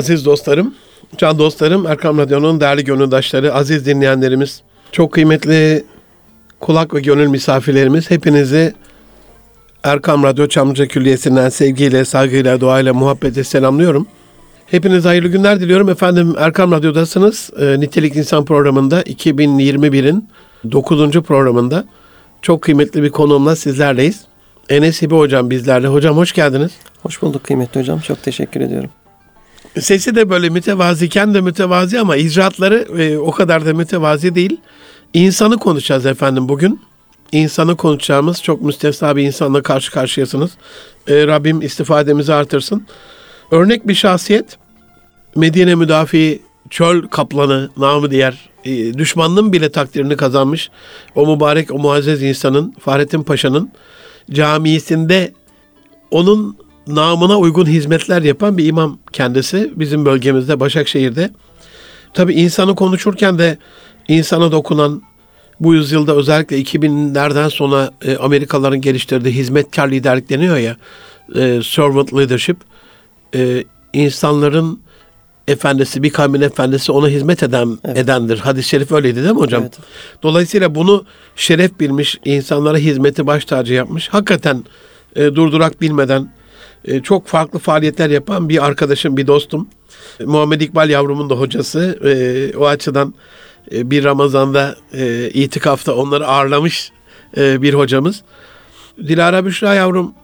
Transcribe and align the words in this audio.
Aziz 0.00 0.24
dostlarım, 0.24 0.74
can 1.16 1.38
dostlarım, 1.38 1.86
Erkam 1.86 2.18
Radyo'nun 2.18 2.60
değerli 2.60 2.84
gönüldaşları, 2.84 3.54
aziz 3.54 3.86
dinleyenlerimiz, 3.86 4.62
çok 4.92 5.12
kıymetli 5.12 5.84
kulak 6.60 6.94
ve 6.94 7.00
gönül 7.00 7.26
misafirlerimiz, 7.26 8.10
hepinizi 8.10 8.74
Erkam 9.84 10.22
Radyo 10.22 10.46
Çamlıca 10.46 10.86
Külliyesi'nden 10.86 11.48
sevgiyle, 11.48 12.04
saygıyla, 12.04 12.60
duayla, 12.60 12.94
muhabbetle 12.94 13.44
selamlıyorum. 13.44 14.06
Hepinize 14.66 15.08
hayırlı 15.08 15.28
günler 15.28 15.60
diliyorum. 15.60 15.88
Efendim 15.88 16.34
Erkam 16.38 16.72
Radyo'dasınız. 16.72 17.50
E, 17.60 17.80
Nitelik 17.80 18.16
İnsan 18.16 18.44
programında 18.44 19.02
2021'in 19.02 20.28
9. 20.72 21.12
programında 21.12 21.84
çok 22.42 22.62
kıymetli 22.62 23.02
bir 23.02 23.10
konuğumla 23.10 23.56
sizlerleyiz. 23.56 24.20
Enes 24.68 25.02
Hibi 25.02 25.14
Hocam 25.14 25.50
bizlerle. 25.50 25.86
Hocam 25.86 26.16
hoş 26.16 26.32
geldiniz. 26.32 26.72
Hoş 27.02 27.22
bulduk 27.22 27.44
kıymetli 27.44 27.80
hocam. 27.80 28.00
Çok 28.00 28.22
teşekkür 28.22 28.60
ediyorum. 28.60 28.90
Sesi 29.78 30.14
de 30.14 30.30
böyle 30.30 30.48
mütevaziken 30.48 31.34
de 31.34 31.40
mütevazi 31.40 32.00
ama 32.00 32.16
icraatları 32.16 33.02
e, 33.02 33.18
o 33.18 33.30
kadar 33.30 33.66
da 33.66 33.74
mütevazi 33.74 34.34
değil. 34.34 34.60
İnsanı 35.14 35.58
konuşacağız 35.58 36.06
efendim 36.06 36.48
bugün. 36.48 36.80
İnsanı 37.32 37.76
konuşacağımız 37.76 38.42
çok 38.42 38.62
müstesna 38.62 39.16
bir 39.16 39.22
insanla 39.22 39.62
karşı 39.62 39.92
karşıyasınız. 39.92 40.50
E, 41.08 41.26
Rabbim 41.26 41.62
istifademizi 41.62 42.34
artırsın. 42.34 42.86
Örnek 43.50 43.88
bir 43.88 43.94
şahsiyet. 43.94 44.58
Medine 45.36 45.74
müdafi 45.74 46.42
çöl 46.70 47.08
kaplanı 47.08 47.70
namı 47.76 48.10
diğer 48.10 48.50
e, 48.64 48.94
düşmanının 48.94 49.52
bile 49.52 49.72
takdirini 49.72 50.16
kazanmış. 50.16 50.70
O 51.14 51.34
mübarek 51.34 51.74
o 51.74 51.78
muazzez 51.78 52.22
insanın 52.22 52.74
Fahrettin 52.80 53.22
Paşa'nın 53.22 53.72
camisinde 54.30 55.32
onun 56.10 56.56
namına 56.94 57.38
uygun 57.38 57.66
hizmetler 57.66 58.22
yapan 58.22 58.58
bir 58.58 58.66
imam 58.66 58.98
kendisi 59.12 59.72
bizim 59.76 60.04
bölgemizde 60.04 60.60
Başakşehir'de. 60.60 61.30
Tabi 62.14 62.34
insanı 62.34 62.74
konuşurken 62.74 63.38
de 63.38 63.58
insana 64.08 64.52
dokunan 64.52 65.02
bu 65.60 65.74
yüzyılda 65.74 66.16
özellikle 66.16 66.62
2000'lerden 66.62 67.48
sonra 67.48 67.90
e, 68.04 68.16
Amerikalıların 68.16 68.80
geliştirdiği 68.80 69.34
hizmetkar 69.34 69.90
liderlik 69.90 70.30
deniyor 70.30 70.56
ya 70.56 70.76
e, 71.34 71.60
servant 71.64 72.14
leadership 72.14 72.56
e, 73.34 73.64
insanların 73.92 74.80
efendisi 75.48 76.02
bir 76.02 76.10
kavmin 76.10 76.40
efendisi 76.40 76.92
ona 76.92 77.08
hizmet 77.08 77.42
eden 77.42 77.78
evet. 77.84 77.98
edendir. 77.98 78.38
Hadis-i 78.38 78.68
şerif 78.68 78.92
öyleydi 78.92 79.16
değil 79.16 79.34
mi 79.34 79.40
hocam? 79.40 79.62
Evet. 79.62 79.78
Dolayısıyla 80.22 80.74
bunu 80.74 81.04
şeref 81.36 81.80
bilmiş, 81.80 82.18
insanlara 82.24 82.78
hizmeti 82.78 83.26
baş 83.26 83.44
tacı 83.44 83.74
yapmış. 83.74 84.08
Hakikaten 84.08 84.64
e, 85.16 85.24
durdurak 85.34 85.80
bilmeden 85.80 86.32
e, 86.84 87.00
çok 87.00 87.26
farklı 87.26 87.58
faaliyetler 87.58 88.10
yapan 88.10 88.48
bir 88.48 88.64
arkadaşım, 88.64 89.16
bir 89.16 89.26
dostum. 89.26 89.68
Muhammed 90.24 90.60
İkbal 90.60 90.90
yavrumun 90.90 91.30
da 91.30 91.34
hocası. 91.34 91.98
E, 92.04 92.56
o 92.56 92.66
açıdan 92.66 93.14
e, 93.72 93.90
bir 93.90 94.04
Ramazan'da 94.04 94.76
itikafta 95.34 95.94
onları 95.94 96.26
ağırlamış 96.26 96.92
bir 97.36 97.74
hocamız. 97.74 98.22
Dilara 98.98 99.46
Büşra 99.46 99.74
yavrum 99.74 100.14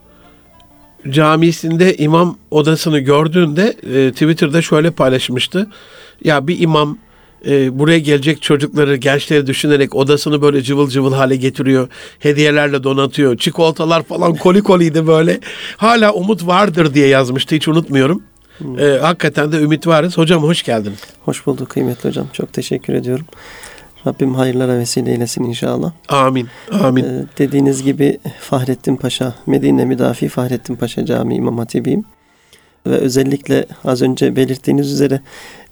camisinde 1.10 1.96
imam 1.96 2.38
odasını 2.50 2.98
gördüğünde 2.98 3.72
Twitter'da 4.10 4.62
şöyle 4.62 4.90
paylaşmıştı. 4.90 5.66
Ya 6.24 6.46
bir 6.46 6.60
imam 6.60 6.98
e, 7.46 7.78
buraya 7.78 7.98
gelecek 7.98 8.42
çocukları, 8.42 8.96
gençleri 8.96 9.46
düşünerek 9.46 9.94
odasını 9.94 10.42
böyle 10.42 10.62
cıvıl 10.62 10.88
cıvıl 10.88 11.12
hale 11.12 11.36
getiriyor. 11.36 11.88
Hediyelerle 12.18 12.84
donatıyor. 12.84 13.36
Çikolatalar 13.36 14.02
falan 14.02 14.34
koli 14.34 14.62
koliydi 14.62 15.06
böyle. 15.06 15.40
Hala 15.76 16.12
umut 16.12 16.46
vardır 16.46 16.94
diye 16.94 17.08
yazmıştı. 17.08 17.54
Hiç 17.54 17.68
unutmuyorum. 17.68 18.22
Hmm. 18.58 18.78
E, 18.78 18.98
hakikaten 18.98 19.52
de 19.52 19.56
ümit 19.56 19.86
varız. 19.86 20.18
Hocam 20.18 20.42
hoş 20.42 20.62
geldiniz. 20.62 21.00
Hoş 21.24 21.46
bulduk 21.46 21.68
kıymetli 21.68 22.08
hocam. 22.08 22.26
Çok 22.32 22.52
teşekkür 22.52 22.94
ediyorum. 22.94 23.26
Rabbim 24.06 24.34
hayırlara 24.34 24.78
vesile 24.78 25.10
eylesin 25.10 25.44
inşallah. 25.44 25.92
Amin. 26.08 26.48
Amin. 26.82 27.04
Ee, 27.04 27.24
dediğiniz 27.38 27.82
gibi 27.82 28.18
Fahrettin 28.40 28.96
Paşa, 28.96 29.34
Medine 29.46 29.84
Müdafi 29.84 30.28
Fahrettin 30.28 30.76
Paşa 30.76 31.04
Camii 31.04 31.36
İmam 31.36 31.58
Hatibiyim. 31.58 32.04
Ve 32.86 32.96
özellikle 32.96 33.66
az 33.84 34.02
önce 34.02 34.36
belirttiğiniz 34.36 34.92
üzere 34.92 35.20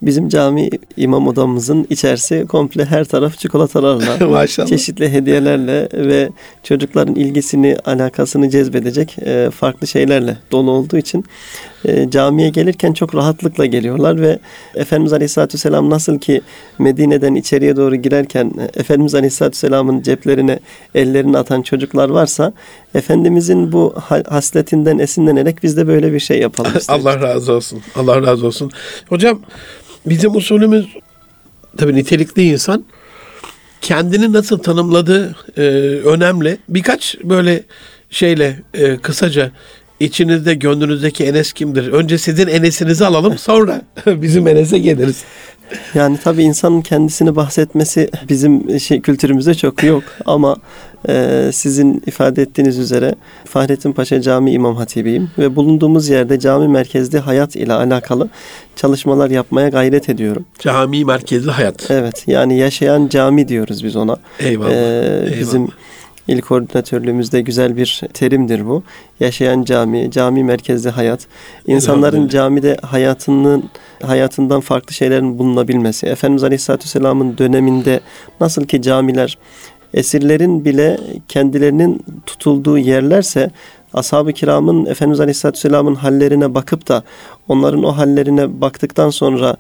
Bizim 0.02 0.28
cami 0.28 0.70
imam 0.96 1.28
odamızın 1.28 1.86
içerisi 1.90 2.46
komple 2.48 2.84
her 2.84 3.04
taraf 3.04 3.38
çikolatalarla, 3.38 4.26
Maşallah. 4.30 4.68
çeşitli 4.68 5.12
hediyelerle 5.12 5.88
ve 5.92 6.30
çocukların 6.62 7.14
ilgisini, 7.14 7.76
alakasını 7.84 8.50
cezbedecek 8.50 9.16
e, 9.18 9.50
farklı 9.50 9.86
şeylerle 9.86 10.36
dolu 10.52 10.70
olduğu 10.70 10.96
için 10.96 11.24
e, 11.84 12.10
camiye 12.10 12.48
gelirken 12.48 12.92
çok 12.92 13.14
rahatlıkla 13.14 13.66
geliyorlar 13.66 14.20
ve 14.20 14.38
Efendimiz 14.74 15.12
Aleyhisselatü 15.12 15.54
Vesselam 15.54 15.90
nasıl 15.90 16.18
ki 16.18 16.40
Medine'den 16.78 17.34
içeriye 17.34 17.76
doğru 17.76 17.96
girerken 17.96 18.52
e, 18.58 18.80
Efendimiz 18.80 19.14
Aleyhisselatü 19.14 19.54
Vesselam'ın 19.54 20.02
ceplerine 20.02 20.58
ellerini 20.94 21.38
atan 21.38 21.62
çocuklar 21.62 22.08
varsa 22.08 22.52
Efendimizin 22.94 23.72
bu 23.72 23.94
hasletinden 24.28 24.98
esinlenerek 24.98 25.62
biz 25.62 25.76
de 25.76 25.86
böyle 25.86 26.12
bir 26.12 26.20
şey 26.20 26.38
yapalım 26.38 26.72
istedik. 26.78 27.00
Allah 27.00 27.20
razı 27.20 27.52
olsun. 27.52 27.80
Allah 27.96 28.22
razı 28.22 28.46
olsun. 28.46 28.70
Hocam 29.08 29.40
Bizim 30.06 30.36
usulümüz 30.36 30.86
tabii 31.76 31.94
nitelikli 31.94 32.42
insan 32.42 32.84
kendini 33.80 34.32
nasıl 34.32 34.58
tanımladığı 34.58 35.36
e, 35.56 35.62
önemli. 36.04 36.58
Birkaç 36.68 37.16
böyle 37.24 37.62
şeyle 38.10 38.62
e, 38.74 38.96
kısaca 38.96 39.50
içinizde 40.04 40.54
gönlünüzdeki 40.54 41.24
Enes 41.24 41.52
kimdir? 41.52 41.92
Önce 41.92 42.18
sizin 42.18 42.46
Enes'inizi 42.46 43.06
alalım 43.06 43.38
sonra 43.38 43.82
bizim 44.06 44.48
Enes'e 44.48 44.78
geliriz. 44.78 45.24
Yani 45.94 46.18
tabii 46.24 46.42
insanın 46.42 46.80
kendisini 46.80 47.36
bahsetmesi 47.36 48.10
bizim 48.28 48.80
şey 48.80 49.00
kültürümüzde 49.00 49.54
çok 49.54 49.82
yok 49.82 50.02
ama 50.26 50.56
e, 51.08 51.50
sizin 51.52 52.02
ifade 52.06 52.42
ettiğiniz 52.42 52.78
üzere 52.78 53.14
Fahrettin 53.44 53.92
Paşa 53.92 54.20
Cami 54.20 54.52
İmam 54.52 54.76
Hatibiyim 54.76 55.30
ve 55.38 55.56
bulunduğumuz 55.56 56.08
yerde 56.08 56.38
cami 56.38 56.68
merkezli 56.68 57.18
hayat 57.18 57.56
ile 57.56 57.72
alakalı 57.72 58.28
çalışmalar 58.76 59.30
yapmaya 59.30 59.68
gayret 59.68 60.08
ediyorum. 60.08 60.44
Cami 60.58 61.04
merkezli 61.04 61.50
hayat. 61.50 61.90
Evet 61.90 62.24
yani 62.26 62.58
yaşayan 62.58 63.08
cami 63.08 63.48
diyoruz 63.48 63.84
biz 63.84 63.96
ona. 63.96 64.16
Eyvallah. 64.40 64.70
Ee, 64.70 64.74
Eyvallah. 64.74 65.40
Bizim 65.40 65.68
İl 66.28 66.40
koordinatörlüğümüzde 66.40 67.40
güzel 67.40 67.76
bir 67.76 68.00
terimdir 68.14 68.66
bu. 68.66 68.82
Yaşayan 69.20 69.64
cami, 69.64 70.10
cami 70.10 70.44
merkezli 70.44 70.90
hayat. 70.90 71.26
İnsanların 71.66 72.28
camide 72.28 72.76
hayatının 72.82 73.70
hayatından 74.02 74.60
farklı 74.60 74.94
şeylerin 74.94 75.38
bulunabilmesi. 75.38 76.06
Efendimiz 76.06 76.44
Aleyhisselatü 76.44 76.84
Vesselam'ın 76.84 77.38
döneminde 77.38 78.00
nasıl 78.40 78.64
ki 78.64 78.82
camiler 78.82 79.38
esirlerin 79.94 80.64
bile 80.64 80.98
kendilerinin 81.28 82.04
tutulduğu 82.26 82.78
yerlerse 82.78 83.50
ashab-ı 83.94 84.32
kiramın 84.32 84.86
Efendimiz 84.86 85.20
Aleyhisselatü 85.20 85.56
Vesselam'ın 85.56 85.94
hallerine 85.94 86.54
bakıp 86.54 86.88
da 86.88 87.02
onların 87.48 87.82
o 87.82 87.96
hallerine 87.96 88.60
baktıktan 88.60 89.10
sonra 89.10 89.56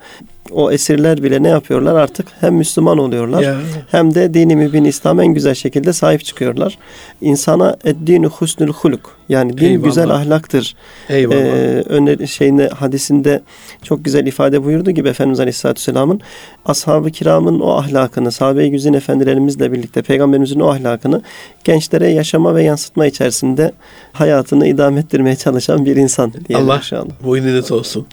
o 0.50 0.70
esirler 0.70 1.22
bile 1.22 1.42
ne 1.42 1.48
yapıyorlar 1.48 1.94
artık 1.94 2.26
hem 2.40 2.54
Müslüman 2.54 2.98
oluyorlar 2.98 3.42
ya. 3.42 3.56
hem 3.90 4.14
de 4.14 4.34
dini 4.34 4.56
mübin 4.56 4.84
İslam 4.84 5.20
en 5.20 5.34
güzel 5.34 5.54
şekilde 5.54 5.92
sahip 5.92 6.24
çıkıyorlar. 6.24 6.78
İnsana 7.20 7.76
eddinu 7.84 8.28
husnul 8.28 8.72
huluk 8.72 9.16
yani 9.28 9.58
din 9.58 9.66
Eyvallah. 9.66 9.84
güzel 9.84 10.10
ahlaktır. 10.10 10.74
Eyvallah. 11.08 11.36
Ee, 11.36 11.82
öner 11.86 12.26
şeyinde 12.26 12.68
hadisinde 12.68 13.42
çok 13.82 14.04
güzel 14.04 14.26
ifade 14.26 14.64
buyurdu 14.64 14.90
gibi 14.90 15.08
Efendimiz 15.08 15.40
Aleyhisselatü 15.40 15.78
Vesselam'ın 15.78 16.20
ashab-ı 16.66 17.10
kiramın 17.10 17.60
o 17.60 17.70
ahlakını, 17.70 18.32
sahabe-i 18.32 18.70
güzin 18.70 18.92
efendilerimizle 18.92 19.72
birlikte 19.72 20.02
peygamberimizin 20.02 20.60
o 20.60 20.68
ahlakını 20.68 21.22
gençlere 21.64 22.10
yaşama 22.10 22.54
ve 22.54 22.62
yansıtma 22.62 23.06
içerisinde 23.06 23.72
hayatını 24.12 24.66
idame 24.66 25.00
ettirmeye 25.00 25.36
çalışan 25.36 25.86
bir 25.86 25.96
insan 25.96 26.32
diyelim 26.32 26.70
Allah 26.70 26.76
inşallah. 26.76 27.10
bu 27.24 27.36
olsun. 27.74 28.06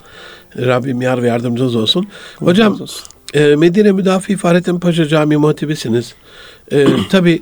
Rabbim 0.57 1.01
yar 1.01 1.21
ve 1.21 1.27
yardımcınız 1.27 1.75
olsun. 1.75 2.07
Hocam 2.39 2.81
olsun. 2.81 3.07
E, 3.33 3.55
Medine 3.55 3.91
Müdafi 3.91 4.37
Fahrettin 4.37 4.79
Paşa 4.79 5.07
Camii 5.07 5.37
muhatibisiniz. 5.37 6.13
E, 6.71 6.87
Tabi 7.09 7.41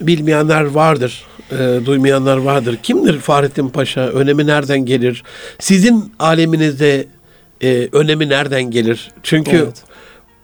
bilmeyenler 0.00 0.64
vardır, 0.64 1.24
e, 1.52 1.80
duymayanlar 1.86 2.36
vardır. 2.36 2.78
Kimdir 2.82 3.18
Fahrettin 3.18 3.68
Paşa? 3.68 4.00
Önemi 4.00 4.46
nereden 4.46 4.84
gelir? 4.84 5.22
Sizin 5.58 6.12
aleminizde 6.18 7.06
e, 7.62 7.88
önemi 7.92 8.28
nereden 8.28 8.62
gelir? 8.62 9.10
Çünkü 9.22 9.56
evet. 9.56 9.82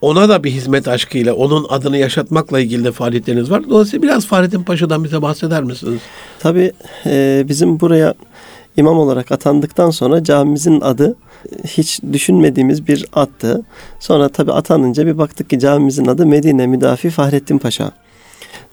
ona 0.01 0.29
da 0.29 0.45
bir 0.45 0.51
hizmet 0.51 0.89
aşkıyla, 0.89 1.35
onun 1.35 1.67
adını 1.69 1.97
yaşatmakla 1.99 2.61
ilgili 2.61 2.85
de 2.85 2.93
faaliyetleriniz 2.93 3.51
var. 3.51 3.71
Dolayısıyla 3.71 4.03
biraz 4.03 4.27
Fahrettin 4.27 4.63
Paşa'dan 4.63 5.05
bize 5.05 5.23
bahseder 5.23 5.63
misiniz? 5.63 6.01
Tabii 6.39 6.73
e, 7.07 7.45
bizim 7.49 7.81
buraya 7.81 8.15
imam 8.79 8.99
olarak 8.99 9.33
atandıktan 9.33 9.91
sonra 9.91 10.25
camimizin 10.25 10.81
adı 10.81 11.17
hiç 11.65 12.01
düşünmediğimiz 12.13 12.89
bir 12.89 13.07
attı. 13.13 13.63
Sonra 14.01 14.29
tabi 14.29 14.53
atanınca 14.53 15.07
bir 15.07 15.19
baktık 15.19 15.51
ki 15.51 15.59
camimizin 15.59 16.07
adı 16.07 16.27
Medine 16.27 16.67
Müdafi 16.67 17.11
Fahrettin 17.11 17.59
Paşa. 17.59 17.93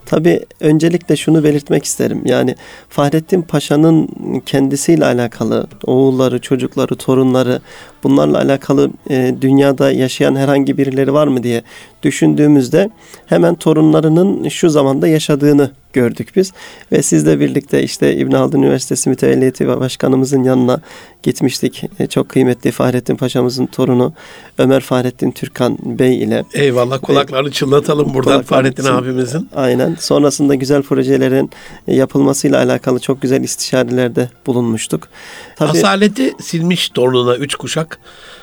Tabii 0.06 0.40
öncelikle 0.60 1.16
şunu 1.16 1.44
belirtmek 1.44 1.84
isterim. 1.84 2.22
Yani 2.24 2.54
Fahrettin 2.88 3.42
Paşa'nın 3.42 4.08
kendisiyle 4.46 5.04
alakalı 5.04 5.66
oğulları, 5.84 6.38
çocukları, 6.38 6.96
torunları 6.96 7.60
bunlarla 8.04 8.38
alakalı 8.38 8.90
e, 9.10 9.34
dünyada 9.40 9.92
yaşayan 9.92 10.36
herhangi 10.36 10.78
birileri 10.78 11.12
var 11.12 11.26
mı 11.26 11.42
diye 11.42 11.62
düşündüğümüzde 12.02 12.90
hemen 13.26 13.54
torunlarının 13.54 14.48
şu 14.48 14.70
zamanda 14.70 15.08
yaşadığını 15.08 15.70
gördük 15.96 16.28
biz. 16.36 16.52
Ve 16.92 17.02
sizle 17.02 17.40
birlikte 17.40 17.82
işte 17.82 18.16
İbn 18.16 18.32
Haldun 18.32 18.62
Üniversitesi 18.62 19.08
Mütevelliyeti 19.08 19.68
ve 19.68 19.80
Başkanımızın 19.80 20.42
yanına 20.42 20.80
gitmiştik. 21.22 21.84
E, 21.98 22.06
çok 22.06 22.28
kıymetli 22.28 22.70
Fahrettin 22.70 23.16
Paşa'mızın 23.16 23.66
torunu 23.66 24.12
Ömer 24.58 24.80
Fahrettin 24.80 25.30
Türkan 25.30 25.78
Bey 25.82 26.22
ile. 26.22 26.44
Eyvallah 26.54 26.98
kulaklarını 27.02 27.50
çınlatalım 27.50 28.14
buradan 28.14 28.42
Fahrettin 28.42 28.84
abimizin. 28.84 29.48
Aynen. 29.54 29.96
Sonrasında 30.00 30.54
güzel 30.54 30.82
projelerin 30.82 31.50
yapılmasıyla 31.86 32.62
alakalı 32.62 32.98
çok 32.98 33.22
güzel 33.22 33.42
istişarelerde 33.42 34.30
bulunmuştuk. 34.46 35.08
Tabii 35.56 35.70
Asaleti 35.70 36.34
silmiş 36.40 36.88
torununa 36.88 37.36
üç 37.36 37.54
kuşak. 37.54 37.98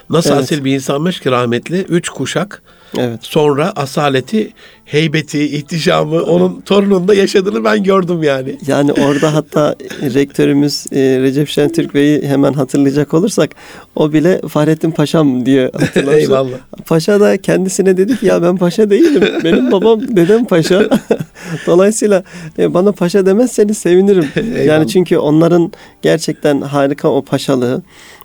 Nasıl 0.10 0.30
Evet. 0.30 0.44
asil 0.44 0.66
bir 0.66 0.76
insanmış 0.76 1.20
ki 1.20 1.32
rahmetli. 1.32 1.78
Üç 1.82 2.10
kuşak 2.10 2.62
evet. 2.98 3.20
sonra 3.22 3.72
asaleti, 3.76 4.54
heybeti, 4.86 5.44
ihtişamı 5.44 6.24
onun 6.24 6.62
torununda 6.62 7.14
yaşadığını 7.14 7.64
ben 7.64 7.84
gördüm 7.84 8.24
yani. 8.24 8.58
Yani 8.68 8.92
orada 8.92 9.34
hatta 9.34 9.76
rektörümüz 10.02 10.86
e, 10.92 11.00
Recep 11.00 11.50
Şentürk 11.50 11.94
Bey'i 11.94 12.28
hemen 12.28 12.54
hatırlayacak 12.54 13.14
olursak 13.14 13.50
o 13.96 14.14
bile 14.14 14.42
Fahrettin 14.50 14.92
Paşam 14.92 15.46
diye 15.46 15.64
hatırlamıştı. 15.64 16.20
Eyvallah. 16.20 16.58
Paşa 16.86 17.20
da 17.20 17.38
kendisine 17.38 17.98
dedi 17.98 18.20
ki 18.20 18.26
ya 18.26 18.44
ben 18.44 18.58
paşa 18.58 18.90
değilim. 18.90 19.24
Benim 19.44 19.72
babam 19.72 20.16
dedem 20.16 20.46
paşa. 20.46 20.90
Dolayısıyla 21.68 22.24
e, 22.60 22.74
bana 22.74 22.92
paşa 22.92 23.26
demezseniz 23.26 23.78
sevinirim. 23.78 24.28
Eyvallah. 24.36 24.66
yani 24.66 24.88
çünkü 24.88 25.18
onların 25.18 25.72
gerçekten 26.02 26.62
harika 26.62 27.10
o 27.10 27.22
paşalığı 27.22 27.82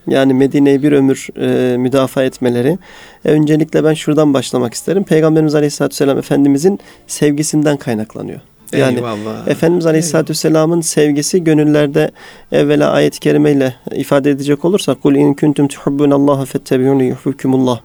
yani 0.09 0.35
Medine'yi 0.35 0.83
bir 0.83 0.93
ömür 0.93 1.29
e, 1.41 1.77
müdafaa 1.77 2.23
etmeleri. 2.23 2.79
E, 3.25 3.31
öncelikle 3.31 3.85
ben 3.85 3.95
şuradan 3.95 4.35
başlamak 4.35 4.75
isterim. 4.75 5.05
Peygamberimiz 5.05 5.55
Aleyhisselatü 5.55 5.93
Vesselam 5.93 6.19
Efendimizin 6.19 6.79
sevgisinden 7.07 7.77
kaynaklanıyor. 7.77 8.41
Yani 8.73 8.97
Eyvallah. 8.97 9.49
Efendimiz 9.49 9.87
Aleyhisselatü 9.87 10.31
Vesselam'ın 10.31 10.81
sevgisi 10.81 11.45
gönüllerde 11.45 12.11
evvela 12.53 12.91
ayet-i 12.91 13.21
kerimeyle 13.21 13.75
ifade 13.93 14.31
edecek 14.31 14.65
olursak 14.65 15.03
kul 15.03 15.15
in 15.15 15.35
kuntum 15.35 15.69
tuhibbunallaha 15.69 16.45
fettebi'uni 16.45 17.05
yuhibbukumullah 17.05 17.81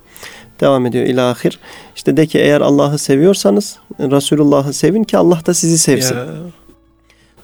devam 0.61 0.85
ediyor 0.85 1.05
ilahir. 1.05 1.59
İşte 1.95 2.17
de 2.17 2.25
ki 2.25 2.39
eğer 2.39 2.61
Allah'ı 2.61 2.97
seviyorsanız 2.97 3.77
Resulullah'ı 3.99 4.73
sevin 4.73 5.03
ki 5.03 5.17
Allah 5.17 5.39
da 5.45 5.53
sizi 5.53 5.77
sevsin. 5.77 6.15
Ya, 6.15 6.25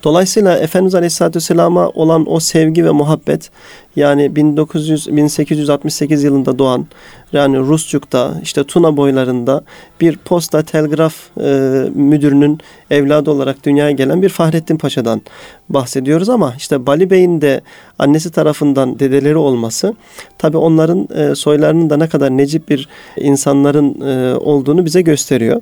Dolayısıyla 0.04 0.57
Efendimiz 0.57 0.96
Aleyhisselatü 0.96 1.36
Vesselam'a 1.36 1.90
olan 1.90 2.31
o 2.31 2.40
sevgi 2.40 2.86
ve 2.86 2.92
muhabbet 2.92 3.50
yani 3.96 4.36
1900 4.36 5.07
1868 5.18 6.24
yılında 6.24 6.60
doğan 6.60 6.88
yani 7.34 7.60
Rusçuk'ta 7.60 8.34
işte 8.44 8.63
Tuna 8.63 8.98
boylarında 8.98 9.63
bir 10.01 10.18
posta 10.18 10.62
telgraf 10.62 11.16
e, 11.42 11.50
müdürünün 11.94 12.60
evladı 12.92 13.31
olarak 13.31 13.66
dünyaya 13.66 13.92
gelen 13.92 14.22
bir 14.22 14.30
Fahrettin 14.30 14.78
Paşa'dan 14.78 15.22
bahsediyoruz 15.69 16.30
ama 16.30 16.54
işte 16.57 16.86
Bali 16.86 17.10
Bey'in 17.10 17.42
de 17.42 17.62
annesi 18.00 18.31
tarafından 18.31 19.00
dedeleri 19.00 19.38
olması 19.38 19.94
tabi 20.38 20.57
onların 20.57 21.07
e, 21.16 21.36
soylarının 21.36 21.90
da 21.90 21.98
ne 21.98 22.10
kadar 22.10 22.38
necip 22.38 22.69
bir 22.69 22.90
insanların 23.18 24.01
e, 24.01 24.36
olduğunu 24.36 24.86
bize 24.86 25.01
gösteriyor. 25.01 25.62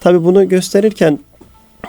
Tabi 0.00 0.24
bunu 0.24 0.48
gösterirken 0.48 1.18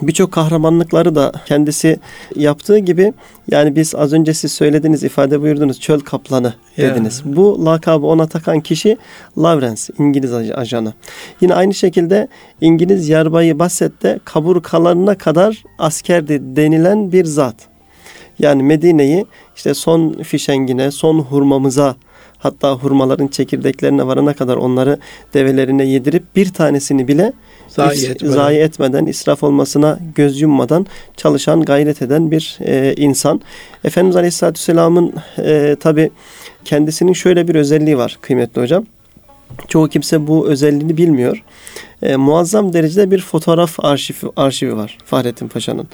birçok 0.01 0.31
kahramanlıkları 0.31 1.15
da 1.15 1.31
kendisi 1.45 1.99
yaptığı 2.35 2.77
gibi 2.77 3.13
yani 3.51 3.75
biz 3.75 3.95
az 3.95 4.13
önce 4.13 4.33
siz 4.33 4.51
söylediğiniz 4.51 5.03
ifade 5.03 5.41
buyurdunuz 5.41 5.79
çöl 5.79 5.99
kaplanı 5.99 6.53
dediniz. 6.77 7.21
Bu 7.25 7.65
lakabı 7.65 8.05
ona 8.05 8.27
takan 8.27 8.59
kişi 8.59 8.97
Lawrence 9.37 9.81
İngiliz 9.99 10.31
aj- 10.33 10.53
ajanı. 10.55 10.93
Yine 11.41 11.53
aynı 11.53 11.73
şekilde 11.73 12.27
İngiliz 12.61 13.09
Yarbayı 13.09 13.59
Basset'te 13.59 14.19
kaburgalarına 14.25 15.17
kadar 15.17 15.63
askerdi 15.79 16.39
denilen 16.41 17.11
bir 17.11 17.25
zat. 17.25 17.55
Yani 18.39 18.63
Medine'yi 18.63 19.25
işte 19.55 19.73
son 19.73 20.13
fişengine, 20.23 20.91
son 20.91 21.19
hurmamıza 21.19 21.95
hatta 22.39 22.73
hurmaların 22.73 23.27
çekirdeklerine 23.27 24.07
varana 24.07 24.33
kadar 24.33 24.55
onları 24.57 24.97
develerine 25.33 25.85
yedirip 25.85 26.23
bir 26.35 26.53
tanesini 26.53 27.07
bile 27.07 27.33
Zayi 27.67 28.05
etmeden. 28.05 28.33
zayi 28.33 28.59
etmeden, 28.59 29.05
israf 29.05 29.43
olmasına 29.43 29.99
göz 30.15 30.41
yummadan 30.41 30.85
çalışan, 31.17 31.61
gayret 31.61 32.01
eden 32.01 32.31
bir 32.31 32.57
e, 32.61 32.93
insan. 32.97 33.41
Efendimiz 33.83 34.15
Aleyhisselatü 34.15 34.59
Vesselam'ın 34.59 35.13
e, 35.37 35.75
tabi 35.79 36.11
kendisinin 36.65 37.13
şöyle 37.13 37.47
bir 37.47 37.55
özelliği 37.55 37.97
var 37.97 38.17
kıymetli 38.21 38.61
hocam. 38.61 38.85
Çoğu 39.67 39.89
kimse 39.89 40.27
bu 40.27 40.47
özelliğini 40.47 40.97
bilmiyor. 40.97 41.43
E, 42.01 42.15
muazzam 42.15 42.73
derecede 42.73 43.11
bir 43.11 43.21
fotoğraf 43.21 43.79
arşivi, 43.79 44.31
arşivi 44.35 44.75
var 44.77 44.97
Fahrettin 45.05 45.47
Paşa'nın. 45.47 45.87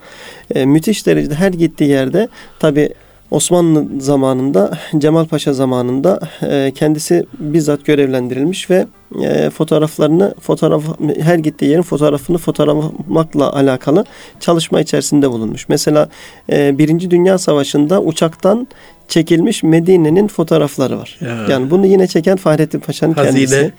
E, 0.56 0.66
müthiş 0.66 1.06
derecede 1.06 1.36
her 1.36 1.52
gittiği 1.52 1.90
yerde 1.90 2.28
tabi 2.60 2.90
Osmanlı 3.32 4.02
zamanında 4.02 4.78
Cemal 4.98 5.26
Paşa 5.26 5.54
zamanında 5.54 6.20
e, 6.42 6.72
kendisi 6.76 7.26
bizzat 7.40 7.86
görevlendirilmiş 7.86 8.70
ve 8.70 8.88
e, 9.24 9.50
fotoğraflarını 9.50 10.36
fotoğraf 10.42 10.84
her 11.22 11.36
gittiği 11.36 11.66
yerin 11.66 11.82
fotoğrafını 11.82 12.38
fotoğraflamakla 12.38 13.54
alakalı 13.54 14.06
çalışma 14.40 14.82
içerisinde 14.82 15.32
bulunmuş. 15.32 15.70
Mesela 15.70 16.10
e, 16.52 16.78
Birinci 16.78 17.12
Dünya 17.12 17.38
Savaşı'nda 17.38 18.02
uçaktan 18.02 18.68
çekilmiş 19.08 19.64
Medine'nin 19.64 20.28
fotoğrafları 20.28 20.98
var. 20.98 21.18
Ya. 21.22 21.46
Yani 21.50 21.70
bunu 21.72 21.86
yine 21.86 22.08
çeken 22.08 22.38
Fahrettin 22.38 22.80
Paşa'nın 22.80 23.14
Hazine. 23.14 23.34
kendisi. 23.34 23.72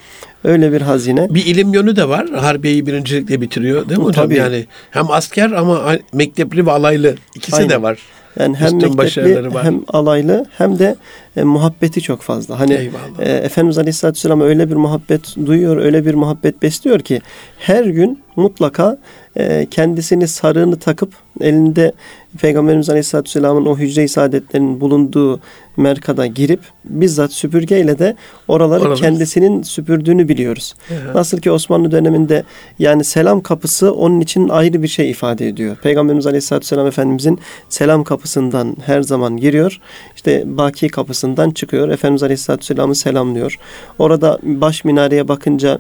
Öyle 0.45 0.73
bir 0.73 0.81
hazine. 0.81 1.35
Bir 1.35 1.47
ilim 1.47 1.75
yönü 1.75 1.97
de 1.97 2.09
var. 2.09 2.31
Harbiyeyi 2.31 2.87
birincilikle 2.87 3.41
bitiriyor 3.41 3.89
değil 3.89 4.01
mi 4.01 4.05
hocam? 4.05 4.25
Tabii. 4.25 4.37
Yani 4.37 4.67
hem 4.91 5.11
asker 5.11 5.51
ama 5.51 5.93
mektepli 6.13 6.67
ve 6.67 6.71
alaylı 6.71 7.15
ikisi 7.35 7.57
Aynen. 7.57 7.71
de 7.71 7.83
var. 7.83 7.99
Yani 8.39 8.57
hem 8.57 8.79
Üstün 8.79 8.97
mektepli 8.97 9.55
var. 9.55 9.65
hem 9.65 9.81
alaylı 9.89 10.47
hem 10.59 10.79
de 10.79 10.97
e, 11.37 11.43
muhabbeti 11.43 12.01
çok 12.01 12.23
fazla. 12.23 12.61
Hani 12.61 12.75
Eyvallah. 12.75 13.21
e, 13.21 13.33
Efendimiz 13.33 13.79
Aleyhisselatü 13.79 14.17
Vesselam 14.17 14.41
öyle 14.41 14.71
bir 14.71 14.75
muhabbet 14.77 15.37
duyuyor, 15.47 15.77
öyle 15.77 16.07
bir 16.07 16.15
muhabbet 16.15 16.63
besliyor 16.63 17.01
ki 17.01 17.21
her 17.59 17.85
gün 17.85 18.23
mutlaka 18.37 18.99
e, 19.37 19.67
kendisini 19.71 20.29
sarığını 20.29 20.79
takıp 20.79 21.13
elinde 21.41 21.93
Peygamberimiz 22.41 22.91
Aleyhisselatü 22.91 23.29
Vesselam'ın 23.29 23.67
o 23.67 23.79
hücre-i 23.79 24.09
saadetlerinin 24.09 24.81
bulunduğu 24.81 25.41
merkada 25.77 26.27
girip 26.27 26.61
bizzat 26.85 27.33
süpürgeyle 27.33 27.99
de 27.99 28.17
oraları 28.49 28.81
Oraları- 28.81 29.01
kendisinin 29.01 29.63
süpürdüğünü 29.63 30.29
biliyoruz. 30.29 30.75
Ya. 30.91 31.15
Nasıl 31.15 31.39
ki 31.39 31.51
Osmanlı 31.51 31.91
döneminde 31.91 32.45
yani 32.79 33.05
selam 33.05 33.41
kapısı 33.41 33.93
onun 33.95 34.21
için 34.21 34.49
ayrı 34.49 34.83
bir 34.83 34.89
şey 34.89 35.11
ifade 35.11 35.49
ediyor. 35.49 35.77
Peygamberimiz 35.77 36.27
Aleyhisselatü 36.27 36.65
Vesselam 36.65 36.87
Efendimizin 36.87 37.39
selam 37.69 38.05
kapısından 38.05 38.77
her 38.87 39.03
zaman 39.03 39.37
giriyor. 39.37 39.81
İşte 40.17 40.43
Baki 40.47 40.89
kapısından 40.89 41.51
çıkıyor. 41.51 41.89
Efendimiz 41.89 42.23
Aleyhisselatü 42.23 42.61
Vesselam'ı 42.63 42.95
selamlıyor. 42.95 43.59
Orada 43.99 44.39
baş 44.43 44.85
minareye 44.85 45.29
bakınca 45.29 45.79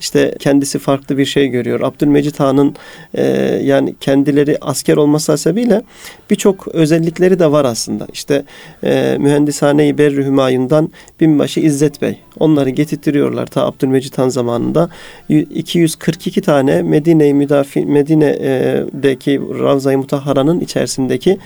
işte 0.00 0.34
kendisi 0.38 0.78
farklı 0.78 1.18
bir 1.18 1.24
şey 1.24 1.48
görüyor. 1.48 1.80
Abdülmecit 1.80 2.40
Han'ın 2.40 2.74
e, 3.14 3.24
yani 3.64 3.94
kendileri 4.00 4.58
asker 4.60 4.96
olması 4.96 5.32
hasebiyle 5.32 5.82
birçok 6.30 6.68
özellikleri 6.68 7.38
de 7.38 7.52
var 7.52 7.64
aslında. 7.64 8.06
İşte 8.12 8.44
e, 8.84 9.16
Mühendishane-i 9.20 9.98
Berri 9.98 10.24
Hümayun'dan 10.24 10.92
binbaşı 11.20 11.60
İzzet 11.60 12.02
Bey. 12.02 12.18
Onları 12.38 12.70
getirtiyorlar 12.70 13.46
ta 13.46 13.66
Abdülmecit 13.66 14.18
Han 14.18 14.28
zamanında. 14.28 14.90
Y- 15.28 15.42
242 15.42 16.40
tane 16.40 16.82
Medine-i 16.82 17.34
Müdafi 17.34 17.86
Medine'deki 17.86 19.40
Ravza-i 19.40 19.96
Mutahhara'nın 19.96 20.60
içerisindeki 20.60 21.38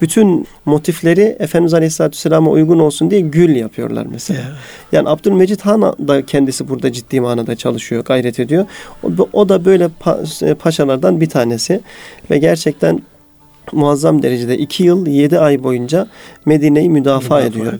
bütün 0.00 0.46
motifleri 0.64 1.36
Efendimiz 1.38 1.74
Aleyhisselatü 1.74 2.16
Vesselam'a 2.16 2.50
uygun 2.50 2.78
olsun 2.78 3.10
diye 3.10 3.20
gül 3.20 3.56
yapıyorlar 3.56 4.06
mesela. 4.12 4.40
Ya. 4.40 4.46
Yani 4.92 5.08
Abdülmecit 5.08 5.62
Han 5.62 5.82
da 5.82 6.26
kendisi 6.26 6.68
burada 6.68 6.92
ciddi 6.92 7.20
manada 7.20 7.56
çalışıyor, 7.56 8.04
gayret 8.04 8.40
ediyor. 8.40 8.66
O, 9.02 9.28
o 9.32 9.48
da 9.48 9.64
böyle 9.64 9.84
pa- 9.84 10.54
paşalardan 10.54 11.20
bir 11.20 11.28
tanesi 11.28 11.80
ve 12.30 12.38
gerçekten 12.38 13.02
muazzam 13.72 14.22
derecede 14.22 14.58
iki 14.58 14.84
yıl 14.84 15.06
yedi 15.06 15.38
ay 15.38 15.62
boyunca 15.62 16.06
Medine'yi 16.46 16.90
müdafaa, 16.90 17.42
ediyor. 17.42 17.72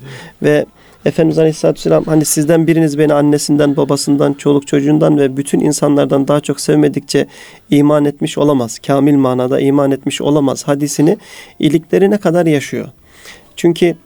Ve 0.42 0.66
Efendimiz 1.06 1.38
Aleyhisselatü 1.38 1.78
Vesselam 1.78 2.04
hani 2.04 2.24
sizden 2.24 2.66
biriniz 2.66 2.98
beni 2.98 3.14
annesinden, 3.14 3.76
babasından, 3.76 4.32
çoluk 4.34 4.66
çocuğundan 4.66 5.18
ve 5.18 5.36
bütün 5.36 5.60
insanlardan 5.60 6.28
daha 6.28 6.40
çok 6.40 6.60
sevmedikçe 6.60 7.26
iman 7.70 8.04
etmiş 8.04 8.38
olamaz. 8.38 8.78
Kamil 8.86 9.14
manada 9.14 9.60
iman 9.60 9.90
etmiş 9.90 10.20
olamaz 10.20 10.68
hadisini 10.68 11.18
iliklerine 11.58 12.18
kadar 12.18 12.46
yaşıyor. 12.46 12.88
Çünkü 13.56 13.96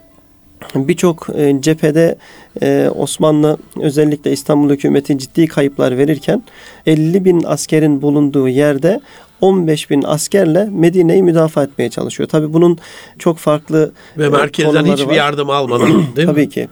birçok 0.75 1.27
e, 1.35 1.61
cephede 1.61 2.17
e, 2.63 2.91
Osmanlı 2.95 3.57
özellikle 3.81 4.33
İstanbul 4.33 4.71
hükümeti 4.71 5.19
ciddi 5.19 5.47
kayıplar 5.47 5.99
verirken 5.99 6.43
50 6.87 7.25
bin 7.25 7.43
askerin 7.47 8.03
bulunduğu 8.03 8.49
yerde 8.49 9.01
15 9.41 9.91
bin 9.91 10.03
askerle 10.03 10.69
Medine'yi 10.73 11.23
müdafaa 11.23 11.63
etmeye 11.65 11.91
çalışıyor. 11.91 12.29
Tabi 12.29 12.53
bunun 12.53 12.79
çok 13.19 13.39
farklı 13.39 13.93
Ve 14.19 14.27
e, 14.27 14.29
merkezden 14.29 14.85
hiçbir 14.85 15.07
var. 15.07 15.15
yardım 15.15 15.51
almadan 15.51 15.87
değil 15.87 16.29
mi? 16.29 16.35
Tabii 16.35 16.49
ki. 16.49 16.69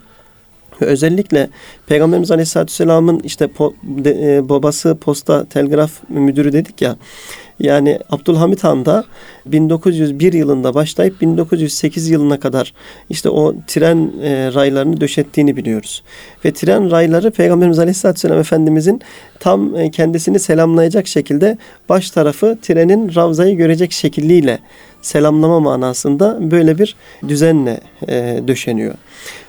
Özellikle 0.81 1.49
Peygamberimiz 1.87 2.31
Aleyhisselatü 2.31 2.71
Vesselam'ın 2.73 3.21
işte 3.25 3.45
po- 3.45 3.75
de- 4.05 4.37
e, 4.37 4.49
babası 4.49 4.97
posta 5.01 5.45
telgraf 5.45 5.91
müdürü 6.09 6.53
dedik 6.53 6.83
ya. 6.83 6.97
Yani 7.61 7.99
Abdülhamit 8.11 8.65
Han 8.65 8.87
da 8.87 9.05
1901 9.47 10.33
yılında 10.33 10.75
başlayıp 10.75 11.21
1908 11.21 12.09
yılına 12.11 12.41
kadar 12.41 12.75
işte 13.11 13.31
o 13.31 13.55
tren 13.67 14.13
e, 14.23 14.55
raylarını 14.55 15.01
döşettiğini 15.01 15.57
biliyoruz. 15.57 16.03
Ve 16.45 16.53
tren 16.53 16.91
rayları 16.91 17.31
Peygamberimiz 17.31 17.79
Aleyhisselatü 17.79 18.17
Vesselam 18.17 18.39
Efendimizin 18.39 19.01
tam 19.41 19.77
e, 19.77 19.91
kendisini 19.91 20.39
selamlayacak 20.39 21.07
şekilde 21.07 21.59
baş 21.89 22.11
tarafı 22.11 22.59
trenin 22.63 23.15
Ravza'yı 23.15 23.57
görecek 23.57 23.93
şekliyle 23.93 24.59
selamlama 25.09 25.61
manasında 25.61 26.51
böyle 26.51 26.79
bir 26.79 26.97
düzenle 27.29 27.81
e, 28.09 28.43
döşeniyor. 28.49 28.95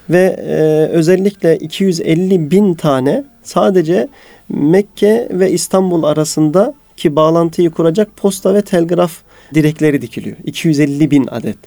Ve 0.10 0.36
e, 0.48 0.54
özellikle 0.92 1.58
250 1.58 2.52
bin 2.52 2.74
tane 2.74 3.24
sadece 3.44 4.08
Mekke 4.50 5.28
ve 5.32 5.52
İstanbul 5.52 6.04
arasında 6.04 6.74
ki 6.98 7.16
bağlantıyı 7.16 7.72
kuracak 7.72 8.18
posta 8.18 8.54
ve 8.54 8.62
telgraf 8.62 9.12
direkleri 9.54 10.02
dikiliyor. 10.02 10.38
250 10.44 11.12
bin 11.12 11.28
adet. 11.28 11.58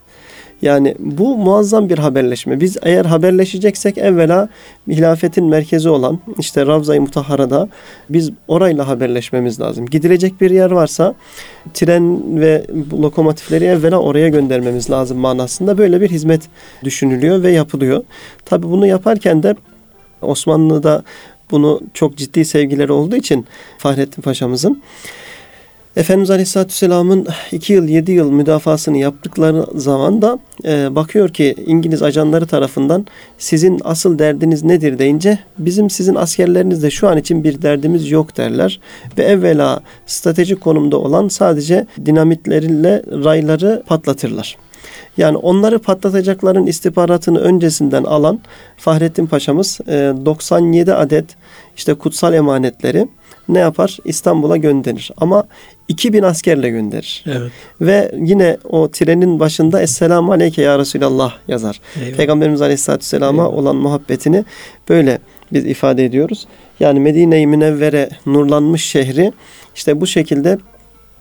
Yani 0.62 0.95
bu 0.99 1.37
muazzam 1.37 1.88
bir 1.88 1.99
haberleşme. 1.99 2.61
Biz 2.61 2.76
eğer 2.83 3.04
haberleşeceksek 3.04 3.99
evvela 3.99 4.49
hilafetin 4.88 5.45
merkezi 5.45 5.88
olan 5.88 6.19
işte 6.38 6.66
Ravza-i 6.66 7.00
Mutahhara'da 7.00 7.69
biz 8.11 8.31
orayla 8.49 8.88
haberleşmemiz 8.88 9.61
lazım. 9.61 9.87
Gidilecek 9.87 10.40
bir 10.40 10.50
yer 10.50 10.71
varsa 10.71 11.14
tren 11.75 12.40
ve 12.40 12.66
lokomotifleri 12.92 13.64
evvela 13.64 13.99
oraya 13.99 14.28
göndermemiz 14.28 14.90
lazım 14.90 15.19
manasında 15.19 15.78
böyle 15.78 16.00
bir 16.00 16.11
hizmet 16.11 16.42
düşünülüyor 16.85 17.42
ve 17.42 17.50
yapılıyor. 17.50 18.04
Tabi 18.45 18.62
bunu 18.62 18.87
yaparken 18.87 19.42
de 19.42 19.54
Osmanlı'da 20.23 21.02
bunu 21.50 21.81
çok 21.95 22.16
ciddi 22.16 22.45
sevgileri 22.45 22.92
olduğu 22.92 23.16
için 23.16 23.47
Fahrettin 23.78 24.23
Paşa'mızın 24.23 24.83
Efendimiz 25.97 26.31
Aleyhisselatü 26.31 26.69
Vesselam'ın 26.69 27.27
2 27.53 27.73
yıl 27.73 27.89
7 27.89 28.13
yıl 28.13 28.31
müdafasını 28.31 28.99
yaptıkları 28.99 29.67
zaman 29.75 30.23
da 30.23 30.39
e, 30.65 30.95
bakıyor 30.95 31.29
ki 31.29 31.55
İngiliz 31.67 32.03
ajanları 32.03 32.47
tarafından 32.47 33.07
sizin 33.39 33.81
asıl 33.85 34.19
derdiniz 34.19 34.63
nedir 34.63 34.99
deyince 34.99 35.39
bizim 35.59 35.91
sizin 35.91 36.15
askerlerinizde 36.15 36.91
şu 36.91 37.09
an 37.09 37.19
için 37.19 37.45
bir 37.45 37.63
derdimiz 37.63 38.11
yok 38.11 38.37
derler. 38.37 38.81
Ve 39.19 39.23
evvela 39.23 39.81
stratejik 40.07 40.61
konumda 40.61 40.97
olan 40.97 41.29
sadece 41.29 41.87
dinamitleriyle 42.07 43.03
rayları 43.25 43.83
patlatırlar. 43.87 44.57
Yani 45.16 45.37
onları 45.37 45.78
patlatacakların 45.78 46.66
istihbaratını 46.66 47.38
öncesinden 47.38 48.04
alan 48.04 48.40
Fahrettin 48.76 49.26
Paşa'mız 49.26 49.81
e, 49.88 50.12
97 50.25 50.95
adet 50.95 51.25
işte 51.76 51.95
kutsal 51.95 52.35
emanetleri 52.35 53.09
ne 53.49 53.59
yapar? 53.59 53.99
İstanbul'a 54.04 54.57
gönderir. 54.57 55.11
Ama 55.16 55.45
2000 55.88 56.23
askerle 56.23 56.71
gönderir. 56.71 57.25
Evet. 57.26 57.52
Ve 57.81 58.12
yine 58.19 58.57
o 58.69 58.90
trenin 58.90 59.40
başında 59.40 59.83
Esselamu 59.83 60.33
Aleyke 60.33 60.62
ya 60.62 60.78
Resulallah 60.78 61.35
yazar. 61.49 61.81
Eyvallah. 62.00 62.16
Peygamberimiz 62.16 62.62
Aleyhisselatü 62.62 63.00
Vesselam'a 63.00 63.42
Eyvallah. 63.42 63.59
olan 63.59 63.76
muhabbetini 63.76 64.45
böyle 64.88 65.19
biz 65.52 65.66
ifade 65.66 66.04
ediyoruz. 66.04 66.47
Yani 66.81 67.00
Medine-i 67.00 67.47
Münevvere 67.47 68.09
nurlanmış 68.26 68.85
şehri 68.85 69.33
işte 69.75 70.00
bu 70.00 70.07
şekilde 70.07 70.59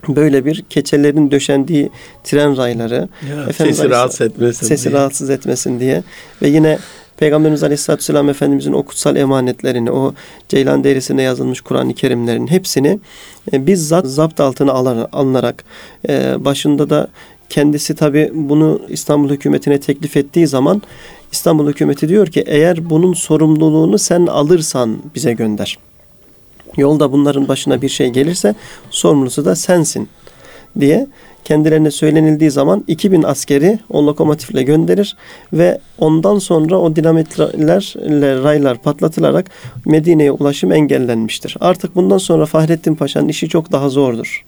böyle 0.08 0.46
bir 0.46 0.62
keçelerin 0.70 1.32
döşendiği 1.32 1.90
tren 2.24 2.58
rayları 2.58 3.08
Ya, 3.30 3.44
Efendimiz 3.50 3.78
sesi 3.78 3.90
rahatsız 3.90 4.22
etmesin 4.22 4.66
sesi 4.68 4.90
diye. 4.90 5.00
rahatsız 5.00 5.30
etmesin 5.30 5.80
diye 5.80 6.04
ve 6.42 6.48
yine 6.50 6.78
Peygamberimiz 7.18 7.64
Aleyhisselatü 7.64 8.00
Vesselam 8.02 8.30
Efendimizin 8.30 8.74
o 8.74 8.84
kutsal 8.84 9.16
emanetlerini, 9.16 9.92
o 9.92 10.14
ceylan 10.50 10.84
derisine 10.84 11.22
yazılmış 11.22 11.62
Kur'an-ı 11.62 11.94
Kerimlerin 11.94 12.48
hepsini 12.48 13.00
e, 13.54 13.68
bizzat 13.68 14.06
zapt 14.06 14.40
altına 14.40 14.72
alar- 14.72 15.08
alınarak 15.12 15.64
e, 16.10 16.46
başında 16.46 16.90
da 16.90 17.08
kendisi 17.50 17.96
tabi 17.96 18.32
bunu 18.34 18.82
İstanbul 18.90 19.30
hükümetine 19.30 19.80
teklif 19.80 20.18
ettiği 20.18 20.48
zaman 20.48 20.82
İstanbul 21.32 21.70
hükümeti 21.70 22.10
diyor 22.10 22.28
ki 22.28 22.44
eğer 22.48 22.90
bunun 22.90 23.14
sorumluluğunu 23.14 23.98
sen 23.98 24.26
alırsan 24.28 24.98
bize 25.16 25.34
gönder. 25.34 25.78
Yolda 26.78 27.12
bunların 27.12 27.48
başına 27.48 27.82
bir 27.82 27.90
şey 27.90 28.10
gelirse 28.10 28.56
sorumlusu 28.90 29.46
da 29.46 29.56
sensin 29.56 30.10
diye 30.80 31.08
kendilerine 31.44 31.92
söylenildiği 31.92 32.52
zaman 32.52 32.84
2000 32.88 33.24
askeri 33.24 33.80
o 33.90 34.06
lokomotifle 34.06 34.64
gönderir 34.64 35.16
ve 35.54 35.80
ondan 35.98 36.40
sonra 36.40 36.80
o 36.80 36.96
dinamitlerle 36.96 38.44
raylar 38.44 38.78
patlatılarak 38.82 39.46
Medine'ye 39.86 40.32
ulaşım 40.32 40.72
engellenmiştir. 40.72 41.58
Artık 41.60 41.96
bundan 41.96 42.18
sonra 42.18 42.46
Fahrettin 42.46 42.96
Paşa'nın 42.96 43.28
işi 43.28 43.50
çok 43.50 43.72
daha 43.72 43.90
zordur. 43.90 44.46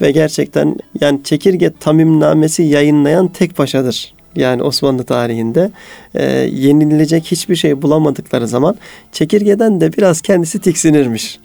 Ve 0.00 0.10
gerçekten 0.10 0.76
yani 1.00 1.20
çekirge 1.24 1.72
tamimnamesi 1.80 2.62
yayınlayan 2.62 3.28
tek 3.28 3.56
paşadır. 3.56 4.14
Yani 4.36 4.62
Osmanlı 4.62 5.04
tarihinde 5.04 5.70
e, 6.14 6.24
yenilecek 6.52 7.24
hiçbir 7.24 7.56
şey 7.56 7.82
bulamadıkları 7.82 8.48
zaman 8.48 8.76
çekirgeden 9.12 9.80
de 9.80 9.92
biraz 9.92 10.20
kendisi 10.20 10.58
tiksinirmiş. 10.58 11.38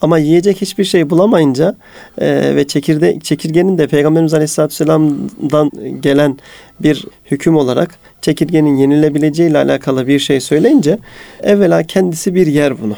Ama 0.00 0.18
yiyecek 0.18 0.60
hiçbir 0.60 0.84
şey 0.84 1.10
bulamayınca 1.10 1.74
e, 2.18 2.56
ve 2.56 2.66
çekirde, 2.66 3.20
çekirgenin 3.20 3.78
de 3.78 3.86
Peygamberimiz 3.86 4.34
Aleyhisselatü 4.34 4.72
Vesselam'dan 4.72 5.70
gelen 6.00 6.38
bir 6.80 7.04
hüküm 7.30 7.56
olarak 7.56 7.98
çekirgenin 8.22 8.76
yenilebileceği 8.76 9.50
ile 9.50 9.58
alakalı 9.58 10.06
bir 10.06 10.18
şey 10.18 10.40
söyleyince 10.40 10.98
evvela 11.42 11.82
kendisi 11.82 12.34
bir 12.34 12.46
yer 12.46 12.82
bunu. 12.82 12.96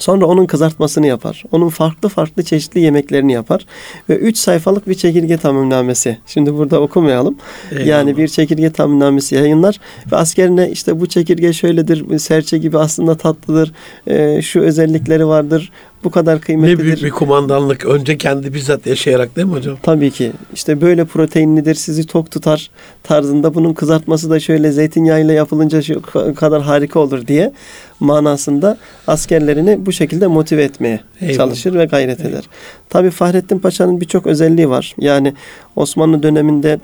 Sonra 0.00 0.26
onun 0.26 0.46
kızartmasını 0.46 1.06
yapar. 1.06 1.44
Onun 1.52 1.68
farklı 1.68 2.08
farklı 2.08 2.42
çeşitli 2.42 2.80
yemeklerini 2.80 3.32
yapar. 3.32 3.66
Ve 4.08 4.16
3 4.16 4.38
sayfalık 4.38 4.88
bir 4.88 4.94
çekirge 4.94 5.36
tamimnamesi. 5.36 6.18
Şimdi 6.26 6.54
burada 6.54 6.80
okumayalım. 6.80 7.36
Eyvallah. 7.70 7.86
Yani 7.86 8.16
bir 8.16 8.28
çekirge 8.28 8.70
tamimnamesi 8.70 9.34
yayınlar. 9.34 9.80
Ve 10.12 10.16
askerine 10.16 10.70
işte 10.70 11.00
bu 11.00 11.06
çekirge 11.06 11.52
şöyledir, 11.52 12.18
serçe 12.18 12.58
gibi 12.58 12.78
aslında 12.78 13.16
tatlıdır, 13.16 13.72
e, 14.06 14.42
şu 14.42 14.60
özellikleri 14.60 15.26
vardır, 15.26 15.72
bu 16.04 16.10
kadar 16.10 16.36
Ne 16.36 16.40
kıymetlidir. 16.40 16.84
büyük 16.84 17.02
bir 17.02 17.10
kumandanlık. 17.10 17.84
Önce 17.86 18.18
kendi 18.18 18.54
bizzat 18.54 18.86
yaşayarak 18.86 19.36
değil 19.36 19.46
mi 19.46 19.52
hocam? 19.52 19.76
Tabii 19.82 20.10
ki. 20.10 20.32
İşte 20.54 20.80
böyle 20.80 21.04
proteinlidir, 21.04 21.74
sizi 21.74 22.06
tok 22.06 22.30
tutar 22.30 22.70
tarzında. 23.02 23.54
Bunun 23.54 23.74
kızartması 23.74 24.30
da 24.30 24.40
şöyle 24.40 24.72
zeytinyağıyla 24.72 25.34
yapılınca 25.34 25.82
şu 25.82 26.02
kadar 26.36 26.62
harika 26.62 27.00
olur 27.00 27.26
diye 27.26 27.52
manasında 28.00 28.78
askerlerini 29.06 29.86
bu 29.86 29.92
şekilde 29.92 30.26
motive 30.26 30.64
etmeye 30.64 31.00
Eyvallah. 31.20 31.36
çalışır 31.36 31.74
ve 31.74 31.84
gayret 31.84 32.20
eder. 32.20 32.44
Tabii 32.88 33.10
Fahrettin 33.10 33.58
Paşa'nın 33.58 34.00
birçok 34.00 34.26
özelliği 34.26 34.70
var. 34.70 34.94
Yani 34.98 35.34
Osmanlı 35.76 36.22
döneminde 36.22 36.80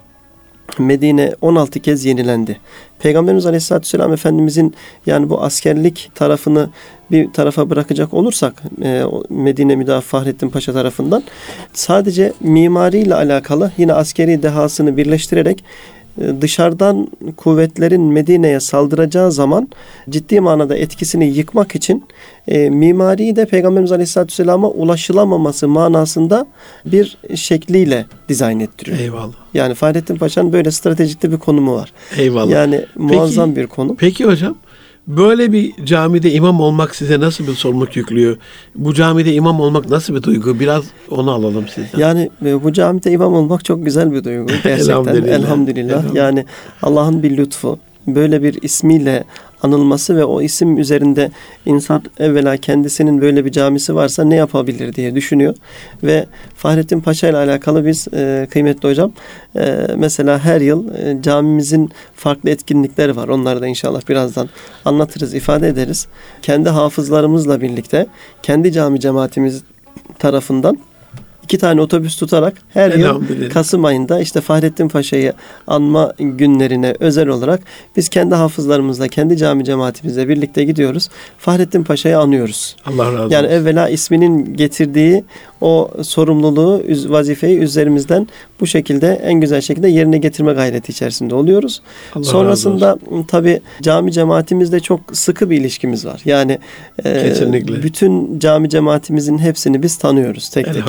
Medine 0.78 1.34
16 1.40 1.80
kez 1.80 2.04
yenilendi. 2.04 2.58
Peygamberimiz 2.98 3.46
Aleyhisselatü 3.46 3.84
Vesselam 3.86 4.12
Efendimizin 4.12 4.74
yani 5.06 5.30
bu 5.30 5.42
askerlik 5.42 6.10
tarafını 6.14 6.70
bir 7.10 7.32
tarafa 7.32 7.70
bırakacak 7.70 8.14
olursak 8.14 8.62
e, 8.82 9.02
Medine 9.30 9.76
Müdafaa 9.76 10.00
Fahrettin 10.00 10.48
Paşa 10.48 10.72
tarafından 10.72 11.22
sadece 11.72 12.32
mimariyle 12.40 13.14
alakalı 13.14 13.72
yine 13.78 13.92
askeri 13.92 14.42
dehasını 14.42 14.96
birleştirerek 14.96 15.64
e, 16.20 16.40
dışarıdan 16.40 17.08
kuvvetlerin 17.36 18.02
Medine'ye 18.02 18.60
saldıracağı 18.60 19.32
zaman 19.32 19.68
ciddi 20.10 20.40
manada 20.40 20.76
etkisini 20.76 21.26
yıkmak 21.26 21.74
için 21.74 22.04
e, 22.48 22.70
mimariyi 22.70 23.36
de 23.36 23.46
Peygamberimiz 23.46 23.92
Aleyhisselatü 23.92 24.32
Vesselam'a 24.32 24.68
ulaşılamaması 24.68 25.68
manasında 25.68 26.46
bir 26.84 27.18
şekliyle 27.34 28.06
dizayn 28.28 28.60
ettiriyor. 28.60 28.98
Eyvallah. 28.98 29.32
Yani 29.54 29.74
Fahrettin 29.74 30.16
Paşa'nın 30.16 30.52
böyle 30.52 30.70
stratejikte 30.70 31.32
bir 31.32 31.36
konumu 31.36 31.74
var. 31.74 31.92
Eyvallah. 32.16 32.50
Yani 32.50 32.84
muazzam 32.96 33.56
bir 33.56 33.66
konu. 33.66 33.96
Peki 33.96 34.24
hocam 34.24 34.56
böyle 35.06 35.52
bir 35.52 35.84
camide 35.84 36.32
imam 36.32 36.60
olmak 36.60 36.96
size 36.96 37.20
nasıl 37.20 37.46
bir 37.46 37.52
sorumluluk 37.52 37.96
yüklüyor? 37.96 38.36
Bu 38.74 38.94
camide 38.94 39.34
imam 39.34 39.60
olmak 39.60 39.90
nasıl 39.90 40.14
bir 40.14 40.22
duygu? 40.22 40.60
Biraz 40.60 40.84
onu 41.10 41.30
alalım 41.30 41.68
sizden. 41.68 41.98
Yani 41.98 42.30
e, 42.44 42.64
bu 42.64 42.72
camide 42.72 43.10
imam 43.10 43.34
olmak 43.34 43.64
çok 43.64 43.84
güzel 43.84 44.12
bir 44.12 44.24
duygu 44.24 44.46
gerçekten. 44.64 44.74
Elhamdülillah. 44.74 45.28
Elhamdülillah. 45.28 45.90
Elhamdülillah. 45.90 46.14
Yani 46.14 46.44
Allah'ın 46.82 47.22
bir 47.22 47.36
lütfu. 47.36 47.78
Böyle 48.06 48.42
bir 48.42 48.62
ismiyle 48.62 49.24
anılması 49.62 50.16
ve 50.16 50.24
o 50.24 50.42
isim 50.42 50.78
üzerinde 50.78 51.30
insan 51.66 52.02
evvela 52.18 52.56
kendisinin 52.56 53.20
böyle 53.20 53.44
bir 53.44 53.52
camisi 53.52 53.94
varsa 53.94 54.24
ne 54.24 54.36
yapabilir 54.36 54.94
diye 54.94 55.14
düşünüyor. 55.14 55.54
Ve 56.02 56.26
Fahrettin 56.54 57.00
Paşa 57.00 57.28
ile 57.28 57.36
alakalı 57.36 57.86
biz 57.86 58.08
e, 58.14 58.46
kıymetli 58.50 58.88
hocam 58.88 59.12
e, 59.56 59.86
mesela 59.96 60.38
her 60.38 60.60
yıl 60.60 60.94
e, 60.94 61.22
camimizin 61.22 61.90
farklı 62.14 62.50
etkinlikleri 62.50 63.16
var. 63.16 63.28
Onları 63.28 63.60
da 63.60 63.66
inşallah 63.66 64.08
birazdan 64.08 64.48
anlatırız, 64.84 65.34
ifade 65.34 65.68
ederiz. 65.68 66.06
Kendi 66.42 66.68
hafızlarımızla 66.68 67.60
birlikte 67.60 68.06
kendi 68.42 68.72
cami 68.72 69.00
cemaatimiz 69.00 69.62
tarafından 70.18 70.78
iki 71.46 71.58
tane 71.58 71.80
otobüs 71.80 72.16
tutarak 72.16 72.54
her 72.74 72.90
yıl. 72.92 73.06
Kasım 73.50 73.84
ayında 73.84 74.20
işte 74.20 74.40
Fahrettin 74.40 74.88
Paşa'yı 74.88 75.32
anma 75.66 76.12
günlerine 76.18 76.94
özel 77.00 77.28
olarak 77.28 77.60
biz 77.96 78.08
kendi 78.08 78.34
hafızlarımızla, 78.34 79.08
kendi 79.08 79.36
cami 79.36 79.64
cemaatimizle 79.64 80.28
birlikte 80.28 80.64
gidiyoruz. 80.64 81.08
Fahrettin 81.38 81.84
Paşa'yı 81.84 82.18
anıyoruz. 82.18 82.76
Allah 82.86 83.12
razı 83.12 83.34
Yani 83.34 83.46
olsun. 83.46 83.56
evvela 83.56 83.88
isminin 83.88 84.54
getirdiği 84.56 85.24
o 85.60 85.90
sorumluluğu, 86.02 86.82
vazifeyi 87.08 87.58
üzerimizden 87.58 88.28
bu 88.60 88.66
şekilde 88.66 89.20
en 89.24 89.34
güzel 89.40 89.60
şekilde 89.60 89.88
yerine 89.88 90.18
getirme 90.18 90.52
gayreti 90.52 90.92
içerisinde 90.92 91.34
oluyoruz. 91.34 91.82
Allah 92.14 92.24
Sonrasında 92.24 92.98
tabi 93.28 93.60
cami 93.82 94.12
cemaatimizle 94.12 94.80
çok 94.80 95.00
sıkı 95.12 95.50
bir 95.50 95.56
ilişkimiz 95.60 96.06
var. 96.06 96.20
Yani 96.24 96.58
e, 97.04 97.82
bütün 97.82 98.38
cami 98.38 98.68
cemaatimizin 98.68 99.38
hepsini 99.38 99.82
biz 99.82 99.96
tanıyoruz 99.96 100.48
tek 100.48 100.66
tek. 100.66 100.82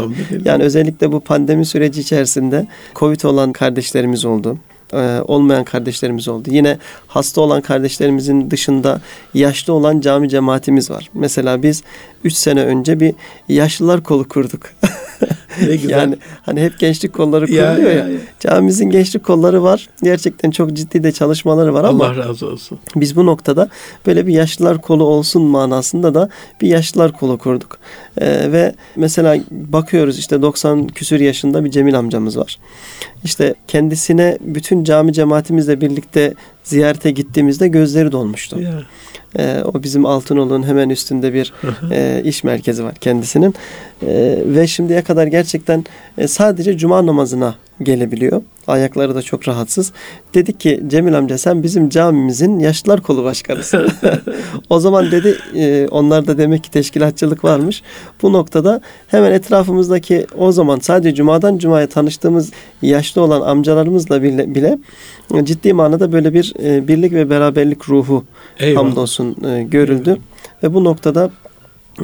Yani 0.47 0.63
özellikle 0.63 1.11
bu 1.11 1.19
pandemi 1.19 1.65
süreci 1.65 2.01
içerisinde 2.01 2.67
Covid 2.95 3.21
olan 3.21 3.53
kardeşlerimiz 3.53 4.25
oldu. 4.25 4.57
Ee, 4.93 5.19
olmayan 5.27 5.63
kardeşlerimiz 5.63 6.27
oldu. 6.27 6.49
Yine 6.51 6.77
hasta 7.07 7.41
olan 7.41 7.61
kardeşlerimizin 7.61 8.51
dışında 8.51 9.01
yaşlı 9.33 9.73
olan 9.73 9.99
cami 9.99 10.29
cemaatimiz 10.29 10.91
var. 10.91 11.09
Mesela 11.13 11.63
biz 11.63 11.83
3 12.23 12.33
sene 12.33 12.63
önce 12.63 12.99
bir 12.99 13.13
yaşlılar 13.49 14.03
kolu 14.03 14.27
kurduk. 14.27 14.61
ne 15.61 15.75
güzel. 15.75 15.89
yani 15.99 16.17
hani 16.41 16.61
hep 16.61 16.79
gençlik 16.79 17.13
kolları 17.13 17.45
kuruluyor 17.45 17.77
ya. 17.77 17.89
ya, 17.89 18.07
ya. 18.07 18.19
Camimizin 18.39 18.89
gençlik 18.89 19.23
kolları 19.23 19.63
var. 19.63 19.89
Gerçekten 20.03 20.51
çok 20.51 20.73
ciddi 20.73 21.03
de 21.03 21.11
çalışmaları 21.11 21.73
var 21.73 21.83
ama 21.83 22.05
Allah 22.05 22.17
razı 22.17 22.47
olsun. 22.47 22.79
biz 22.95 23.15
bu 23.15 23.25
noktada 23.25 23.69
böyle 24.05 24.27
bir 24.27 24.33
yaşlılar 24.33 24.81
kolu 24.81 25.03
olsun 25.03 25.41
manasında 25.41 26.13
da 26.13 26.29
bir 26.61 26.67
yaşlılar 26.67 27.11
kolu 27.11 27.37
kurduk. 27.37 27.77
Ee, 28.21 28.51
ve 28.51 28.73
mesela 28.95 29.37
bakıyoruz 29.51 30.19
işte 30.19 30.41
90 30.41 30.87
küsür 30.87 31.19
yaşında 31.19 31.65
bir 31.65 31.71
Cemil 31.71 31.97
amcamız 31.97 32.37
var. 32.37 32.59
İşte 33.23 33.55
kendisine 33.67 34.37
bütün 34.41 34.83
cami 34.83 35.13
cemaatimizle 35.13 35.81
birlikte 35.81 36.33
ziyarete 36.67 37.11
gittiğimizde 37.11 37.67
gözleri 37.67 38.11
dolmuştu. 38.11 38.61
Ya. 38.61 38.83
Ee, 39.39 39.61
o 39.73 39.83
bizim 39.83 40.05
Altınoluk'un 40.05 40.63
hemen 40.63 40.89
üstünde 40.89 41.33
bir 41.33 41.53
e, 41.91 42.21
iş 42.23 42.43
merkezi 42.43 42.83
var 42.83 42.95
kendisinin. 42.95 43.55
Ee, 44.01 44.39
ve 44.45 44.67
şimdiye 44.67 45.01
kadar 45.01 45.27
gerçekten 45.27 45.85
e, 46.17 46.27
sadece 46.27 46.77
cuma 46.77 47.05
namazına 47.05 47.55
gelebiliyor. 47.83 48.41
Ayakları 48.67 49.15
da 49.15 49.21
çok 49.21 49.47
rahatsız. 49.47 49.91
Dedik 50.33 50.59
ki 50.59 50.83
Cemil 50.87 51.17
amca 51.17 51.37
sen 51.37 51.63
bizim 51.63 51.89
camimizin 51.89 52.59
yaşlılar 52.59 53.01
kolu 53.01 53.23
başkanısın. 53.23 53.87
o 54.69 54.79
zaman 54.79 55.11
dedi 55.11 55.37
e, 55.55 55.87
onlarda 55.91 56.37
demek 56.37 56.63
ki 56.63 56.71
teşkilatçılık 56.71 57.43
varmış. 57.43 57.83
Bu 58.21 58.33
noktada 58.33 58.81
hemen 59.07 59.31
etrafımızdaki 59.31 60.27
o 60.37 60.51
zaman 60.51 60.79
sadece 60.79 61.15
cumadan 61.15 61.57
cumaya 61.57 61.87
tanıştığımız 61.87 62.51
yaşlı 62.81 63.21
olan 63.21 63.41
amcalarımızla 63.41 64.23
bile, 64.23 64.55
bile 64.55 64.77
ciddi 65.43 65.73
manada 65.73 66.11
böyle 66.11 66.33
bir 66.33 66.53
e, 66.63 66.87
birlik 66.87 67.13
ve 67.13 67.29
beraberlik 67.29 67.89
ruhu 67.89 68.23
Eyvallah. 68.59 68.85
hamdolsun 68.85 69.43
e, 69.43 69.63
görüldü. 69.63 70.17
Ve 70.63 70.73
bu 70.73 70.83
noktada 70.83 71.31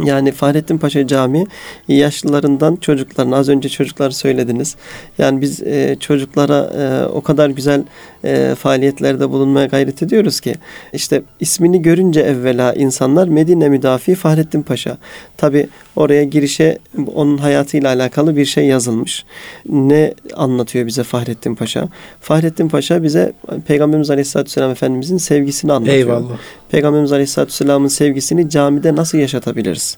yani 0.03 0.31
Fahrettin 0.31 0.77
Paşa 0.77 1.07
Camii 1.07 1.47
yaşlılarından 1.87 2.75
çocuklarına 2.75 3.35
az 3.35 3.49
önce 3.49 3.69
çocukları 3.69 4.13
söylediniz. 4.13 4.75
Yani 5.17 5.41
biz 5.41 5.63
e, 5.63 5.97
çocuklara 5.99 6.71
e, 6.77 7.05
o 7.05 7.21
kadar 7.21 7.49
güzel 7.49 7.83
e, 8.25 8.55
faaliyetlerde 8.55 9.29
bulunmaya 9.29 9.65
gayret 9.65 10.03
ediyoruz 10.03 10.39
ki 10.39 10.55
işte 10.93 11.21
ismini 11.39 11.81
görünce 11.81 12.21
evvela 12.21 12.73
insanlar 12.73 13.27
Medine 13.27 13.69
Müdafi 13.69 14.15
Fahrettin 14.15 14.61
Paşa. 14.61 14.97
Tabi 15.37 15.67
oraya 15.95 16.23
girişe 16.23 16.77
onun 17.15 17.37
hayatıyla 17.37 17.89
alakalı 17.89 18.35
bir 18.35 18.45
şey 18.45 18.65
yazılmış. 18.65 19.25
Ne 19.69 20.13
anlatıyor 20.35 20.87
bize 20.87 21.03
Fahrettin 21.03 21.55
Paşa? 21.55 21.87
Fahrettin 22.21 22.69
Paşa 22.69 23.03
bize 23.03 23.33
Peygamberimiz 23.67 24.09
Aleyhisselatü 24.09 24.47
Vesselam 24.47 24.71
Efendimizin 24.71 25.17
sevgisini 25.17 25.73
anlatıyor. 25.73 25.97
Eyvallah. 25.97 26.37
Peygamberimiz 26.69 27.11
Aleyhisselatü 27.11 27.49
Vesselam'ın 27.51 27.87
sevgisini 27.87 28.49
camide 28.49 28.95
nasıl 28.95 29.17
yaşatabiliriz? 29.17 29.97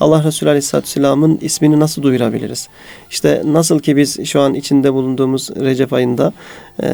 Allah 0.00 0.24
Resulü 0.24 0.48
Aleyhisselatü 0.50 0.86
Vesselam'ın 0.86 1.38
ismini 1.42 1.80
nasıl 1.80 2.02
duyurabiliriz? 2.02 2.68
İşte 3.10 3.42
nasıl 3.44 3.78
ki 3.78 3.96
biz 3.96 4.24
şu 4.26 4.40
an 4.40 4.54
içinde 4.54 4.92
bulunduğumuz 4.92 5.50
Recep 5.50 5.92
ayında 5.92 6.32
e, 6.82 6.88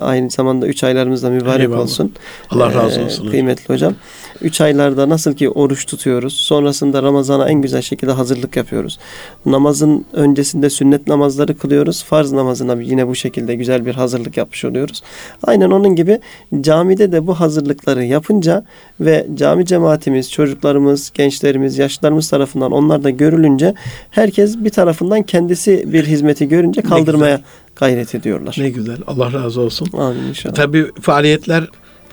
aynı 0.00 0.30
zamanda 0.30 0.66
3 0.66 0.84
aylarımız 0.84 1.22
da 1.22 1.30
mübarek 1.30 1.60
Eyvallah. 1.60 1.80
olsun. 1.82 2.12
Allah 2.50 2.74
razı 2.74 3.00
E, 3.00 3.04
olsun. 3.04 3.18
hocam. 3.18 3.30
Kıymetli 3.30 3.74
hocam. 3.74 3.94
3 4.40 4.60
aylarda 4.60 5.08
nasıl 5.08 5.34
ki 5.34 5.50
oruç 5.50 5.86
tutuyoruz. 5.86 6.32
Sonrasında 6.32 7.02
Ramazan'a 7.02 7.48
en 7.48 7.62
güzel 7.62 7.82
şekilde 7.82 8.12
hazırlık 8.12 8.56
yapıyoruz. 8.56 8.98
Namazın 9.46 10.04
öncesinde 10.12 10.70
sünnet 10.70 11.06
namazları 11.06 11.58
kılıyoruz. 11.58 12.04
Farz 12.04 12.32
namazına 12.32 12.82
yine 12.82 13.08
bu 13.08 13.14
şekilde 13.14 13.54
güzel 13.54 13.86
bir 13.86 13.94
hazırlık 13.94 14.36
yapmış 14.36 14.64
oluyoruz. 14.64 15.02
Aynen 15.42 15.70
onun 15.70 15.96
gibi 15.96 16.20
camide 16.60 17.12
de 17.12 17.26
bu 17.26 17.34
hazırlıkları 17.40 18.04
yapınca 18.04 18.64
ve 19.00 19.26
cami 19.34 19.66
cemaatimiz, 19.66 20.30
çocuklarımız, 20.32 21.10
gençlerimiz, 21.14 21.78
yaşlılarımız 21.78 22.28
tarafından 22.30 22.43
onlar 22.72 23.04
da 23.04 23.10
görülünce 23.10 23.74
herkes 24.10 24.56
bir 24.58 24.70
tarafından 24.70 25.22
kendisi 25.22 25.92
bir 25.92 26.04
hizmeti 26.04 26.48
görünce 26.48 26.82
kaldırmaya 26.82 27.40
gayret 27.76 28.14
ediyorlar. 28.14 28.56
Ne 28.58 28.70
güzel. 28.70 28.98
Allah 29.06 29.32
razı 29.32 29.60
olsun. 29.60 29.88
Amin 29.98 30.22
inşallah. 30.22 30.54
Tabii 30.54 30.86
faaliyetler 31.00 31.64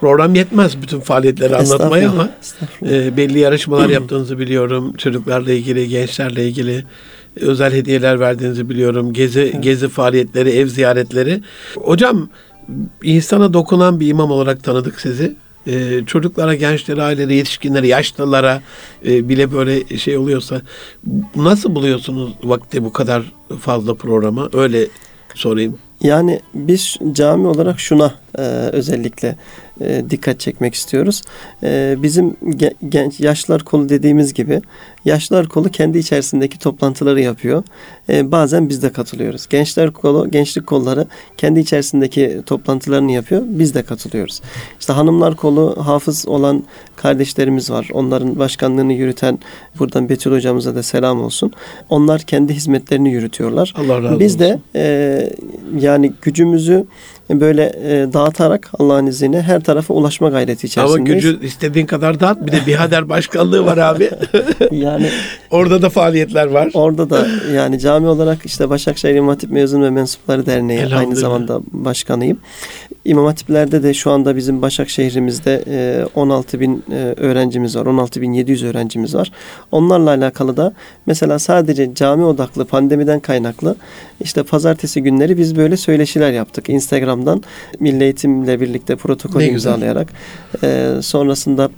program 0.02 0.36
yetmez 0.36 0.82
bütün 0.82 1.00
faaliyetleri 1.00 1.56
anlatmaya 1.56 2.10
ama 2.10 2.30
e, 2.84 3.18
belli 3.18 3.40
yarışmalar 3.40 3.90
yaptığınızı 3.90 4.40
biliyorum. 4.40 4.94
Çocuklarla 4.98 5.52
ilgili, 5.52 5.90
gençlerle 5.90 6.48
ilgili 6.48 6.84
özel 7.36 7.74
hediyeler 7.74 8.20
verdiğinizi 8.20 8.70
biliyorum. 8.70 9.14
Gezi 9.14 9.54
gezi 9.60 9.90
faaliyetleri, 9.90 10.50
ev 10.50 10.68
ziyaretleri. 10.68 11.42
Hocam 11.76 12.30
insana 13.04 13.54
dokunan 13.54 14.00
bir 14.00 14.08
imam 14.08 14.32
olarak 14.32 14.64
tanıdık 14.64 15.02
sizi. 15.02 15.36
E, 15.68 16.06
çocuklara, 16.06 16.56
gençlere, 16.56 17.02
ailelere, 17.02 17.36
yetişkinlere, 17.36 17.88
yaşlılara 17.88 18.62
e, 19.06 19.30
bile 19.30 19.52
böyle 19.52 19.98
şey 19.98 20.18
oluyorsa 20.18 20.62
nasıl 21.36 21.76
buluyorsunuz 21.76 22.32
vakti 22.44 22.84
bu 22.84 22.94
kadar 22.94 23.34
fazla 23.60 23.94
programa? 23.94 24.50
Öyle 24.54 24.88
sorayım. 25.36 25.78
Yani 26.02 26.40
biz 26.54 26.98
cami 27.12 27.48
olarak 27.48 27.80
şuna 27.80 28.14
e, 28.38 28.42
özellikle 28.72 29.36
e, 29.82 30.04
dikkat 30.10 30.40
çekmek 30.40 30.74
istiyoruz. 30.74 31.22
E, 31.64 31.96
bizim 31.98 32.30
ge- 32.44 32.74
genç 32.90 33.20
yaşlar 33.20 33.64
kolu 33.64 33.90
dediğimiz 33.90 34.34
gibi 34.34 34.62
yaşlar 35.06 35.48
kolu 35.48 35.70
kendi 35.70 35.98
içerisindeki 35.98 36.60
toplantıları 36.60 37.22
yapıyor. 37.22 37.64
E, 38.10 38.32
bazen 38.32 38.70
biz 38.70 38.84
de 38.84 38.90
katılıyoruz. 38.92 39.48
Gençler 39.50 39.92
kolu, 39.92 40.32
gençlik 40.32 40.68
kolları 40.68 41.08
kendi 41.38 41.60
içerisindeki 41.60 42.42
toplantılarını 42.46 43.12
yapıyor. 43.12 43.42
Biz 43.46 43.76
de 43.76 43.84
katılıyoruz. 43.84 44.42
İşte 44.80 44.94
hanımlar 44.94 45.36
kolu 45.36 45.76
hafız 45.86 46.28
olan 46.28 46.64
kardeşlerimiz 46.96 47.72
var. 47.72 47.90
Onların 47.94 48.40
başkanlığını 48.40 48.94
yürüten 48.94 49.40
buradan 49.80 50.10
Betül 50.10 50.32
hocamıza 50.32 50.76
da 50.76 50.84
selam 50.84 51.22
olsun. 51.24 51.52
Onlar 51.90 52.22
kendi 52.22 52.54
hizmetlerini 52.54 53.12
yürütüyorlar. 53.12 53.74
Allah 53.78 54.04
razı 54.04 54.20
Biz 54.20 54.36
olsun. 54.36 54.46
de 54.48 54.60
e, 54.76 55.34
yani 55.80 56.14
gücümüzü 56.22 56.86
böyle 57.30 57.64
e, 57.84 58.14
dağıtarak 58.14 58.72
Allah'ın 58.80 59.06
izniyle 59.06 59.42
her 59.42 59.62
tarafa 59.62 59.94
ulaşma 59.94 60.30
gayreti 60.30 60.80
Ama 60.82 60.90
içerisindeyiz. 60.90 61.24
gücü 61.26 61.46
istediğin 61.46 61.86
kadar 61.86 62.20
dağıt. 62.20 62.46
Bir 62.48 62.52
de 62.52 62.60
Bihader 62.68 63.10
Başkanlığı 63.10 63.66
var 63.66 63.78
abi. 63.78 64.10
Yani 64.72 65.10
Orada 65.52 65.82
da 65.82 65.90
faaliyetler 65.90 66.46
var. 66.46 66.70
orada 66.74 67.10
da 67.10 67.28
yani 67.56 67.80
cami 67.80 68.08
olarak 68.08 68.46
işte 68.46 68.70
Başakşehir 68.70 69.16
İmam 69.16 69.30
Hatip 69.30 69.52
Mezun 69.52 69.82
ve 69.84 69.90
Mensupları 69.90 70.46
Derneği 70.46 70.96
aynı 70.96 71.16
zamanda 71.16 71.60
başkanıyım. 71.72 72.38
İmam 73.06 73.26
Hatiplerde 73.26 73.84
de 73.84 73.94
şu 73.94 74.12
anda 74.12 74.36
bizim 74.36 74.62
Başakşehir'imizde 74.62 75.64
e, 75.68 76.06
16 76.16 76.60
bin 76.60 76.84
e, 76.92 76.96
öğrencimiz 77.18 77.76
var. 77.76 77.86
16 77.86 78.22
bin 78.22 78.34
700 78.34 78.64
öğrencimiz 78.64 79.16
var. 79.16 79.32
Onlarla 79.72 80.10
alakalı 80.10 80.58
da 80.58 80.74
mesela 81.06 81.40
sadece 81.40 81.96
cami 81.96 82.24
odaklı 82.26 82.66
pandemiden 82.66 83.20
kaynaklı 83.20 83.76
işte 84.22 84.44
pazartesi 84.44 85.04
günleri 85.04 85.38
biz 85.38 85.56
böyle 85.56 85.78
söyleşiler 85.78 86.32
yaptık. 86.32 86.70
Instagram'dan 87.12 87.44
Milli 87.80 88.04
Eğitimle 88.04 88.62
birlikte 88.62 88.96
protokol 88.96 89.42
imzalayarak 89.42 90.14
e, 90.64 90.92
sonrasında 91.02 91.70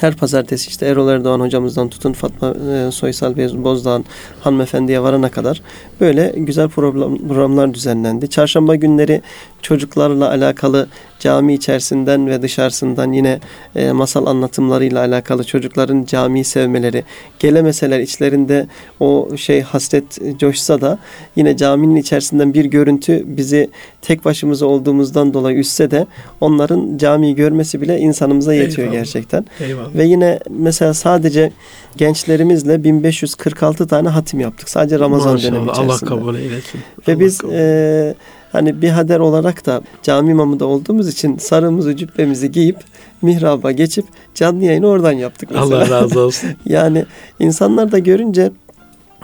her 0.00 0.16
pazartesi 0.16 0.68
işte 0.68 0.86
Erol 0.86 1.08
Erdoğan 1.08 1.40
hocamızdan 1.40 1.88
tutun 1.88 2.12
Fatma 2.12 2.54
e, 2.72 2.90
Soysal 2.90 3.36
Bozdağ'ın 3.36 4.04
hanımefendiye 4.40 5.02
varana 5.02 5.28
kadar 5.28 5.62
böyle 6.00 6.32
güzel 6.36 6.68
program, 6.68 7.18
programlar 7.28 7.74
düzenlendi. 7.74 8.30
Çarşamba 8.30 8.74
günleri 8.74 9.22
çocuklarla 9.62 10.30
alakalı 10.30 10.88
cami 11.18 11.54
içerisinden 11.54 12.26
ve 12.26 12.42
dışarısından 12.42 13.12
yine 13.12 13.40
e, 13.76 13.92
masal 13.92 14.26
anlatımlarıyla 14.26 15.00
alakalı 15.00 15.44
çocukların 15.44 16.04
camiyi 16.04 16.44
sevmeleri, 16.44 17.04
gelemeseler 17.38 18.00
içlerinde 18.00 18.66
o 19.00 19.28
şey 19.36 19.60
hasret 19.62 20.38
coşsa 20.38 20.80
da 20.80 20.98
yine 21.36 21.56
caminin 21.56 21.96
içerisinden 21.96 22.54
bir 22.54 22.64
görüntü 22.64 23.22
bizi 23.26 23.70
tek 24.02 24.24
başımıza 24.24 24.66
olduğumuzdan 24.66 25.34
dolayı 25.34 25.58
üstse 25.58 25.90
de 25.90 26.06
onların 26.40 26.96
camiyi 26.98 27.34
görmesi 27.34 27.80
bile 27.80 27.98
insanımıza 27.98 28.54
yetiyor 28.54 28.88
Eyvallah. 28.88 28.98
gerçekten. 28.98 29.46
Eyvallah. 29.60 29.85
Ve 29.94 30.04
yine 30.04 30.38
mesela 30.50 30.94
sadece 30.94 31.52
gençlerimizle 31.96 32.84
1546 32.84 33.86
tane 33.86 34.08
hatim 34.08 34.40
yaptık. 34.40 34.68
Sadece 34.68 34.98
Ramazan 34.98 35.32
Maşallah, 35.32 35.52
dönemi 35.52 35.70
Allah 35.70 35.82
içerisinde. 35.84 36.10
kabul 36.10 36.34
eylesin. 36.34 36.80
Ve 37.08 37.12
Allah 37.12 37.20
biz 37.20 37.38
kabul 37.38 37.52
e, 37.52 38.14
hani 38.52 38.82
bir 38.82 38.88
hader 38.88 39.18
olarak 39.18 39.66
da 39.66 39.82
cami 40.02 40.30
imamı 40.30 40.60
da 40.60 40.66
olduğumuz 40.66 41.08
için 41.08 41.38
sarığımızı 41.38 41.96
cübbemizi 41.96 42.52
giyip 42.52 42.76
mihraba 43.22 43.72
geçip 43.72 44.04
canlı 44.34 44.64
yayını 44.64 44.86
oradan 44.86 45.12
yaptık 45.12 45.48
mesela. 45.50 45.66
Allah 45.66 45.90
razı 45.90 46.20
olsun. 46.20 46.50
Yani 46.66 47.04
insanlar 47.40 47.92
da 47.92 47.98
görünce 47.98 48.52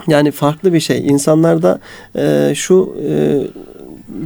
yani 0.07 0.31
farklı 0.31 0.73
bir 0.73 0.79
şey. 0.79 1.07
İnsanlarda 1.07 1.79
e, 2.15 2.51
şu 2.55 2.95
e, 3.09 3.41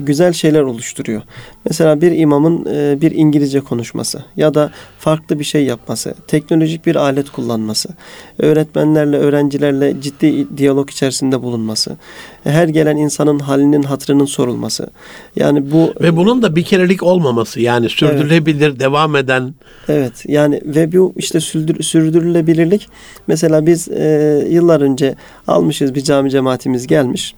güzel 0.05 0.33
şeyler 0.33 0.61
oluşturuyor. 0.61 1.21
Mesela 1.69 2.01
bir 2.01 2.11
imamın 2.11 2.65
e, 2.65 3.01
bir 3.01 3.11
İngilizce 3.11 3.59
konuşması 3.59 4.23
ya 4.35 4.53
da 4.53 4.71
farklı 4.99 5.39
bir 5.39 5.43
şey 5.43 5.65
yapması, 5.65 6.15
teknolojik 6.27 6.85
bir 6.85 6.95
alet 6.95 7.29
kullanması, 7.29 7.89
öğretmenlerle, 8.37 9.17
öğrencilerle 9.17 10.01
ciddi 10.01 10.57
diyalog 10.57 10.89
içerisinde 10.89 11.41
bulunması, 11.41 11.97
her 12.43 12.67
gelen 12.67 12.97
insanın 12.97 13.39
halinin, 13.39 13.83
hatırının 13.83 14.25
sorulması. 14.25 14.87
Yani 15.35 15.71
bu 15.71 15.93
Ve 16.01 16.17
bunun 16.17 16.41
da 16.41 16.55
bir 16.55 16.63
kerelik 16.63 17.03
olmaması 17.03 17.61
yani 17.61 17.89
sürdürülebilir, 17.89 18.79
devam 18.79 19.15
eden 19.15 19.53
Evet 19.89 20.25
yani 20.27 20.61
ve 20.65 20.91
bu 20.91 21.13
işte 21.15 21.39
sürdür, 21.39 21.83
sürdürülebilirlik 21.83 22.89
mesela 23.27 23.65
biz 23.65 23.87
e, 23.87 24.47
yıllar 24.49 24.81
önce 24.81 25.15
almışız 25.47 25.95
bir 25.95 26.01
cami 26.01 26.31
cemaatimiz 26.31 26.87
gelmiş. 26.87 27.35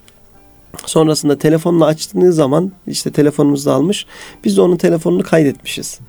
Sonrasında 0.86 1.38
telefonla 1.38 1.86
açtığınız 1.86 2.36
zaman 2.36 2.72
işte 2.86 3.10
telefonumuzu 3.10 3.70
almış. 3.70 4.06
Biz 4.44 4.56
de 4.56 4.60
onun 4.60 4.76
telefonunu 4.76 5.22
kaydetmişiz. 5.22 6.00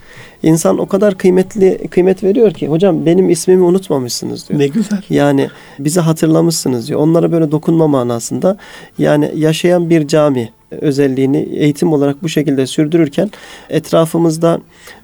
İnsan 0.43 0.78
o 0.78 0.86
kadar 0.86 1.17
kıymetli 1.17 1.88
kıymet 1.88 2.24
veriyor 2.24 2.54
ki 2.54 2.67
hocam 2.67 3.06
benim 3.06 3.30
ismimi 3.30 3.63
unutmamışsınız 3.63 4.50
diyor. 4.50 4.60
ne 4.60 4.67
güzel. 4.67 5.02
Yani 5.10 5.50
bizi 5.80 6.00
hatırlamışsınız 6.00 6.88
diyor. 6.88 7.00
Onlara 7.00 7.32
böyle 7.32 7.52
dokunma 7.52 7.88
manasında. 7.88 8.58
Yani 8.97 9.32
yaşayan 9.36 9.89
bir 9.89 10.08
cami 10.08 10.50
özelliğini 10.71 11.38
eğitim 11.38 11.93
olarak 11.93 12.24
bu 12.24 12.30
şekilde 12.30 12.67
sürdürürken 12.67 13.32
etrafımızda 13.69 14.60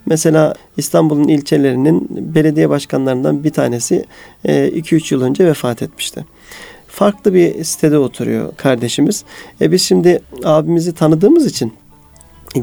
mesela 0.05 0.53
İstanbul'un 0.77 1.27
ilçelerinin 1.27 2.07
belediye 2.09 2.69
başkanlarından 2.69 3.43
bir 3.43 3.49
tanesi 3.49 4.05
2-3 4.45 5.13
yıl 5.13 5.21
önce 5.21 5.45
vefat 5.45 5.81
etmişti. 5.81 6.25
Farklı 6.97 7.33
bir 7.33 7.63
sitede 7.63 7.97
oturuyor 7.97 8.55
kardeşimiz. 8.55 9.23
E 9.61 9.71
biz 9.71 9.81
şimdi 9.81 10.19
abimizi 10.43 10.93
tanıdığımız 10.93 11.45
için 11.45 11.73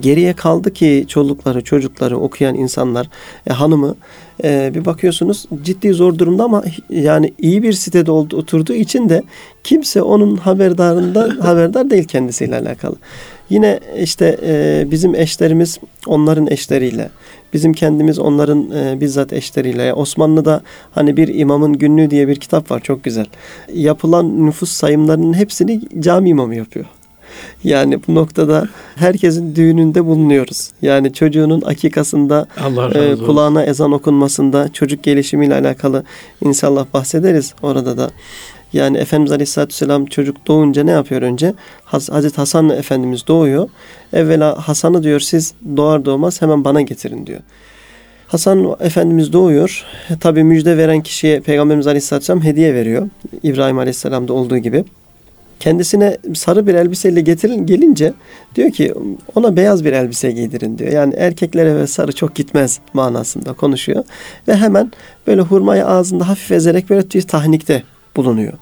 geriye 0.00 0.32
kaldı 0.32 0.72
ki 0.72 1.04
çolukları, 1.08 1.64
çocukları 1.64 2.18
okuyan 2.18 2.54
insanlar, 2.54 3.08
e, 3.46 3.52
hanımı 3.52 3.96
e, 4.44 4.70
bir 4.74 4.84
bakıyorsunuz 4.84 5.44
ciddi 5.62 5.92
zor 5.92 6.18
durumda 6.18 6.44
ama 6.44 6.64
yani 6.90 7.34
iyi 7.38 7.62
bir 7.62 7.72
sitede 7.72 8.10
oldu, 8.10 8.36
oturduğu 8.36 8.72
için 8.72 9.08
de 9.08 9.22
kimse 9.64 10.02
onun 10.02 10.36
haberdarından 10.36 11.30
haberdar 11.40 11.90
değil 11.90 12.04
kendisiyle 12.04 12.58
alakalı. 12.58 12.96
Yine 13.50 13.80
işte 13.98 14.38
e, 14.42 14.86
bizim 14.90 15.14
eşlerimiz 15.14 15.78
onların 16.06 16.46
eşleriyle, 16.46 17.10
bizim 17.54 17.72
kendimiz 17.72 18.18
onların 18.18 18.70
e, 18.70 19.00
bizzat 19.00 19.32
eşleriyle. 19.32 19.94
Osmanlı'da 19.94 20.62
hani 20.92 21.16
bir 21.16 21.28
imamın 21.34 21.72
günlüğü 21.72 22.10
diye 22.10 22.28
bir 22.28 22.36
kitap 22.36 22.70
var 22.70 22.80
çok 22.80 23.04
güzel. 23.04 23.26
Yapılan 23.74 24.46
nüfus 24.46 24.70
sayımlarının 24.70 25.34
hepsini 25.34 25.80
cami 26.00 26.28
imamı 26.28 26.56
yapıyor. 26.56 26.86
Yani 27.64 28.00
bu 28.08 28.14
noktada 28.14 28.68
herkesin 28.96 29.56
düğününde 29.56 30.04
bulunuyoruz. 30.04 30.70
Yani 30.82 31.12
çocuğunun 31.12 31.62
akikasında 31.62 32.46
e, 32.94 33.16
kulağına 33.16 33.64
ezan 33.64 33.92
okunmasında 33.92 34.72
çocuk 34.72 35.02
gelişimiyle 35.02 35.54
alakalı 35.54 36.04
inşallah 36.40 36.86
bahsederiz 36.94 37.54
orada 37.62 37.96
da. 37.96 38.10
Yani 38.74 38.98
Efendimiz 38.98 39.32
Aleyhisselatü 39.32 39.68
Vesselam 39.72 40.06
çocuk 40.06 40.46
doğunca 40.46 40.84
ne 40.84 40.90
yapıyor 40.90 41.22
önce? 41.22 41.54
Haz- 41.84 42.10
Hazreti 42.10 42.37
Hasan 42.37 42.70
Efendimiz 42.70 43.26
doğuyor. 43.26 43.68
Evvela 44.12 44.68
Hasan'ı 44.68 45.02
diyor 45.02 45.20
siz 45.20 45.54
doğar 45.76 46.04
doğmaz 46.04 46.42
hemen 46.42 46.64
bana 46.64 46.80
getirin 46.82 47.26
diyor. 47.26 47.40
Hasan 48.26 48.76
Efendimiz 48.80 49.32
doğuyor. 49.32 49.84
Tabi 50.20 50.44
müjde 50.44 50.76
veren 50.76 51.00
kişiye 51.00 51.40
Peygamberimiz 51.40 51.87
Aleyhisselatü 51.87 52.22
Vesselam 52.22 52.44
hediye 52.44 52.74
veriyor. 52.74 53.08
İbrahim 53.42 53.78
Aleyhisselam'da 53.78 54.32
olduğu 54.32 54.58
gibi. 54.58 54.84
Kendisine 55.60 56.18
sarı 56.34 56.66
bir 56.66 56.74
elbiseyle 56.74 57.20
getirin 57.20 57.66
gelince 57.66 58.12
diyor 58.54 58.70
ki 58.70 58.94
ona 59.34 59.56
beyaz 59.56 59.84
bir 59.84 59.92
elbise 59.92 60.32
giydirin 60.32 60.78
diyor. 60.78 60.92
Yani 60.92 61.14
erkeklere 61.14 61.76
ve 61.76 61.87
sarı 61.87 62.12
çok 62.12 62.34
gitmez 62.34 62.80
manasında 62.94 63.52
konuşuyor. 63.52 64.04
Ve 64.48 64.56
hemen 64.56 64.92
böyle 65.26 65.40
hurmayı 65.40 65.87
ağzında 65.87 66.28
hafif 66.28 66.52
ezerek 66.52 66.90
böyle 66.90 67.08
tahnikte 67.08 67.82
bulunuyor. 68.16 68.53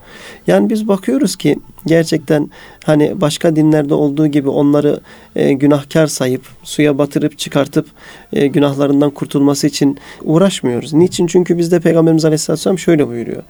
Yani 0.47 0.71
biz 0.71 0.88
bakıyoruz 0.88 1.37
ki 1.37 1.57
gerçekten 1.87 2.51
hani 2.85 3.21
başka 3.21 3.57
dinlerde 3.57 3.95
olduğu 3.95 4.27
gibi 4.27 4.49
onları 4.49 5.01
e, 5.37 5.53
günahkar 5.53 6.07
sayıp 6.07 6.43
suya 6.62 6.99
batırıp 6.99 7.38
çıkartıp 7.38 7.87
e, 8.33 8.47
günahlarından 8.47 9.11
kurtulması 9.11 9.67
için 9.67 9.99
uğraşmıyoruz. 10.23 10.93
Niçin? 10.93 11.27
Çünkü 11.27 11.59
bizde 11.59 11.81
Peygamberimiz 11.81 12.25
Aleyhisselatü 12.25 12.59
Vesselam 12.61 12.79
şöyle 12.79 13.09
buyuruyor. 13.09 13.43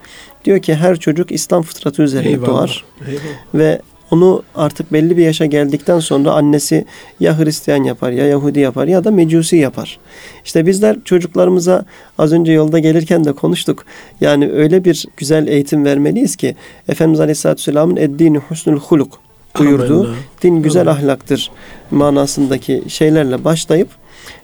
Diyor 0.45 0.59
ki 0.61 0.75
her 0.75 0.99
çocuk 0.99 1.31
İslam 1.31 1.63
fıtratı 1.63 2.01
üzerine 2.01 2.29
Eyvallah. 2.29 2.47
doğar 2.47 2.83
Eyvallah. 3.07 3.23
ve 3.53 3.81
onu 4.11 4.43
artık 4.55 4.93
belli 4.93 5.17
bir 5.17 5.23
yaşa 5.23 5.45
geldikten 5.45 5.99
sonra 5.99 6.31
annesi 6.31 6.85
ya 7.19 7.39
Hristiyan 7.39 7.83
yapar 7.83 8.11
ya 8.11 8.27
Yahudi 8.27 8.59
yapar 8.59 8.87
ya 8.87 9.03
da 9.03 9.11
Mecusi 9.11 9.57
yapar. 9.57 9.99
İşte 10.45 10.65
bizler 10.65 10.97
çocuklarımıza 11.05 11.85
az 12.17 12.33
önce 12.33 12.51
yolda 12.51 12.79
gelirken 12.79 13.25
de 13.25 13.33
konuştuk. 13.33 13.85
Yani 14.21 14.51
öyle 14.51 14.85
bir 14.85 15.05
güzel 15.17 15.47
eğitim 15.47 15.85
vermeliyiz 15.85 16.35
ki 16.35 16.55
Efendimiz 16.87 17.19
Aleyhisselatü 17.19 17.59
Vesselam'ın 17.59 17.95
eddini 17.95 18.37
husnul 18.37 18.79
huluk 18.79 19.19
buyurduğu 19.59 20.15
din 20.43 20.61
güzel 20.61 20.87
Amin. 20.87 21.01
ahlaktır 21.01 21.51
manasındaki 21.91 22.83
şeylerle 22.87 23.43
başlayıp 23.43 23.89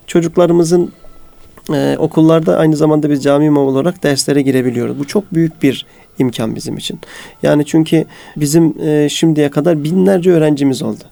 çocuklarımızın 0.07 0.91
e, 1.73 1.95
okullarda 1.99 2.57
aynı 2.57 2.75
zamanda 2.75 3.09
biz 3.09 3.23
cami 3.23 3.45
imamı 3.45 3.69
olarak 3.69 4.03
derslere 4.03 4.41
girebiliyoruz. 4.41 4.99
Bu 4.99 5.07
çok 5.07 5.33
büyük 5.33 5.63
bir 5.63 5.85
imkan 6.19 6.55
bizim 6.55 6.77
için. 6.77 6.99
Yani 7.43 7.65
çünkü 7.65 8.05
bizim 8.37 8.81
e, 8.81 9.09
şimdiye 9.09 9.49
kadar 9.49 9.83
binlerce 9.83 10.31
öğrencimiz 10.31 10.81
oldu. 10.81 11.03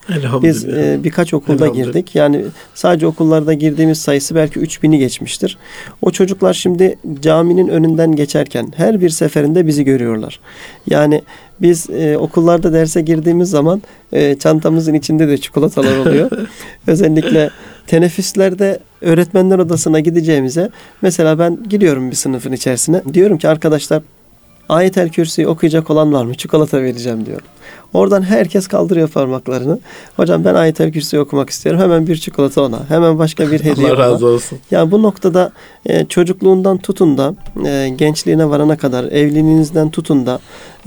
Biz 0.43 0.65
e, 0.65 0.99
birkaç 1.03 1.33
okulda 1.33 1.67
girdik. 1.67 2.15
Yani 2.15 2.45
sadece 2.75 3.07
okullarda 3.07 3.53
girdiğimiz 3.53 4.01
sayısı 4.01 4.35
belki 4.35 4.59
3000'i 4.59 4.99
geçmiştir. 4.99 5.57
O 6.01 6.11
çocuklar 6.11 6.53
şimdi 6.53 6.95
caminin 7.21 7.67
önünden 7.67 8.15
geçerken 8.15 8.73
her 8.75 9.01
bir 9.01 9.09
seferinde 9.09 9.67
bizi 9.67 9.83
görüyorlar. 9.83 10.39
Yani 10.87 11.21
biz 11.61 11.89
e, 11.89 12.17
okullarda 12.17 12.73
derse 12.73 13.01
girdiğimiz 13.01 13.49
zaman 13.49 13.81
e, 14.13 14.35
çantamızın 14.35 14.93
içinde 14.93 15.27
de 15.27 15.37
çikolatalar 15.37 15.97
oluyor. 15.97 16.31
Özellikle 16.87 17.49
teneffüslerde 17.87 18.79
öğretmenler 19.01 19.59
odasına 19.59 19.99
gideceğimize 19.99 20.69
mesela 21.01 21.39
ben 21.39 21.59
giriyorum 21.69 22.11
bir 22.11 22.15
sınıfın 22.15 22.51
içerisine. 22.51 23.01
Diyorum 23.13 23.37
ki 23.37 23.49
arkadaşlar 23.49 24.01
Ayet-el 24.69 25.09
Kürsi'yi 25.09 25.47
okuyacak 25.47 25.89
olan 25.89 26.13
var 26.13 26.25
mı? 26.25 26.35
Çikolata 26.35 26.81
vereceğim 26.81 27.25
diyorum. 27.25 27.47
Oradan 27.93 28.21
herkes 28.21 28.67
kaldırıyor 28.67 29.07
parmaklarını. 29.07 29.79
Hocam 30.15 30.45
ben 30.45 30.55
Ayet-el 30.55 30.91
Kürsi'yi 30.91 31.21
okumak 31.21 31.49
istiyorum. 31.49 31.81
Hemen 31.81 32.07
bir 32.07 32.15
çikolata 32.15 32.61
ona. 32.61 32.79
Hemen 32.89 33.17
başka 33.19 33.51
bir 33.51 33.59
hediye 33.63 33.87
Allah 33.87 33.95
ona. 33.95 34.03
razı 34.03 34.27
olsun. 34.27 34.59
Yani 34.71 34.91
bu 34.91 35.03
noktada 35.03 35.51
e, 35.85 36.05
çocukluğundan 36.05 36.77
tutun 36.77 37.17
da 37.17 37.35
e, 37.65 37.89
gençliğine 37.89 38.49
varana 38.49 38.77
kadar, 38.77 39.03
evliliğinizden 39.03 39.89
tutun 39.89 40.25
da 40.25 40.39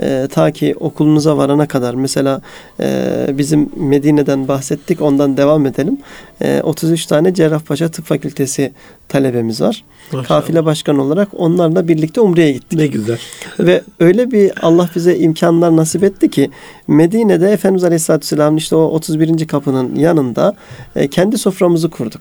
e, 0.03 0.29
ta 0.33 0.51
ki 0.51 0.75
okulunuza 0.81 1.37
varana 1.37 1.69
kadar 1.69 1.95
mesela 1.95 2.41
e, 2.81 3.27
bizim 3.39 3.71
Medine'den 3.77 4.49
bahsettik 4.49 5.01
ondan 5.03 5.37
devam 5.37 5.67
edelim. 5.67 5.99
E, 6.43 6.61
33 6.63 7.07
tane 7.07 7.35
Cerrahpaşa 7.35 7.89
Tıp 7.89 8.05
Fakültesi 8.07 8.73
talebemiz 9.09 9.61
var. 9.61 9.85
Maşallah. 10.13 10.29
Kafile 10.41 10.65
başkanı 10.65 11.03
olarak 11.03 11.29
onlarla 11.33 11.89
birlikte 11.89 12.21
Umre'ye 12.21 12.53
gittik. 12.53 12.79
Ne 12.79 12.87
güzel. 12.87 13.19
Ve 13.59 13.83
öyle 14.01 14.31
bir 14.31 14.53
Allah 14.63 14.91
bize 14.95 15.17
imkanlar 15.17 15.77
nasip 15.77 16.05
etti 16.05 16.31
ki 16.31 16.51
Medine'de 16.89 17.51
Efendimiz 17.53 17.85
Aleyhisselatü 17.85 18.23
Vesselam'ın 18.25 18.57
işte 18.57 18.77
o 18.77 18.81
31. 18.81 19.47
kapının 19.47 19.95
yanında 19.95 20.55
e, 20.97 21.09
kendi 21.09 21.39
soframızı 21.39 21.91
kurduk. 21.91 22.21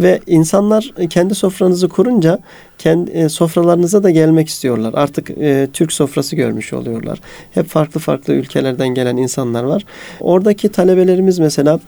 Ve 0.00 0.20
insanlar 0.26 0.92
kendi 1.10 1.34
sofranızı 1.34 1.88
kurunca 1.88 2.38
kendi 2.78 3.10
e, 3.10 3.28
sofralarınıza 3.28 4.02
da 4.02 4.10
gelmek 4.10 4.48
istiyorlar. 4.48 4.94
Artık 4.96 5.30
e, 5.30 5.68
Türk 5.72 5.92
sofrası 5.92 6.36
görmüş 6.36 6.72
oluyorlar. 6.72 7.20
Hep 7.54 7.66
farklı 7.66 8.00
farklı 8.00 8.34
ülkelerden 8.34 8.88
gelen 8.88 9.16
insanlar 9.16 9.64
var. 9.64 9.84
Oradaki 10.20 10.68
talebelerimiz 10.68 11.38
mesela 11.38 11.80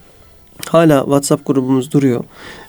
Hala 0.69 1.01
WhatsApp 1.01 1.47
grubumuz 1.47 1.92
duruyor 1.92 2.25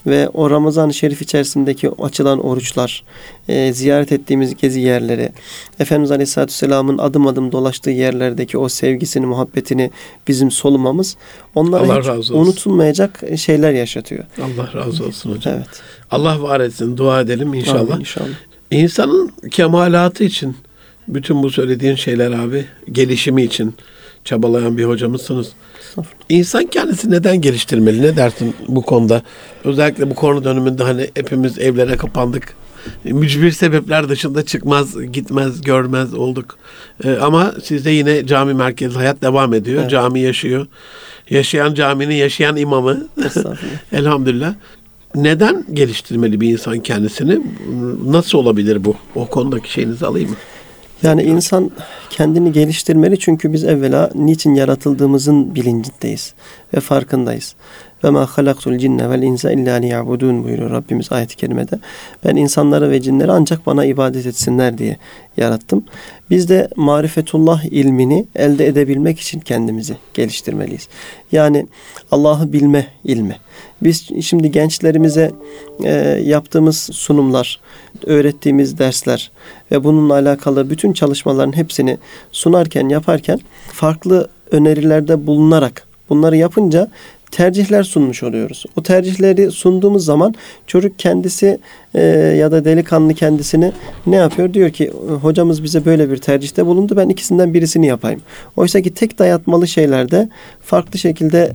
ve 0.08 0.30
o 0.30 0.50
Ramazan-ı 0.50 0.93
Şerif 0.93 1.21
içerisindeki 1.21 1.91
açılan 2.02 2.45
oruçlar, 2.45 3.04
e, 3.47 3.73
ziyaret 3.73 4.12
ettiğimiz 4.12 4.56
gezi 4.56 4.80
yerleri, 4.80 5.32
Efendimiz 5.80 6.12
Aleyhisselatü 6.12 6.52
Vesselam'ın 6.52 6.97
adım 6.97 7.28
adım 7.28 7.52
dolaştığı 7.52 7.89
yerlerdeki 7.89 8.58
o 8.58 8.69
sevgisini, 8.69 9.26
muhabbetini 9.26 9.91
bizim 10.28 10.52
solumamız 10.52 11.17
onlara 11.56 11.84
Allah 11.84 12.00
hiç 12.00 12.08
razı 12.08 12.19
olsun. 12.19 12.36
unutulmayacak 12.36 13.23
şeyler 13.38 13.71
yaşatıyor. 13.71 14.23
Allah 14.41 14.73
razı 14.73 15.06
olsun 15.06 15.32
hocam. 15.32 15.54
Evet. 15.58 15.82
Allah 16.12 16.41
var 16.41 16.60
etsin. 16.60 16.97
Dua 16.97 17.21
edelim 17.21 17.54
inşallah. 17.54 17.91
Amin, 17.91 18.00
inşallah. 18.00 18.28
İnsanın 18.71 19.32
kemalatı 19.52 20.23
için 20.23 20.56
bütün 21.08 21.43
bu 21.43 21.50
söylediğin 21.50 21.95
şeyler 21.95 22.32
abi 22.32 22.65
gelişimi 22.91 23.43
için 23.43 23.73
çabalayan 24.23 24.78
bir 24.78 24.86
hocamızsınız. 24.86 25.52
İnsan 26.30 26.65
kendisi 26.65 27.12
neden 27.12 27.41
geliştirmeli? 27.41 28.02
Ne 28.02 28.15
dersin 28.15 28.56
bu 28.67 28.82
konuda? 28.82 29.21
Özellikle 29.63 30.10
bu 30.10 30.15
konu 30.15 30.43
döneminde 30.43 30.84
hani 30.84 31.10
hepimiz 31.15 31.60
evlere 31.60 31.97
kapandık. 31.97 32.56
Mücbir 33.04 33.52
sebepler 33.52 34.10
dışında 34.10 34.45
çıkmaz, 34.45 35.12
gitmez, 35.12 35.62
görmez 35.62 36.13
olduk. 36.13 36.58
Ee, 37.04 37.17
ama 37.21 37.54
sizde 37.63 37.91
yine 37.91 38.26
cami 38.26 38.54
merkezi 38.54 38.95
hayat 38.95 39.21
devam 39.21 39.54
ediyor. 39.54 39.82
Evet. 39.82 39.91
Cami 39.91 40.19
yaşıyor. 40.19 40.67
Yaşayan 41.30 41.73
caminin 41.73 42.15
yaşayan 42.15 42.56
imamı. 42.56 43.08
Elhamdülillah. 43.91 44.54
Neden 45.15 45.65
geliştirmeli 45.73 46.41
bir 46.41 46.50
insan 46.50 46.80
kendisini? 46.80 47.41
Nasıl 48.06 48.38
olabilir 48.38 48.86
bu? 48.86 48.95
O 49.15 49.28
konudaki 49.28 49.71
şeyinizi 49.71 50.06
alayım 50.06 50.30
mı? 50.30 50.36
Yani 51.04 51.24
insan 51.24 51.72
kendini 52.10 52.52
geliştirmeli 52.52 53.20
çünkü 53.20 53.54
biz 53.54 53.64
evvela 53.64 54.10
niçin 54.16 54.56
yaratıldığımızın 54.56 55.56
bilincindeyiz 55.56 56.34
ve 56.74 56.80
farkındayız. 56.80 57.56
Ve 58.04 58.10
ma 58.10 58.26
halaktul 58.26 58.78
cinne 58.78 59.10
vel 59.10 59.22
insa 59.22 59.52
illa 59.52 59.76
liyabudun 59.76 60.44
buyuruyor 60.44 60.72
Rabbimiz 60.72 61.12
ayet-i 61.12 61.36
kerimede. 61.36 61.80
Ben 62.26 62.36
insanları 62.36 62.92
ve 62.92 63.02
cinleri 63.02 63.32
ancak 63.32 63.66
bana 63.66 63.86
ibadet 63.86 64.26
etsinler 64.26 64.78
diye 64.78 64.98
yarattım. 65.38 65.84
Biz 66.30 66.50
de 66.50 66.68
marifetullah 66.76 67.64
ilmini 67.66 68.26
elde 68.36 68.68
edebilmek 68.68 69.20
için 69.20 69.40
kendimizi 69.40 69.98
geliştirmeliyiz. 70.14 70.88
Yani 71.32 71.68
Allah'ı 72.12 72.54
bilme 72.54 72.88
ilmi. 73.04 73.36
Biz 73.82 74.10
şimdi 74.22 74.52
gençlerimize 74.52 75.32
e, 75.84 75.92
yaptığımız 76.24 76.78
sunumlar, 76.78 77.60
öğrettiğimiz 78.06 78.80
dersler 78.80 79.32
ve 79.72 79.84
bununla 79.84 80.14
alakalı 80.14 80.70
bütün 80.70 80.94
çalışmaların 80.94 81.56
hepsini 81.56 81.98
sunarken, 82.32 82.90
yaparken 82.90 83.40
farklı 83.68 84.30
önerilerde 84.52 85.28
bulunarak 85.28 85.88
bunları 86.10 86.38
yapınca 86.38 86.92
tercihler 87.32 87.84
sunmuş 87.84 88.24
oluyoruz. 88.24 88.66
O 88.76 88.84
tercihleri 88.84 89.52
sunduğumuz 89.52 90.06
zaman 90.06 90.34
çocuk 90.68 91.00
kendisi 91.00 91.60
e, 91.96 92.02
ya 92.38 92.52
da 92.52 92.66
delikanlı 92.66 93.13
kendisini 93.13 93.72
ne 94.08 94.16
yapıyor? 94.16 94.54
Diyor 94.54 94.70
ki 94.70 94.92
hocamız 95.22 95.63
bize 95.63 95.86
böyle 95.86 96.12
bir 96.12 96.18
tercihte 96.18 96.66
bulundu 96.66 96.98
ben 96.98 97.10
ikisinden 97.10 97.54
birisini 97.54 97.88
yapayım. 97.88 98.22
Oysa 98.56 98.82
ki 98.82 98.94
tek 98.94 99.20
dayatmalı 99.20 99.68
şeylerde 99.68 100.30
farklı 100.62 101.00
şekilde 101.00 101.54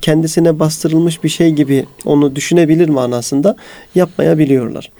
kendisine 0.00 0.58
bastırılmış 0.58 1.24
bir 1.24 1.28
şey 1.28 1.50
gibi 1.50 1.86
onu 2.04 2.36
düşünebilir 2.36 2.88
manasında 2.88 3.56
yapmayabiliyorlar. 3.94 4.90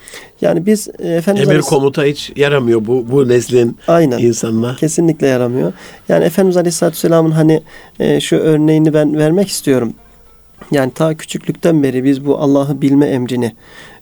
Yani 0.41 0.67
biz 0.67 0.89
e, 0.99 1.09
Efendimiz 1.09 1.49
Emir 1.49 1.61
komuta 1.61 2.05
hiç 2.05 2.33
yaramıyor 2.37 2.87
bu 2.87 3.07
bu 3.11 3.29
neslin 3.29 3.77
Aynen. 3.89 4.19
insanına. 4.19 4.77
Kesinlikle 4.77 5.27
yaramıyor. 5.27 5.73
Yani 6.09 6.25
Efendimiz 6.25 6.57
Aleyhisselatü 6.57 6.95
Vesselam'ın 6.95 7.31
hani 7.31 7.63
e, 8.01 8.21
şu 8.21 8.37
örneğini 8.37 8.95
ben 8.95 9.19
vermek 9.19 9.49
istiyorum. 9.49 9.95
Yani 10.71 10.93
ta 10.95 11.15
küçüklükten 11.15 11.83
beri 11.83 12.05
biz 12.05 12.27
bu 12.27 12.39
Allah'ı 12.39 12.83
bilme 12.83 13.07
emrini 13.07 13.53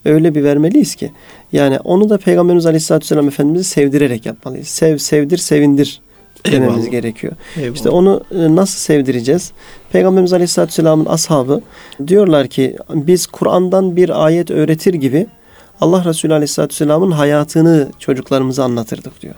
öyle 0.04 0.34
bir 0.34 0.44
vermeliyiz 0.44 0.94
ki. 0.94 1.12
Yani 1.52 1.78
onu 1.78 2.10
da 2.10 2.18
Peygamberimiz 2.18 2.66
Aleyhisselatü 2.66 3.04
Vesselam 3.04 3.28
Efendimiz'i 3.28 3.64
sevdirerek 3.64 4.26
yapmalıyız. 4.26 4.68
Sev, 4.68 4.98
sevdir, 4.98 5.38
sevindir 5.38 6.00
dememiz 6.46 6.76
Eyvallah. 6.76 6.90
gerekiyor. 6.90 7.32
Eyvallah. 7.56 7.74
İşte 7.74 7.88
onu 7.88 8.20
e, 8.30 8.56
nasıl 8.56 8.78
sevdireceğiz? 8.78 9.52
Peygamberimiz 9.92 10.32
Aleyhisselatü 10.32 10.70
Vesselam'ın 10.70 11.06
ashabı 11.06 11.60
diyorlar 12.06 12.48
ki 12.48 12.76
biz 12.94 13.26
Kur'an'dan 13.26 13.96
bir 13.96 14.24
ayet 14.24 14.50
öğretir 14.50 14.94
gibi 14.94 15.26
Allah 15.80 16.04
Resulü 16.04 16.34
Aleyhisselatü 16.34 16.72
Vesselam'ın 16.72 17.10
hayatını 17.10 17.88
çocuklarımıza 17.98 18.64
anlatırdık 18.64 19.22
diyor. 19.22 19.34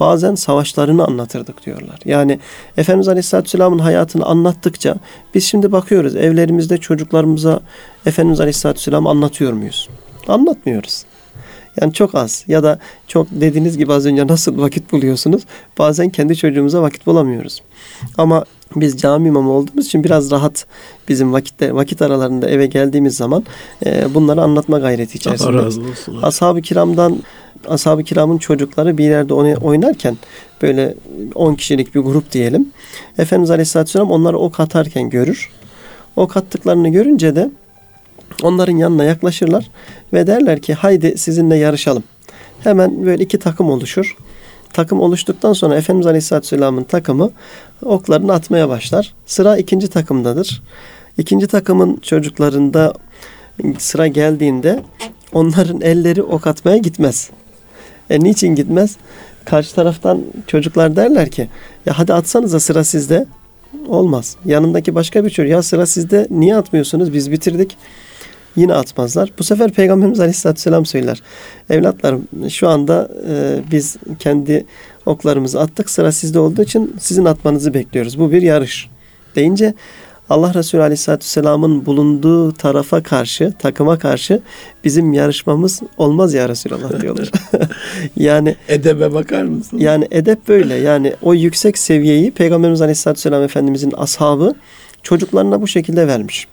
Bazen 0.00 0.34
savaşlarını 0.34 1.04
anlatırdık 1.04 1.66
diyorlar. 1.66 1.98
Yani 2.04 2.38
Efendimiz 2.76 3.08
Aleyhisselatü 3.08 3.44
Vesselam'ın 3.44 3.78
hayatını 3.78 4.24
anlattıkça 4.24 4.96
biz 5.34 5.44
şimdi 5.44 5.72
bakıyoruz 5.72 6.16
evlerimizde 6.16 6.78
çocuklarımıza 6.78 7.60
Efendimiz 8.06 8.40
Aleyhisselatü 8.40 8.78
Vesselam 8.78 9.06
anlatıyor 9.06 9.52
muyuz? 9.52 9.88
Anlatmıyoruz. 10.28 11.04
Yani 11.80 11.92
çok 11.92 12.14
az 12.14 12.44
ya 12.48 12.62
da 12.62 12.78
çok 13.06 13.26
dediğiniz 13.30 13.78
gibi 13.78 13.92
az 13.92 14.06
önce 14.06 14.26
nasıl 14.26 14.58
vakit 14.58 14.92
buluyorsunuz? 14.92 15.42
Bazen 15.78 16.10
kendi 16.10 16.36
çocuğumuza 16.36 16.82
vakit 16.82 17.06
bulamıyoruz. 17.06 17.62
Ama 18.18 18.44
biz 18.76 18.98
cami 18.98 19.28
imamı 19.28 19.50
olduğumuz 19.50 19.86
için 19.86 20.04
biraz 20.04 20.30
rahat 20.30 20.66
bizim 21.08 21.32
vakitte 21.32 21.74
vakit 21.74 22.02
aralarında 22.02 22.50
eve 22.50 22.66
geldiğimiz 22.66 23.16
zaman 23.16 23.44
e, 23.86 24.14
bunları 24.14 24.42
anlatma 24.42 24.78
gayreti 24.78 25.18
içerisinde. 25.18 25.48
Allah 25.48 25.64
razı 25.64 25.80
olsun. 25.80 26.22
Ashab-ı 26.22 26.62
kiramdan 26.62 27.22
ashab-ı 27.68 28.04
kiramın 28.04 28.38
çocukları 28.38 28.98
bir 28.98 29.04
yerde 29.04 29.34
oynarken 29.34 30.16
böyle 30.62 30.94
10 31.34 31.54
kişilik 31.54 31.94
bir 31.94 32.00
grup 32.00 32.32
diyelim. 32.32 32.70
Efendimiz 33.18 33.50
Aleyhisselatü 33.50 33.88
Vesselam 33.88 34.10
onları 34.10 34.38
ok 34.38 34.60
atarken 34.60 35.10
görür. 35.10 35.50
Ok 36.16 36.36
attıklarını 36.36 36.88
görünce 36.88 37.36
de 37.36 37.50
onların 38.42 38.76
yanına 38.76 39.04
yaklaşırlar 39.04 39.70
ve 40.12 40.26
derler 40.26 40.60
ki 40.60 40.74
haydi 40.74 41.18
sizinle 41.18 41.56
yarışalım. 41.56 42.02
Hemen 42.60 43.06
böyle 43.06 43.24
iki 43.24 43.38
takım 43.38 43.70
oluşur. 43.70 44.16
Takım 44.72 45.00
oluştuktan 45.00 45.52
sonra 45.52 45.76
Efendimiz 45.76 46.06
Aleyhisselatü 46.06 46.44
Vesselam'ın 46.44 46.84
takımı 46.84 47.30
oklarını 47.82 48.32
atmaya 48.32 48.68
başlar. 48.68 49.14
Sıra 49.26 49.56
ikinci 49.56 49.88
takımdadır. 49.88 50.62
İkinci 51.18 51.46
takımın 51.46 51.96
çocuklarında 51.96 52.92
sıra 53.78 54.06
geldiğinde 54.06 54.82
onların 55.32 55.80
elleri 55.80 56.22
ok 56.22 56.46
atmaya 56.46 56.76
gitmez. 56.76 57.30
E 58.10 58.20
niçin 58.20 58.54
gitmez? 58.54 58.96
Karşı 59.44 59.74
taraftan 59.74 60.22
çocuklar 60.46 60.96
derler 60.96 61.30
ki 61.30 61.48
ya 61.86 61.98
hadi 61.98 62.14
atsanıza 62.14 62.60
sıra 62.60 62.84
sizde. 62.84 63.26
Olmaz. 63.88 64.36
Yanındaki 64.44 64.94
başka 64.94 65.24
bir 65.24 65.30
çocuk 65.30 65.50
ya 65.50 65.62
sıra 65.62 65.86
sizde 65.86 66.26
niye 66.30 66.56
atmıyorsunuz 66.56 67.12
biz 67.12 67.32
bitirdik. 67.32 67.76
Yine 68.56 68.74
atmazlar. 68.74 69.32
Bu 69.38 69.44
sefer 69.44 69.72
Peygamberimiz 69.72 70.20
Aleyhisselatü 70.20 70.58
Vesselam 70.58 70.86
söyler. 70.86 71.22
Evlatlarım 71.70 72.28
şu 72.50 72.68
anda 72.68 73.08
e, 73.28 73.60
biz 73.70 73.96
kendi 74.18 74.66
oklarımızı 75.06 75.60
attık. 75.60 75.90
Sıra 75.90 76.12
sizde 76.12 76.38
olduğu 76.38 76.62
için 76.62 76.96
sizin 77.00 77.24
atmanızı 77.24 77.74
bekliyoruz. 77.74 78.18
Bu 78.18 78.32
bir 78.32 78.42
yarış. 78.42 78.88
Deyince 79.36 79.74
Allah 80.30 80.54
Resulü 80.54 80.82
Aleyhisselatü 80.82 81.24
Vesselam'ın 81.24 81.86
bulunduğu 81.86 82.52
tarafa 82.52 83.02
karşı, 83.02 83.52
takıma 83.58 83.98
karşı 83.98 84.40
bizim 84.84 85.12
yarışmamız 85.12 85.82
olmaz 85.96 86.34
ya 86.34 86.48
Resulallah 86.48 87.00
diyorlar. 87.00 87.30
yani 88.16 88.56
Edebe 88.68 89.14
bakar 89.14 89.42
mısın? 89.42 89.78
yani 89.78 90.08
edep 90.10 90.48
böyle. 90.48 90.74
Yani 90.74 91.14
o 91.22 91.34
yüksek 91.34 91.78
seviyeyi 91.78 92.30
Peygamberimiz 92.30 92.82
Aleyhisselatü 92.82 93.18
Vesselam 93.18 93.42
Efendimizin 93.42 93.92
ashabı 93.96 94.54
çocuklarına 95.02 95.62
bu 95.62 95.66
şekilde 95.66 96.06
vermiş. 96.06 96.48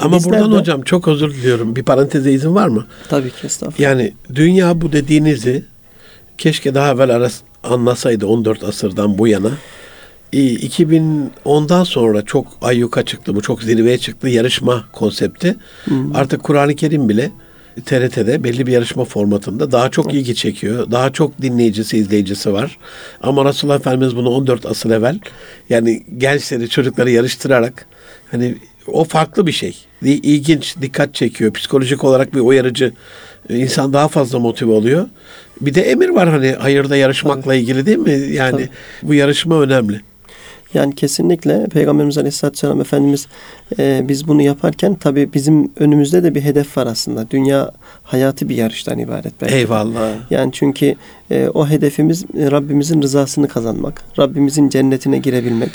Ama 0.00 0.16
Bizler 0.16 0.32
buradan 0.32 0.52
de- 0.52 0.56
hocam 0.56 0.82
çok 0.82 1.08
özür 1.08 1.34
diliyorum. 1.34 1.76
Bir 1.76 1.82
paranteze 1.82 2.32
izin 2.32 2.54
var 2.54 2.68
mı? 2.68 2.86
Tabii 3.08 3.30
ki 3.30 3.46
estağfurullah. 3.46 3.80
Yani 3.80 4.12
dünya 4.34 4.80
bu 4.80 4.92
dediğinizi 4.92 5.64
keşke 6.38 6.74
daha 6.74 6.92
evvel 6.92 7.10
aras 7.16 7.40
anlasaydı 7.64 8.26
14 8.26 8.64
asırdan 8.64 9.18
bu 9.18 9.28
yana. 9.28 9.50
İyi, 10.32 10.58
2010'dan 10.58 11.84
sonra 11.84 12.22
çok 12.22 12.46
ayyuka 12.62 13.02
çıktı. 13.04 13.34
Bu 13.34 13.42
çok 13.42 13.62
zirveye 13.62 13.98
çıktı 13.98 14.28
yarışma 14.28 14.84
konsepti. 14.92 15.56
Artık 16.14 16.42
Kur'an-ı 16.42 16.76
Kerim 16.76 17.08
bile 17.08 17.30
TRT'de 17.84 18.44
belli 18.44 18.66
bir 18.66 18.72
yarışma 18.72 19.04
formatında 19.04 19.72
daha 19.72 19.90
çok 19.90 20.14
ilgi 20.14 20.34
çekiyor. 20.34 20.90
Daha 20.90 21.12
çok 21.12 21.42
dinleyicisi, 21.42 21.98
izleyicisi 21.98 22.52
var. 22.52 22.78
Ama 23.22 23.44
Resulullah 23.44 23.76
Efendimiz 23.76 24.16
bunu 24.16 24.28
14 24.30 24.66
asır 24.66 24.90
evvel 24.90 25.18
yani 25.70 26.02
gençleri, 26.18 26.68
çocukları 26.68 27.10
yarıştırarak 27.10 27.86
hani 28.30 28.54
o 28.92 29.04
farklı 29.04 29.46
bir 29.46 29.52
şey. 29.52 29.76
İlginç, 30.02 30.76
dikkat 30.80 31.14
çekiyor. 31.14 31.52
Psikolojik 31.52 32.04
olarak 32.04 32.34
bir 32.34 32.40
uyarıcı. 32.40 32.92
İnsan 33.48 33.92
daha 33.92 34.08
fazla 34.08 34.38
motive 34.38 34.72
oluyor. 34.72 35.08
Bir 35.60 35.74
de 35.74 35.82
emir 35.82 36.08
var 36.08 36.28
hani 36.28 36.52
hayırda 36.52 36.96
yarışmakla 36.96 37.54
ilgili 37.54 37.86
değil 37.86 37.98
mi? 37.98 38.32
Yani 38.32 38.50
Tabii. 38.50 38.68
bu 39.02 39.14
yarışma 39.14 39.60
önemli. 39.60 40.00
Yani 40.74 40.94
kesinlikle 40.94 41.66
Peygamberimiz 41.66 42.18
Aleyhisselatü 42.18 42.56
Vesselam 42.56 42.80
Efendimiz 42.80 43.26
e, 43.78 44.08
biz 44.08 44.28
bunu 44.28 44.42
yaparken 44.42 44.94
tabi 44.94 45.32
bizim 45.32 45.72
önümüzde 45.76 46.22
de 46.22 46.34
bir 46.34 46.40
hedef 46.40 46.76
var 46.76 46.86
aslında. 46.86 47.30
Dünya 47.30 47.72
hayatı 48.02 48.48
bir 48.48 48.56
yarıştan 48.56 48.98
ibaret. 48.98 49.32
Belki. 49.40 49.54
Eyvallah. 49.54 50.10
Yani 50.30 50.52
çünkü 50.52 50.94
e, 51.30 51.48
o 51.54 51.68
hedefimiz 51.68 52.24
Rabbimizin 52.34 53.02
rızasını 53.02 53.48
kazanmak, 53.48 54.02
Rabbimizin 54.18 54.68
cennetine 54.68 55.18
girebilmek 55.18 55.70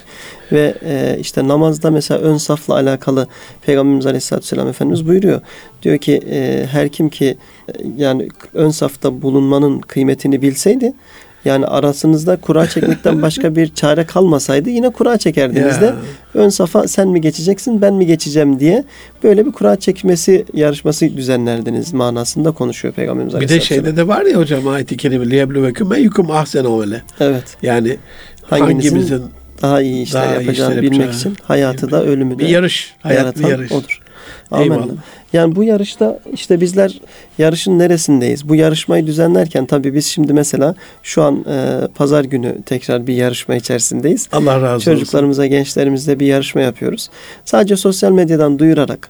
ve 0.51 0.75
e, 0.85 1.17
işte 1.19 1.47
namazda 1.47 1.91
mesela 1.91 2.19
ön 2.19 2.37
safla 2.37 2.73
alakalı 2.73 3.27
Peygamberimiz 3.61 4.05
Aleyhisselatü 4.05 4.43
Vesselam 4.43 4.67
Efendimiz 4.67 5.07
buyuruyor. 5.07 5.41
Diyor 5.83 5.97
ki 5.97 6.21
e, 6.31 6.67
her 6.71 6.89
kim 6.89 7.09
ki 7.09 7.37
e, 7.67 7.73
yani 7.97 8.27
ön 8.53 8.69
safta 8.69 9.21
bulunmanın 9.21 9.79
kıymetini 9.79 10.41
bilseydi 10.41 10.93
yani 11.45 11.65
arasınızda 11.65 12.35
kura 12.35 12.67
çekmekten 12.69 13.21
başka 13.21 13.55
bir 13.55 13.73
çare 13.73 14.05
kalmasaydı 14.05 14.69
yine 14.69 14.89
kura 14.89 15.17
çekerdiniz 15.17 15.81
de 15.81 15.93
ön 16.33 16.49
safa 16.49 16.87
sen 16.87 17.07
mi 17.07 17.21
geçeceksin 17.21 17.81
ben 17.81 17.93
mi 17.93 18.05
geçeceğim 18.05 18.59
diye 18.59 18.83
böyle 19.23 19.45
bir 19.45 19.51
kura 19.51 19.75
çekmesi 19.75 20.45
yarışması 20.53 21.17
düzenlerdiniz 21.17 21.93
manasında 21.93 22.51
konuşuyor 22.51 22.93
Peygamberimiz 22.93 23.39
Bir 23.39 23.49
de 23.49 23.59
şeyde 23.61 23.95
de 23.95 24.07
var 24.07 24.25
ya 24.25 24.37
hocam 24.37 24.67
ayet-i 24.67 24.97
kerime 24.97 25.29
liyebluvekum 25.29 25.93
eyyukum 25.93 26.31
ahsen 26.31 26.65
amele. 26.65 27.01
Evet. 27.19 27.43
Yani 27.61 27.97
Hanginizin 28.43 28.89
hangimizin 28.89 29.23
Daha 29.61 29.81
iyi 29.81 30.03
işler 30.03 30.23
Daha 30.23 30.35
iyi 30.35 30.41
yapacağını 30.41 30.71
işler 30.71 30.83
bilmek 30.83 30.99
yapacağı. 30.99 31.19
için 31.19 31.35
hayatı 31.43 31.91
da 31.91 32.03
ölümü 32.05 32.35
de 32.35 32.39
bir 32.39 32.47
yarış, 32.47 32.93
hayat 33.01 33.35
bir 33.35 33.41
yaratan 33.41 33.49
yarış. 33.49 33.71
odur. 33.71 34.01
Eyvallah. 34.57 34.87
Yani 35.33 35.55
bu 35.55 35.63
yarışta 35.63 36.19
işte 36.33 36.61
bizler 36.61 37.01
yarışın 37.37 37.79
neresindeyiz? 37.79 38.49
Bu 38.49 38.55
yarışmayı 38.55 39.07
düzenlerken 39.07 39.65
tabii 39.65 39.93
biz 39.93 40.05
şimdi 40.05 40.33
mesela 40.33 40.75
şu 41.03 41.23
an 41.23 41.45
e, 41.49 41.87
pazar 41.95 42.23
günü 42.23 42.61
tekrar 42.65 43.07
bir 43.07 43.13
yarışma 43.13 43.55
içerisindeyiz. 43.55 44.29
Allah 44.31 44.61
razı 44.61 44.75
olsun. 44.75 44.91
Çocuklarımıza, 44.91 45.45
gençlerimizle 45.45 46.19
bir 46.19 46.25
yarışma 46.25 46.61
yapıyoruz. 46.61 47.09
Sadece 47.45 47.77
sosyal 47.77 48.11
medyadan 48.11 48.59
duyurarak, 48.59 49.09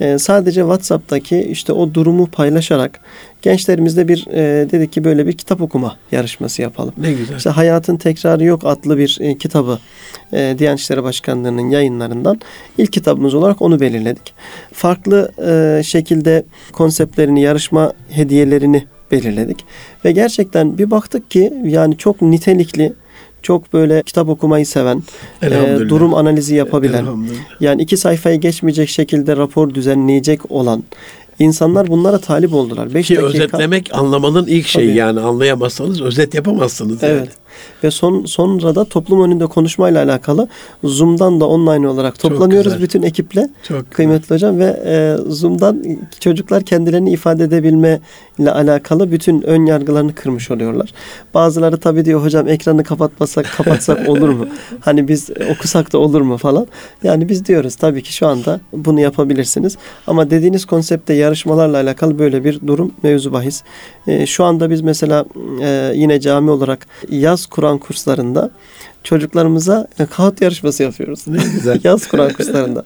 e, 0.00 0.18
sadece 0.18 0.60
WhatsApp'taki 0.60 1.40
işte 1.40 1.72
o 1.72 1.94
durumu 1.94 2.26
paylaşarak 2.26 3.00
gençlerimizle 3.42 4.08
bir 4.08 4.26
e, 4.26 4.70
dedik 4.70 4.92
ki 4.92 5.04
böyle 5.04 5.26
bir 5.26 5.32
kitap 5.32 5.60
okuma 5.60 5.96
yarışması 6.12 6.62
yapalım. 6.62 6.94
Ne 6.98 7.12
güzel. 7.12 7.36
İşte 7.36 7.50
Hayatın 7.50 7.96
Tekrarı 7.96 8.44
Yok 8.44 8.60
adlı 8.64 8.98
bir 8.98 9.18
e, 9.20 9.38
kitabı 9.38 9.78
e, 10.32 10.54
Diyanet 10.58 10.80
İşleri 10.80 11.02
Başkanlığı'nın 11.02 11.70
yayınlarından 11.70 12.40
ilk 12.78 12.92
kitabımız 12.92 13.34
olarak 13.34 13.62
onu 13.62 13.80
belirledik. 13.80 14.34
Farklı 14.72 15.32
e, 15.46 15.82
şekilde 15.82 16.44
konseptlerini, 16.72 17.42
yarışma 17.42 17.92
hediyelerini 18.10 18.84
belirledik. 19.10 19.64
Ve 20.04 20.12
gerçekten 20.12 20.78
bir 20.78 20.90
baktık 20.90 21.30
ki 21.30 21.52
yani 21.64 21.96
çok 21.96 22.22
nitelikli, 22.22 22.92
çok 23.44 23.72
böyle 23.72 24.02
kitap 24.02 24.28
okumayı 24.28 24.66
seven, 24.66 25.02
e, 25.42 25.50
durum 25.88 26.14
analizi 26.14 26.54
yapabilen, 26.54 27.06
yani 27.60 27.82
iki 27.82 27.96
sayfayı 27.96 28.40
geçmeyecek 28.40 28.88
şekilde 28.88 29.36
rapor 29.36 29.74
düzenleyecek 29.74 30.50
olan 30.50 30.82
insanlar 31.38 31.88
bunlara 31.88 32.18
talip 32.18 32.54
oldular. 32.54 32.94
Beş 32.94 33.08
Ki 33.08 33.14
dakika- 33.16 33.26
özetlemek 33.28 33.90
anlamanın 33.92 34.46
ilk 34.46 34.66
şeyi 34.66 34.88
Tabii. 34.88 34.98
yani 34.98 35.20
anlayamazsanız 35.20 36.02
özet 36.02 36.34
yapamazsınız. 36.34 37.02
yani. 37.02 37.26
Ve 37.84 37.90
son 37.90 38.24
sonra 38.24 38.74
da 38.74 38.84
toplum 38.84 39.22
önünde 39.22 39.46
konuşmayla 39.46 40.04
alakalı 40.04 40.48
Zoom'dan 40.84 41.40
da 41.40 41.48
online 41.48 41.88
olarak 41.88 42.18
toplanıyoruz 42.18 42.72
güzel. 42.72 42.82
bütün 42.82 43.02
ekiple 43.02 43.48
Çok 43.62 43.90
kıymetli 43.90 44.34
hocam 44.34 44.58
ve 44.58 44.82
e, 44.86 45.16
Zoom'dan 45.28 45.84
çocuklar 46.20 46.62
kendilerini 46.62 47.10
ifade 47.10 47.44
edebilme 47.44 48.00
ile 48.38 48.50
alakalı 48.50 49.12
bütün 49.12 49.42
ön 49.42 49.66
yargılarını 49.66 50.14
kırmış 50.14 50.50
oluyorlar. 50.50 50.92
Bazıları 51.34 51.76
tabii 51.76 52.04
diyor 52.04 52.22
hocam 52.22 52.48
ekranı 52.48 52.84
kapatmasak 52.84 53.46
kapatsak 53.56 54.08
olur 54.08 54.28
mu? 54.28 54.46
Hani 54.80 55.08
biz 55.08 55.30
okusak 55.50 55.92
da 55.92 55.98
olur 55.98 56.20
mu 56.20 56.36
falan. 56.36 56.66
Yani 57.02 57.28
biz 57.28 57.46
diyoruz 57.46 57.76
tabii 57.76 58.02
ki 58.02 58.12
şu 58.12 58.26
anda 58.26 58.60
bunu 58.72 59.00
yapabilirsiniz. 59.00 59.76
Ama 60.06 60.30
dediğiniz 60.30 60.64
konsepte 60.64 61.14
yarışmalarla 61.14 61.76
alakalı 61.76 62.18
böyle 62.18 62.44
bir 62.44 62.60
durum 62.66 62.92
mevzu 63.02 63.32
bahis. 63.32 63.62
E, 64.06 64.26
şu 64.26 64.44
anda 64.44 64.70
biz 64.70 64.80
mesela 64.80 65.24
e, 65.62 65.92
yine 65.94 66.20
cami 66.20 66.50
olarak 66.50 66.86
yaz 67.10 67.43
Kur'an 67.46 67.78
kurslarında 67.78 68.50
çocuklarımıza 69.04 69.86
e, 69.98 70.06
kağıt 70.06 70.40
yarışması 70.40 70.82
yapıyoruz. 70.82 71.24
Ne 71.26 71.42
güzel. 71.54 71.80
yaz 71.84 72.06
Kur'an 72.06 72.32
kurslarında. 72.32 72.84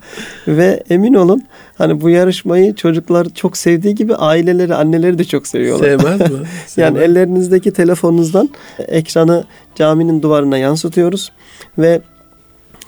Ve 0.48 0.82
emin 0.90 1.14
olun 1.14 1.42
hani 1.78 2.00
bu 2.00 2.10
yarışmayı 2.10 2.74
çocuklar 2.74 3.26
çok 3.34 3.56
sevdiği 3.56 3.94
gibi 3.94 4.14
aileleri, 4.14 4.74
anneleri 4.74 5.18
de 5.18 5.24
çok 5.24 5.46
seviyorlar. 5.46 5.84
Sevmez 5.84 6.20
mi? 6.20 6.26
Yani 6.76 6.94
Sevmez. 6.96 7.02
ellerinizdeki 7.02 7.72
telefonunuzdan 7.72 8.48
ekranı 8.78 9.44
caminin 9.74 10.22
duvarına 10.22 10.58
yansıtıyoruz 10.58 11.32
ve 11.78 12.00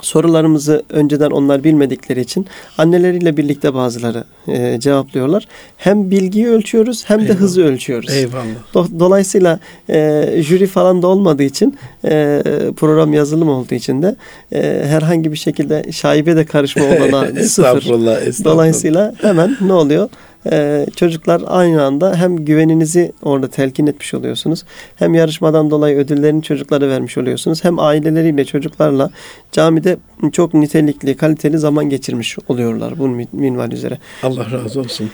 sorularımızı 0.03 0.83
önceden 0.91 1.31
onlar 1.31 1.65
bilmedikleri 1.65 2.21
için 2.21 2.47
anneleriyle 2.79 3.37
birlikte 3.37 3.75
bazıları 3.75 4.25
e, 4.49 4.81
cevaplıyorlar. 4.81 5.47
Hem 5.77 6.11
bilgiyi 6.11 6.49
ölçüyoruz 6.49 7.05
hem 7.07 7.19
de 7.19 7.23
Eyvallah. 7.23 7.41
hızı 7.41 7.65
ölçüyoruz. 7.65 8.11
Eyvallah. 8.11 8.45
Do- 8.75 9.01
Dolayısıyla 9.01 9.61
e, 9.91 10.27
jüri 10.43 10.67
falan 10.67 11.03
da 11.03 11.07
olmadığı 11.07 11.43
için 11.43 11.77
e, 12.05 12.43
program 12.77 13.13
yazılım 13.13 13.49
olduğu 13.49 13.75
için 13.75 14.03
de 14.03 14.17
e, 14.53 14.83
herhangi 14.87 15.33
bir 15.33 15.37
şekilde 15.37 15.93
şaibe 15.93 16.37
de 16.37 16.45
karışma 16.45 16.85
olana 16.99 17.27
sıfır. 17.27 17.37
estağfurullah, 17.41 18.23
estağfurullah. 18.23 18.55
Dolayısıyla 18.55 19.15
hemen 19.23 19.57
ne 19.61 19.73
oluyor? 19.73 20.09
Ee, 20.53 20.87
çocuklar 20.97 21.43
aynı 21.47 21.85
anda 21.85 22.17
hem 22.17 22.45
güveninizi 22.45 23.13
orada 23.23 23.49
telkin 23.49 23.87
etmiş 23.87 24.15
oluyorsunuz. 24.15 24.65
Hem 24.97 25.15
yarışmadan 25.15 25.71
dolayı 25.71 25.97
ödüllerini 25.99 26.43
çocuklara 26.43 26.89
vermiş 26.89 27.19
oluyorsunuz. 27.19 27.65
Hem 27.65 27.79
aileleriyle 27.79 28.45
çocuklarla 28.45 29.11
camide 29.53 29.97
çok 30.33 30.55
nitelikli, 30.55 31.17
kaliteli 31.17 31.59
zaman 31.59 31.91
geçirmiş 31.91 32.37
oluyorlar 32.49 32.99
bu 32.99 33.07
min- 33.07 33.29
minval 33.33 33.73
üzere. 33.73 33.99
Allah 34.23 34.47
razı 34.53 34.81
olsun. 34.81 35.11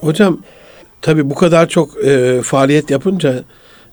Hocam 0.00 0.40
tabii 1.02 1.30
bu 1.30 1.34
kadar 1.34 1.68
çok 1.68 2.04
e, 2.04 2.40
faaliyet 2.42 2.90
yapınca 2.90 3.44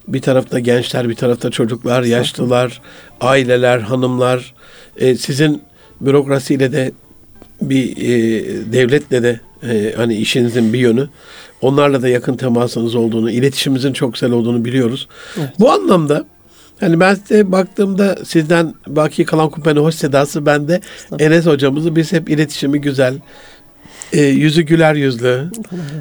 bir 0.08 0.22
tarafta 0.22 0.60
gençler, 0.60 1.10
bir 1.10 1.16
tarafta 1.16 1.52
çocuklar, 1.52 2.04
yaşlılar, 2.04 2.82
aileler, 3.22 3.80
hanımlar, 3.80 4.54
e, 4.98 5.16
sizin 5.16 5.62
bürokrasiyle 6.02 6.72
de 6.72 6.92
bir 7.62 7.98
e, 7.98 8.12
devletle 8.74 9.24
de 9.24 9.40
e, 9.70 9.94
hani 9.98 10.16
işinizin 10.16 10.74
bir 10.74 10.80
yönü. 10.80 11.10
Onlarla 11.62 12.02
da 12.02 12.08
yakın 12.08 12.38
temasınız 12.38 12.96
olduğunu, 12.96 13.32
iletişimimizin 13.32 13.94
çok 13.94 14.14
güzel 14.14 14.32
olduğunu 14.32 14.66
biliyoruz. 14.66 15.08
Evet. 15.38 15.50
Bu 15.60 15.72
anlamda 15.72 16.26
hani 16.80 17.00
ben 17.00 17.16
size 17.16 17.52
baktığımda 17.52 18.18
sizden 18.26 18.74
baki 18.88 19.26
kalan 19.26 19.50
kupenin 19.50 19.80
hoş 19.80 19.96
sedası 19.96 20.46
bende 20.46 20.82
Enes 21.20 21.46
hocamızı 21.46 21.96
biz 21.96 22.14
hep 22.14 22.30
iletişimi 22.30 22.82
güzel, 22.82 23.16
e, 24.14 24.22
yüzü 24.22 24.62
güler 24.62 24.96
yüzlü, 24.96 25.52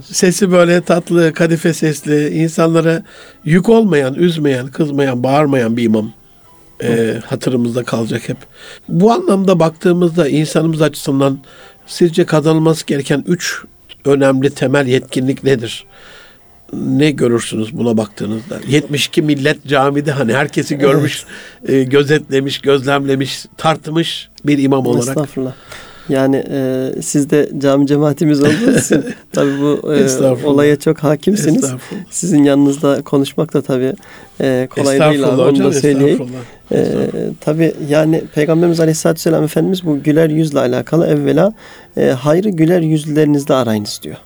sesi 0.04 0.52
böyle 0.52 0.80
tatlı, 0.80 1.32
kadife 1.32 1.74
sesli, 1.74 2.28
insanlara 2.28 3.02
yük 3.44 3.68
olmayan, 3.68 4.14
üzmeyen, 4.14 4.66
kızmayan, 4.66 5.22
bağırmayan 5.22 5.76
bir 5.76 5.82
imam. 5.82 6.12
E, 6.82 7.20
hatırımızda 7.26 7.84
kalacak 7.84 8.28
hep. 8.28 8.36
Bu 8.88 9.12
anlamda 9.12 9.60
baktığımızda 9.60 10.28
insanımız 10.28 10.82
açısından 10.82 11.38
sizce 11.86 12.24
kazanılması 12.24 12.86
gereken 12.86 13.24
üç 13.26 13.62
önemli 14.04 14.50
temel 14.50 14.86
yetkinlik 14.86 15.44
nedir? 15.44 15.84
Ne 16.72 17.10
görürsünüz 17.10 17.76
buna 17.78 17.96
baktığınızda? 17.96 18.60
72 18.68 19.22
millet 19.22 19.66
camide 19.66 20.12
hani 20.12 20.34
herkesi 20.34 20.78
görmüş, 20.78 21.24
e, 21.68 21.82
gözetlemiş, 21.82 22.58
gözlemlemiş, 22.58 23.46
tartmış 23.56 24.28
bir 24.44 24.58
imam 24.58 24.86
olarak. 24.86 25.08
Estağfurullah. 25.08 25.52
Yani 26.08 26.44
e, 26.50 26.90
siz 27.02 27.30
de 27.30 27.50
cami 27.58 27.86
cemaatimiz 27.86 28.42
olduğunuz 28.42 28.84
için 28.84 29.04
tabii 29.32 29.60
bu 29.60 29.94
e, 29.94 30.46
olaya 30.46 30.76
çok 30.76 30.98
hakimsiniz. 30.98 31.72
Sizin 32.10 32.44
yanınızda 32.44 33.02
konuşmak 33.02 33.54
da 33.54 33.62
tabii 33.62 33.92
e, 34.40 34.68
kolay 34.70 35.00
değil 35.00 35.12
Estağfurullah 35.12 35.38
onu 35.38 35.52
hocam, 35.52 35.66
da 35.66 35.72
söyleyeyim. 35.72 36.08
estağfurullah. 36.22 36.42
Ee, 36.72 37.06
tabii 37.40 37.74
yani 37.88 38.22
Peygamberimiz 38.34 38.80
Aleyhisselatü 38.80 39.18
Vesselam 39.18 39.44
Efendimiz 39.44 39.86
bu 39.86 40.02
güler 40.02 40.30
yüzle 40.30 40.58
alakalı 40.58 41.06
evvela 41.06 41.52
e, 41.96 42.06
hayrı 42.06 42.48
güler 42.48 42.80
yüzlülerinizde 42.80 43.54
arayınız 43.54 44.00
diyor. 44.02 44.16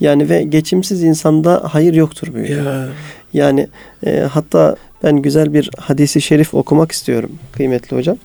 Yani 0.00 0.28
ve 0.28 0.42
geçimsiz 0.42 1.02
insanda 1.02 1.62
hayır 1.70 1.94
yoktur 1.94 2.34
buyuruyor. 2.34 2.64
Ya, 2.64 2.88
Yani 3.34 3.68
e, 4.06 4.20
hatta 4.20 4.76
ben 5.02 5.16
güzel 5.16 5.52
bir 5.54 5.70
hadisi 5.78 6.20
şerif 6.20 6.54
okumak 6.54 6.92
istiyorum 6.92 7.30
kıymetli 7.52 7.96
hocam. 7.96 8.16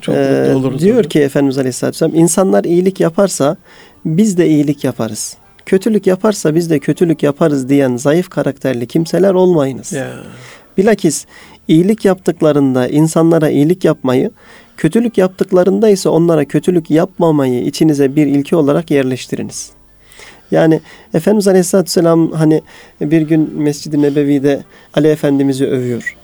Çok 0.00 0.14
Ee, 0.14 0.52
oluruz. 0.56 0.80
diyor 0.82 1.04
ki 1.04 1.20
Efendimiz 1.20 1.58
Aleyhisselatü 1.58 1.94
Vesselam 1.94 2.14
insanlar 2.14 2.64
iyilik 2.64 3.00
yaparsa 3.00 3.56
biz 4.04 4.38
de 4.38 4.48
iyilik 4.48 4.84
yaparız. 4.84 5.36
Kötülük 5.66 6.06
yaparsa 6.06 6.54
biz 6.54 6.70
de 6.70 6.78
kötülük 6.78 7.22
yaparız 7.22 7.68
diyen 7.68 7.96
zayıf 7.96 8.28
karakterli 8.28 8.86
kimseler 8.86 9.34
olmayınız. 9.34 9.92
Ya, 9.92 10.08
Bilakis 10.78 11.26
iyilik 11.68 12.04
yaptıklarında 12.04 12.88
insanlara 12.88 13.50
iyilik 13.50 13.84
yapmayı, 13.84 14.30
kötülük 14.76 15.18
yaptıklarında 15.18 15.88
ise 15.88 16.08
onlara 16.08 16.44
kötülük 16.44 16.90
yapmamayı 16.90 17.64
içinize 17.64 18.16
bir 18.16 18.26
ilke 18.26 18.56
olarak 18.56 18.90
yerleştiriniz. 18.90 19.70
Yani 20.50 20.80
Efendimiz 21.14 21.48
Aleyhisselatü 21.48 21.86
Vesselam 21.86 22.32
hani 22.32 22.62
bir 23.00 23.20
gün 23.22 23.50
Mescid-i 23.54 24.02
Nebevi'de 24.02 24.64
Ali 24.94 25.08
Efendimiz'i 25.08 25.66
övüyor. 25.66 26.16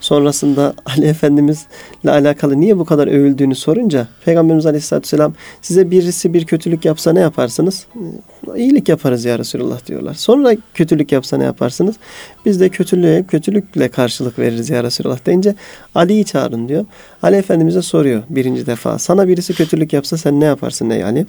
Sonrasında 0.00 0.74
Ali 0.86 1.06
Efendimizle 1.06 2.10
alakalı 2.10 2.60
niye 2.60 2.78
bu 2.78 2.84
kadar 2.84 3.06
övüldüğünü 3.06 3.54
sorunca 3.54 4.08
Peygamberimiz 4.24 4.66
Aleyhisselatü 4.66 5.04
Vesselam 5.04 5.34
size 5.62 5.90
birisi 5.90 6.34
bir 6.34 6.44
kötülük 6.44 6.84
yapsa 6.84 7.12
ne 7.12 7.20
yaparsınız? 7.20 7.86
İyilik 8.56 8.88
yaparız 8.88 9.24
ya 9.24 9.38
Resulullah 9.38 9.86
diyorlar. 9.86 10.14
Sonra 10.14 10.52
kötülük 10.74 11.12
yapsa 11.12 11.36
ne 11.36 11.44
yaparsınız? 11.44 11.96
Biz 12.46 12.60
de 12.60 12.68
kötülüğe 12.68 13.22
kötülükle 13.22 13.88
karşılık 13.88 14.38
veririz 14.38 14.70
ya 14.70 14.84
Resulullah 14.84 15.26
deyince 15.26 15.54
Ali'yi 15.94 16.24
çağırın 16.24 16.68
diyor. 16.68 16.84
Ali 17.22 17.36
Efendimiz'e 17.36 17.82
soruyor 17.82 18.22
birinci 18.28 18.66
defa. 18.66 18.98
Sana 18.98 19.28
birisi 19.28 19.54
kötülük 19.54 19.92
yapsa 19.92 20.16
sen 20.16 20.40
ne 20.40 20.44
yaparsın 20.44 20.90
ey 20.90 21.04
Ali? 21.04 21.26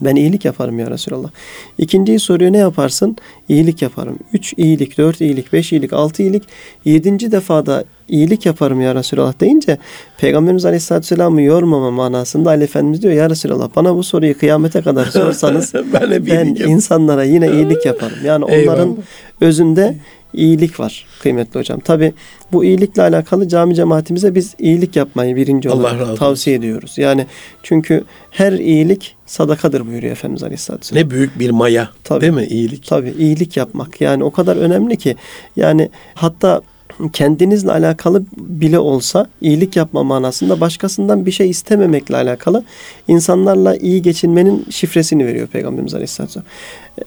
Ben 0.00 0.16
iyilik 0.16 0.44
yaparım 0.44 0.78
ya 0.78 0.90
Resulallah. 0.90 1.30
İkinciyi 1.78 2.18
soruyor 2.18 2.52
ne 2.52 2.58
yaparsın? 2.58 3.16
İyilik 3.48 3.82
yaparım. 3.82 4.18
Üç 4.32 4.54
iyilik, 4.56 4.98
dört 4.98 5.20
iyilik, 5.20 5.52
beş 5.52 5.72
iyilik, 5.72 5.92
altı 5.92 6.22
iyilik. 6.22 6.42
Yedinci 6.84 7.32
defada 7.32 7.84
iyilik 8.08 8.46
yaparım 8.46 8.80
ya 8.80 8.94
Resulallah 8.94 9.40
deyince 9.40 9.78
Peygamberimiz 10.18 10.64
Aleyhisselatü 10.64 11.02
Vesselam'ı 11.04 11.42
yormama 11.42 11.90
manasında 11.90 12.50
Ali 12.50 12.64
Efendimiz 12.64 13.02
diyor 13.02 13.14
ya 13.14 13.30
Resulallah 13.30 13.68
bana 13.76 13.96
bu 13.96 14.02
soruyu 14.02 14.38
kıyamete 14.38 14.82
kadar 14.82 15.06
sorsanız 15.10 15.74
ben, 15.74 16.26
ben 16.26 16.46
insanlara 16.46 17.24
yine 17.24 17.52
iyilik 17.52 17.86
yaparım. 17.86 18.18
Yani 18.24 18.44
onların 18.44 18.88
Eyvallah. 18.88 19.02
özünde 19.40 19.96
iyilik 20.34 20.80
var 20.80 21.06
kıymetli 21.22 21.60
hocam. 21.60 21.80
Tabi 21.80 22.12
bu 22.52 22.64
iyilikle 22.64 23.02
alakalı 23.02 23.48
cami 23.48 23.74
cemaatimize 23.74 24.34
biz 24.34 24.54
iyilik 24.58 24.96
yapmayı 24.96 25.36
birinci 25.36 25.70
Allah 25.70 25.76
olarak 25.76 26.02
olsun. 26.02 26.16
tavsiye 26.16 26.56
ediyoruz. 26.56 26.98
Yani 26.98 27.26
çünkü 27.62 28.04
her 28.30 28.52
iyilik 28.52 29.16
sadakadır 29.26 29.86
buyuruyor 29.86 30.12
Efendimiz 30.12 30.42
Aleyhisselatü 30.42 30.82
Vesselam. 30.82 31.04
Ne 31.06 31.10
büyük 31.10 31.38
bir 31.38 31.50
maya. 31.50 31.88
Tabii. 32.04 32.20
Değil 32.20 32.32
mi? 32.32 32.44
İyilik. 32.44 32.86
Tabii 32.86 33.14
iyilik 33.18 33.56
yapmak 33.56 34.00
yani 34.00 34.24
o 34.24 34.30
kadar 34.30 34.56
önemli 34.56 34.96
ki 34.96 35.16
yani 35.56 35.90
hatta 36.14 36.62
kendinizle 37.08 37.72
alakalı 37.72 38.22
bile 38.36 38.78
olsa 38.78 39.26
iyilik 39.40 39.76
yapma 39.76 40.02
manasında 40.02 40.60
başkasından 40.60 41.26
bir 41.26 41.30
şey 41.30 41.50
istememekle 41.50 42.16
alakalı 42.16 42.64
insanlarla 43.08 43.76
iyi 43.76 44.02
geçinmenin 44.02 44.66
şifresini 44.70 45.26
veriyor 45.26 45.48
Peygamberimiz 45.48 45.94
Aleyhisselatü 45.94 46.30
Vesselam. 46.30 46.46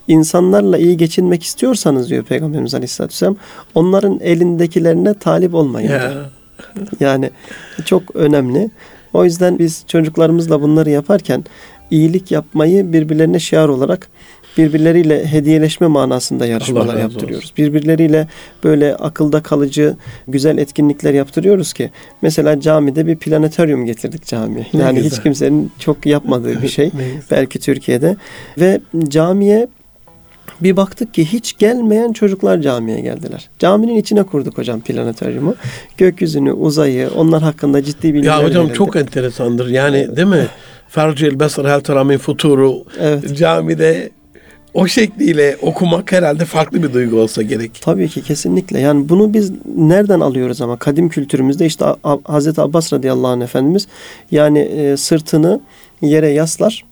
İnsanlarla 0.07 0.77
iyi 0.77 0.97
geçinmek 0.97 1.43
istiyorsanız 1.43 2.09
diyor 2.09 2.23
Peygamberimiz 2.23 2.73
Aleyhisselatü 2.73 3.13
Vesselam 3.13 3.35
onların 3.75 4.19
elindekilerine 4.19 5.13
talip 5.13 5.53
olmayın. 5.53 5.91
Yani 6.99 7.31
çok 7.85 8.15
önemli. 8.15 8.69
O 9.13 9.25
yüzden 9.25 9.59
biz 9.59 9.83
çocuklarımızla 9.87 10.61
bunları 10.61 10.89
yaparken 10.89 11.43
iyilik 11.91 12.31
yapmayı 12.31 12.93
birbirlerine 12.93 13.39
şiar 13.39 13.69
olarak 13.69 14.09
birbirleriyle 14.57 15.25
hediyeleşme 15.27 15.87
manasında 15.87 16.45
yarışmalar 16.45 16.97
yaptırıyoruz. 16.99 17.53
Birbirleriyle 17.57 18.27
böyle 18.63 18.95
akılda 18.95 19.43
kalıcı 19.43 19.95
güzel 20.27 20.57
etkinlikler 20.57 21.13
yaptırıyoruz 21.13 21.73
ki 21.73 21.91
mesela 22.21 22.59
camide 22.59 23.07
bir 23.07 23.15
planetaryum 23.15 23.85
getirdik 23.85 24.25
camiye. 24.25 24.67
Ne 24.73 24.81
Yani 24.81 24.95
güzel. 24.95 25.11
hiç 25.11 25.23
kimsenin 25.23 25.71
çok 25.79 26.05
yapmadığı 26.05 26.61
bir 26.61 26.67
şey 26.67 26.91
belki 27.31 27.59
Türkiye'de 27.59 28.15
ve 28.59 28.81
camiye 29.07 29.67
bir 30.61 30.77
baktık 30.77 31.13
ki 31.13 31.25
hiç 31.25 31.57
gelmeyen 31.57 32.13
çocuklar 32.13 32.61
camiye 32.61 32.99
geldiler. 32.99 33.49
Caminin 33.59 33.95
içine 33.97 34.23
kurduk 34.23 34.57
hocam 34.57 34.81
planetaryumu. 34.81 35.55
Gökyüzünü, 35.97 36.51
uzayı, 36.51 37.09
onlar 37.15 37.41
hakkında 37.43 37.83
ciddi 37.83 38.13
bilgiler 38.13 38.31
Ya 38.31 38.43
hocam 38.43 38.63
verildi. 38.63 38.77
çok 38.77 38.95
enteresandır. 38.95 39.67
Yani 39.69 40.15
değil 40.15 40.27
mi? 40.27 40.47
Fercil 40.89 41.39
besar 41.39 41.67
hel 41.67 41.79
tera 41.81 42.03
min 42.03 42.17
futuru. 42.17 42.83
Evet. 43.01 43.37
Camide 43.37 44.09
o 44.73 44.87
şekliyle 44.87 45.57
okumak 45.61 46.11
herhalde 46.11 46.45
farklı 46.45 46.83
bir 46.83 46.93
duygu 46.93 47.19
olsa 47.19 47.41
gerek. 47.41 47.71
Tabii 47.81 48.09
ki 48.09 48.23
kesinlikle. 48.23 48.79
Yani 48.79 49.09
bunu 49.09 49.33
biz 49.33 49.51
nereden 49.75 50.19
alıyoruz 50.19 50.61
ama 50.61 50.77
kadim 50.77 51.09
kültürümüzde 51.09 51.65
işte 51.65 51.85
Hazreti 52.23 52.61
Abbas 52.61 52.93
radıyallahu 52.93 53.27
anh 53.27 53.43
efendimiz 53.43 53.87
yani 54.31 54.59
e, 54.59 54.97
sırtını 54.97 55.59
yere 56.01 56.29
yaslar 56.29 56.85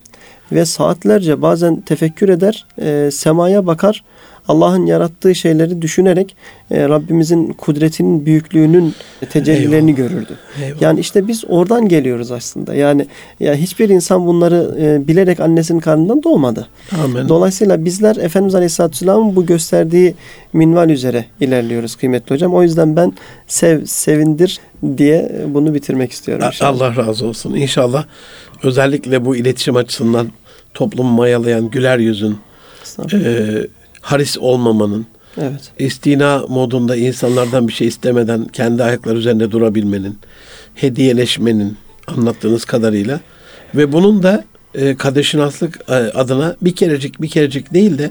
ve 0.52 0.64
saatlerce 0.64 1.42
bazen 1.42 1.80
tefekkür 1.80 2.28
eder, 2.28 2.66
e, 2.82 3.10
semaya 3.10 3.66
bakar. 3.66 4.04
Allah'ın 4.48 4.86
yarattığı 4.86 5.34
şeyleri 5.34 5.82
düşünerek 5.82 6.36
e, 6.70 6.88
Rabbimizin 6.88 7.52
kudretinin 7.52 8.26
büyüklüğünün 8.26 8.94
tecellilerini 9.30 9.90
Eyvallah. 9.90 9.96
görürdü. 9.96 10.38
Eyvallah. 10.62 10.82
Yani 10.82 11.00
işte 11.00 11.28
biz 11.28 11.44
oradan 11.48 11.88
geliyoruz 11.88 12.30
aslında. 12.30 12.74
Yani 12.74 13.06
ya 13.40 13.54
hiçbir 13.54 13.88
insan 13.88 14.26
bunları 14.26 14.76
e, 14.80 15.08
bilerek 15.08 15.40
annesinin 15.40 15.80
karnından 15.80 16.22
doğmadı. 16.22 16.68
Amin. 17.04 17.28
Dolayısıyla 17.28 17.84
bizler 17.84 18.16
Efendimiz 18.16 18.54
Aleyhisselatü 18.54 18.92
Vesselam'ın 18.92 19.36
bu 19.36 19.46
gösterdiği 19.46 20.14
minval 20.52 20.90
üzere 20.90 21.24
ilerliyoruz 21.40 21.96
kıymetli 21.96 22.34
hocam. 22.34 22.54
O 22.54 22.62
yüzden 22.62 22.96
ben 22.96 23.12
sev, 23.46 23.84
sevindir 23.84 24.60
diye 24.96 25.32
bunu 25.48 25.74
bitirmek 25.74 26.12
istiyorum 26.12 26.46
inşallah. 26.46 26.70
Allah 26.70 27.06
razı 27.06 27.26
olsun. 27.26 27.54
İnşallah 27.54 28.04
özellikle 28.62 29.24
bu 29.24 29.36
iletişim 29.36 29.76
açısından 29.76 30.28
toplumu 30.74 31.10
mayalayan 31.10 31.70
güler 31.70 31.98
yüzün, 31.98 32.38
e, 33.12 33.18
haris 34.02 34.38
olmamanın, 34.38 35.06
Evet. 35.40 35.70
istina 35.78 36.44
modunda 36.48 36.96
insanlardan 36.96 37.68
bir 37.68 37.72
şey 37.72 37.86
istemeden 37.88 38.44
kendi 38.44 38.84
ayakları 38.84 39.18
üzerinde 39.18 39.50
durabilmenin, 39.50 40.18
hediyeleşmenin 40.74 41.76
anlattığınız 42.06 42.64
kadarıyla 42.64 43.20
ve 43.74 43.92
bunun 43.92 44.22
da 44.22 44.44
e, 44.74 44.94
kadeşinaslık 44.96 45.80
e, 45.88 45.92
adına 45.94 46.56
bir 46.62 46.74
kerecik 46.74 47.22
bir 47.22 47.28
kerecik 47.28 47.74
değil 47.74 47.98
de 47.98 48.10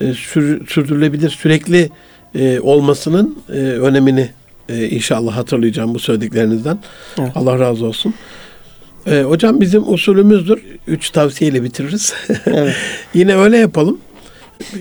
e, 0.00 0.12
sür- 0.14 0.66
sürdürülebilir 0.66 1.30
sürekli 1.30 1.90
e, 2.34 2.60
olmasının 2.60 3.38
e, 3.48 3.52
önemini 3.58 4.30
e, 4.68 4.88
inşallah 4.88 5.36
hatırlayacağım 5.36 5.94
bu 5.94 5.98
söylediklerinizden. 5.98 6.78
Evet. 7.18 7.30
Allah 7.34 7.58
razı 7.58 7.86
olsun. 7.86 8.14
E, 9.06 9.22
hocam 9.22 9.60
bizim 9.60 9.92
usulümüzdür. 9.92 10.62
Üç 10.86 11.10
tavsiyeyle 11.10 11.62
bitiririz. 11.62 12.14
Evet. 12.46 12.74
Yine 13.14 13.36
öyle 13.36 13.56
yapalım. 13.58 13.98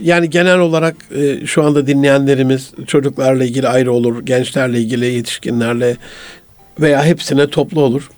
Yani 0.01 0.29
genel 0.29 0.59
olarak 0.59 0.95
e, 1.15 1.45
şu 1.45 1.63
anda 1.63 1.87
dinleyenlerimiz 1.87 2.71
çocuklarla 2.87 3.43
ilgili 3.45 3.67
ayrı 3.67 3.91
olur, 3.93 4.25
gençlerle 4.25 4.79
ilgili, 4.79 5.05
yetişkinlerle 5.05 5.97
veya 6.79 7.05
hepsine 7.05 7.49
toplu 7.49 7.81
olur. 7.81 8.09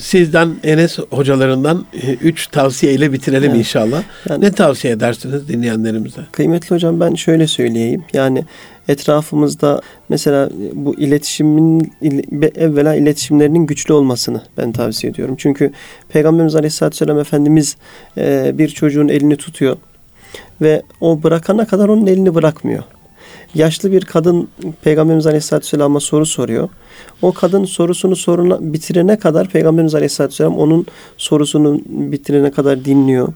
Sizden 0.00 0.50
Enes 0.64 0.98
hocalarından 1.10 1.86
e, 2.02 2.12
üç 2.14 2.46
tavsiyeyle 2.46 3.12
bitirelim 3.12 3.50
Evet. 3.50 3.58
inşallah. 3.58 4.02
Yani- 4.28 4.44
Ne 4.44 4.52
tavsiye 4.52 4.92
edersiniz 4.94 5.48
dinleyenlerimize? 5.48 6.20
Kıymetli 6.32 6.74
hocam 6.74 7.00
ben 7.00 7.14
şöyle 7.14 7.46
söyleyeyim. 7.46 8.04
Yani 8.12 8.44
etrafımızda 8.88 9.80
mesela 10.08 10.50
bu 10.72 10.94
iletişimin 10.98 11.92
il- 12.02 12.42
evvela 12.56 12.94
iletişimlerinin 12.94 13.66
güçlü 13.66 13.94
olmasını 13.94 14.42
ben 14.56 14.72
tavsiye 14.72 15.10
ediyorum. 15.12 15.34
Çünkü 15.38 15.72
Peygamberimiz 16.08 16.54
Aleyhisselatü 16.56 16.94
Vesselam 16.94 17.18
Efendimiz 17.18 17.76
e, 18.18 18.50
bir 18.58 18.68
çocuğun 18.68 19.08
elini 19.08 19.36
tutuyor 19.36 19.76
ve 20.60 20.82
o 21.00 21.22
bırakana 21.22 21.66
kadar 21.66 21.88
onun 21.88 22.06
elini 22.06 22.34
bırakmıyor. 22.34 22.82
Yaşlı 23.54 23.92
bir 23.92 24.04
kadın 24.04 24.48
Peygamberimiz 24.82 25.26
Aleyhisselatü 25.26 25.64
Vesselam'a 25.64 26.00
soru 26.00 26.26
soruyor. 26.26 26.68
O 27.22 27.32
kadın 27.32 27.64
sorusunu 27.64 28.16
soruna, 28.16 28.58
bitirene 28.60 29.18
kadar 29.18 29.48
Peygamberimiz 29.48 29.94
Aleyhisselatü 29.94 30.32
Vesselam 30.32 30.58
onun 30.58 30.86
sorusunu 31.16 31.80
bitirene 31.86 32.50
kadar 32.50 32.84
dinliyor. 32.84 33.28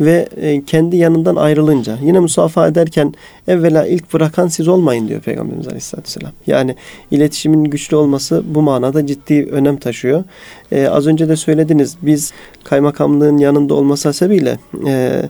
Ve 0.00 0.28
e, 0.36 0.64
kendi 0.64 0.96
yanından 0.96 1.36
ayrılınca 1.36 1.98
yine 2.02 2.18
musafaha 2.20 2.68
ederken 2.68 3.14
evvela 3.48 3.86
ilk 3.86 4.14
bırakan 4.14 4.48
siz 4.48 4.68
olmayın 4.68 5.08
diyor 5.08 5.20
Peygamberimiz 5.20 5.66
Aleyhisselatü 5.68 6.08
Vesselam. 6.08 6.32
Yani 6.46 6.76
iletişimin 7.10 7.64
güçlü 7.64 7.96
olması 7.96 8.42
bu 8.46 8.62
manada 8.62 9.06
ciddi 9.06 9.48
önem 9.52 9.76
taşıyor. 9.76 10.24
E, 10.72 10.88
az 10.88 11.06
önce 11.06 11.28
de 11.28 11.36
söylediniz 11.36 11.96
biz 12.02 12.32
kaymakamlığın 12.64 13.38
yanında 13.38 13.74
olması 13.74 14.08
hasebiyle 14.08 14.58
e, 14.86 15.22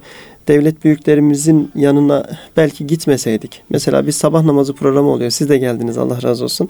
devlet 0.50 0.84
büyüklerimizin 0.84 1.70
yanına 1.74 2.26
belki 2.56 2.86
gitmeseydik. 2.86 3.62
Mesela 3.70 4.06
bir 4.06 4.12
sabah 4.12 4.42
namazı 4.42 4.74
programı 4.74 5.08
oluyor. 5.08 5.30
Siz 5.30 5.48
de 5.48 5.58
geldiniz 5.58 5.98
Allah 5.98 6.22
razı 6.22 6.44
olsun. 6.44 6.68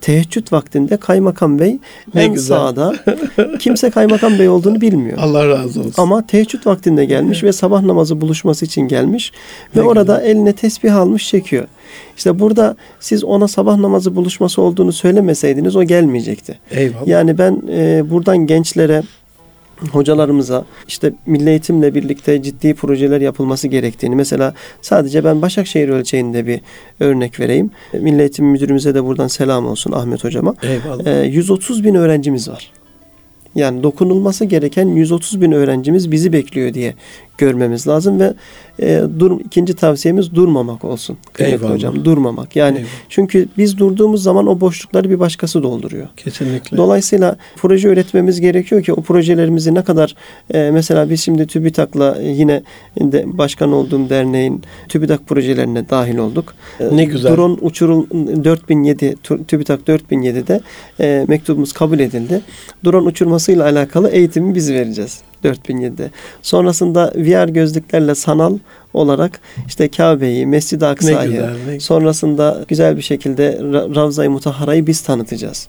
Teheccüd 0.00 0.52
vaktinde 0.52 0.96
kaymakam 0.96 1.58
bey 1.58 1.78
Ne 2.14 2.22
en 2.22 2.32
güzel. 2.34 2.56
sağda 2.56 2.94
kimse 3.58 3.90
kaymakam 3.90 4.38
bey 4.38 4.48
olduğunu 4.48 4.80
bilmiyor. 4.80 5.18
Allah 5.20 5.48
razı 5.48 5.80
olsun. 5.80 5.94
Ama 5.96 6.26
teheccüd 6.26 6.66
vaktinde 6.66 7.04
gelmiş 7.04 7.44
ve 7.44 7.52
sabah 7.52 7.82
namazı 7.82 8.20
buluşması 8.20 8.64
için 8.64 8.82
gelmiş 8.82 9.32
ve 9.76 9.80
Ne 9.80 9.84
orada 9.84 10.22
eline 10.22 10.52
tesbih 10.52 10.96
almış 10.96 11.28
çekiyor. 11.28 11.66
İşte 12.16 12.38
burada 12.38 12.76
siz 13.00 13.24
ona 13.24 13.48
sabah 13.48 13.76
namazı 13.76 14.16
buluşması 14.16 14.62
olduğunu 14.62 14.92
söylemeseydiniz 14.92 15.76
o 15.76 15.84
gelmeyecekti. 15.84 16.58
Eyvallah. 16.70 17.06
Yani 17.06 17.38
ben 17.38 17.62
e, 17.70 18.10
buradan 18.10 18.38
gençlere 18.46 19.02
hocalarımıza 19.92 20.64
işte 20.88 21.12
milli 21.26 21.50
eğitimle 21.50 21.94
birlikte 21.94 22.42
ciddi 22.42 22.74
projeler 22.74 23.20
yapılması 23.20 23.68
gerektiğini 23.68 24.14
mesela 24.14 24.54
sadece 24.82 25.24
ben 25.24 25.42
Başakşehir 25.42 25.88
ölçeğinde 25.88 26.46
bir 26.46 26.60
örnek 27.00 27.40
vereyim. 27.40 27.70
Milli 27.92 28.20
Eğitim 28.20 28.46
Müdürümüze 28.46 28.94
de 28.94 29.04
buradan 29.04 29.28
selam 29.28 29.66
olsun 29.66 29.92
Ahmet 29.92 30.24
hocama. 30.24 30.54
Eyvallah. 30.62 31.06
E, 31.06 31.26
130 31.26 31.84
bin 31.84 31.94
öğrencimiz 31.94 32.48
var. 32.48 32.70
Yani 33.56 33.82
dokunulması 33.82 34.44
gereken 34.44 34.88
130 34.88 35.40
bin 35.40 35.52
öğrencimiz 35.52 36.10
bizi 36.12 36.32
bekliyor 36.32 36.74
diye 36.74 36.94
görmemiz 37.38 37.88
lazım 37.88 38.20
ve 38.20 38.34
e, 38.80 39.02
dur, 39.18 39.40
ikinci 39.40 39.74
tavsiyemiz 39.74 40.34
durmamak 40.34 40.84
olsun. 40.84 41.16
Kıymetli 41.32 41.66
hocam 41.66 42.04
durmamak. 42.04 42.56
Yani 42.56 42.76
Eyvallah. 42.78 42.90
çünkü 43.08 43.48
biz 43.58 43.78
durduğumuz 43.78 44.22
zaman 44.22 44.46
o 44.46 44.60
boşlukları 44.60 45.10
bir 45.10 45.18
başkası 45.18 45.62
dolduruyor. 45.62 46.06
Kesinlikle. 46.16 46.76
Dolayısıyla 46.76 47.36
proje 47.56 47.88
üretmemiz 47.88 48.40
gerekiyor 48.40 48.82
ki 48.82 48.92
o 48.92 49.02
projelerimizi 49.02 49.74
ne 49.74 49.84
kadar 49.84 50.14
e, 50.54 50.70
mesela 50.72 51.10
biz 51.10 51.20
şimdi 51.20 51.46
TÜBİTAK'la 51.46 52.18
yine 52.22 52.62
de 53.00 53.24
başkan 53.38 53.72
olduğum 53.72 54.08
derneğin 54.08 54.62
TÜBİTAK 54.88 55.26
projelerine 55.26 55.88
dahil 55.88 56.16
olduk. 56.18 56.54
E, 56.80 56.96
Ne 56.96 57.04
güzel. 57.04 57.36
Drone 57.36 57.52
uçurul 57.60 58.06
4007 58.44 59.16
Tu- 59.22 59.44
TÜBİTAK 59.46 59.80
4007'de 59.88 60.60
e, 61.00 61.24
mektubumuz 61.28 61.72
kabul 61.72 61.98
edildi. 61.98 62.40
Drone 62.84 63.08
uçurmasıyla 63.46 63.64
alakalı 63.64 64.08
eğitimi 64.08 64.54
biz 64.54 64.72
vereceğiz 64.72 65.20
4007'de. 65.46 66.10
Sonrasında 66.42 67.12
VR 67.16 67.48
gözlüklerle 67.48 68.14
sanal 68.14 68.58
olarak 68.94 69.40
işte 69.66 69.88
Kabe'yi, 69.88 70.46
Mescid-i 70.46 70.86
Aksa'yı, 70.86 71.30
güzel. 71.30 71.80
Sonrasında 71.80 72.64
güzel 72.68 72.96
bir 72.96 73.02
şekilde 73.02 73.58
Ra- 73.60 73.96
Ravza-i 73.96 74.28
Mutahara'yı 74.28 74.86
biz 74.86 75.00
tanıtacağız. 75.00 75.68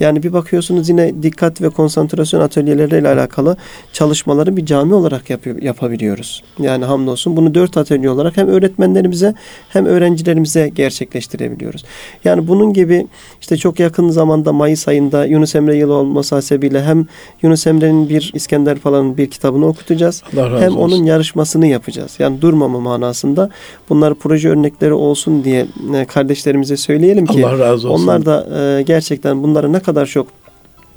Yani 0.00 0.22
bir 0.22 0.32
bakıyorsunuz 0.32 0.88
yine 0.88 1.22
dikkat 1.22 1.62
ve 1.62 1.68
konsantrasyon 1.68 2.40
atölyeleriyle 2.40 3.08
alakalı 3.08 3.56
çalışmaları 3.92 4.56
bir 4.56 4.66
cami 4.66 4.94
olarak 4.94 5.30
yapıyor, 5.30 5.62
yapabiliyoruz. 5.62 6.42
Yani 6.58 6.84
hamdolsun 6.84 7.36
bunu 7.36 7.54
dört 7.54 7.76
atölye 7.76 8.10
olarak 8.10 8.36
hem 8.36 8.48
öğretmenlerimize 8.48 9.34
hem 9.68 9.86
öğrencilerimize 9.86 10.68
gerçekleştirebiliyoruz. 10.68 11.84
Yani 12.24 12.48
bunun 12.48 12.72
gibi 12.72 13.06
işte 13.40 13.56
çok 13.56 13.80
yakın 13.80 14.08
zamanda 14.08 14.52
Mayıs 14.52 14.88
ayında 14.88 15.24
Yunus 15.24 15.54
Emre 15.54 15.76
yılı 15.76 15.94
olması 15.94 16.34
hasebiyle 16.34 16.82
hem 16.82 17.06
Yunus 17.42 17.66
Emre'nin 17.66 18.08
bir 18.08 18.30
İskender 18.34 18.78
bir 19.16 19.30
kitabını 19.30 19.66
okutacağız. 19.66 20.22
Allah 20.34 20.50
razı 20.50 20.64
Hem 20.64 20.76
olsun. 20.76 20.96
onun 20.96 21.04
yarışmasını 21.04 21.66
yapacağız. 21.66 22.14
Yani 22.18 22.40
durmama 22.42 22.80
manasında 22.80 23.50
bunlar 23.88 24.14
proje 24.14 24.48
örnekleri 24.48 24.92
olsun 24.92 25.44
diye 25.44 25.66
e, 25.94 26.04
kardeşlerimize 26.04 26.76
söyleyelim 26.76 27.26
ki 27.26 27.46
Allah 27.46 27.58
razı 27.58 27.88
olsun. 27.90 28.02
onlar 28.02 28.26
da 28.26 28.46
e, 28.78 28.82
gerçekten 28.82 29.42
bunları 29.42 29.72
ne 29.72 29.80
kadar 29.80 30.06
çok 30.06 30.26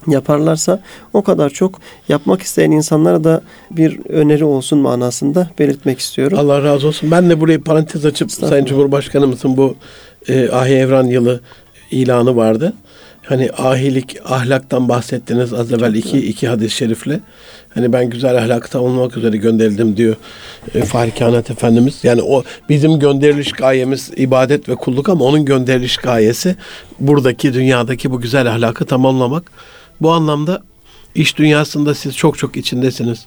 yaparlarsa 0.07 0.81
o 1.13 1.21
kadar 1.21 1.49
çok 1.49 1.79
yapmak 2.09 2.41
isteyen 2.41 2.71
insanlara 2.71 3.23
da 3.23 3.41
bir 3.71 3.99
öneri 4.09 4.45
olsun 4.45 4.79
manasında 4.79 5.49
belirtmek 5.59 5.99
istiyorum. 5.99 6.37
Allah 6.39 6.63
razı 6.63 6.87
olsun. 6.87 7.11
Ben 7.11 7.29
de 7.29 7.41
burayı 7.41 7.61
parantez 7.63 8.05
açıp. 8.05 8.31
Sayın 8.31 8.65
Cumhurbaşkanımızın 8.65 9.57
bu 9.57 9.75
e, 10.27 10.49
Ahi 10.49 10.73
Evran 10.73 11.05
yılı 11.05 11.41
ilanı 11.91 12.35
vardı. 12.35 12.73
Hani 13.29 13.51
ahilik, 13.57 14.17
ahlaktan 14.25 14.89
bahsettiniz 14.89 15.53
az 15.53 15.73
evvel 15.73 15.93
iki, 15.93 16.17
iki 16.17 16.47
hadis-i 16.47 16.75
şerifle. 16.75 17.19
Hani 17.69 17.93
ben 17.93 18.09
güzel 18.09 18.37
ahlakta 18.37 18.79
olmak 18.79 19.17
üzere 19.17 19.37
gönderildim 19.37 19.97
diyor 19.97 20.15
e, 20.75 20.81
Fahri 20.81 21.11
Kainat 21.11 21.51
Efendimiz. 21.51 21.99
Yani 22.03 22.21
o 22.21 22.43
bizim 22.69 22.99
gönderiliş 22.99 23.51
gayemiz 23.51 24.11
ibadet 24.15 24.69
ve 24.69 24.75
kulluk 24.75 25.09
ama 25.09 25.25
onun 25.25 25.45
gönderiliş 25.45 25.97
gayesi 25.97 26.55
buradaki 26.99 27.53
dünyadaki 27.53 28.11
bu 28.11 28.21
güzel 28.21 28.51
ahlakı 28.51 28.85
tamamlamak. 28.85 29.51
Bu 30.01 30.11
anlamda 30.11 30.61
iş 31.15 31.37
dünyasında 31.37 31.95
siz 31.95 32.17
çok 32.17 32.37
çok 32.37 32.57
içindesiniz. 32.57 33.25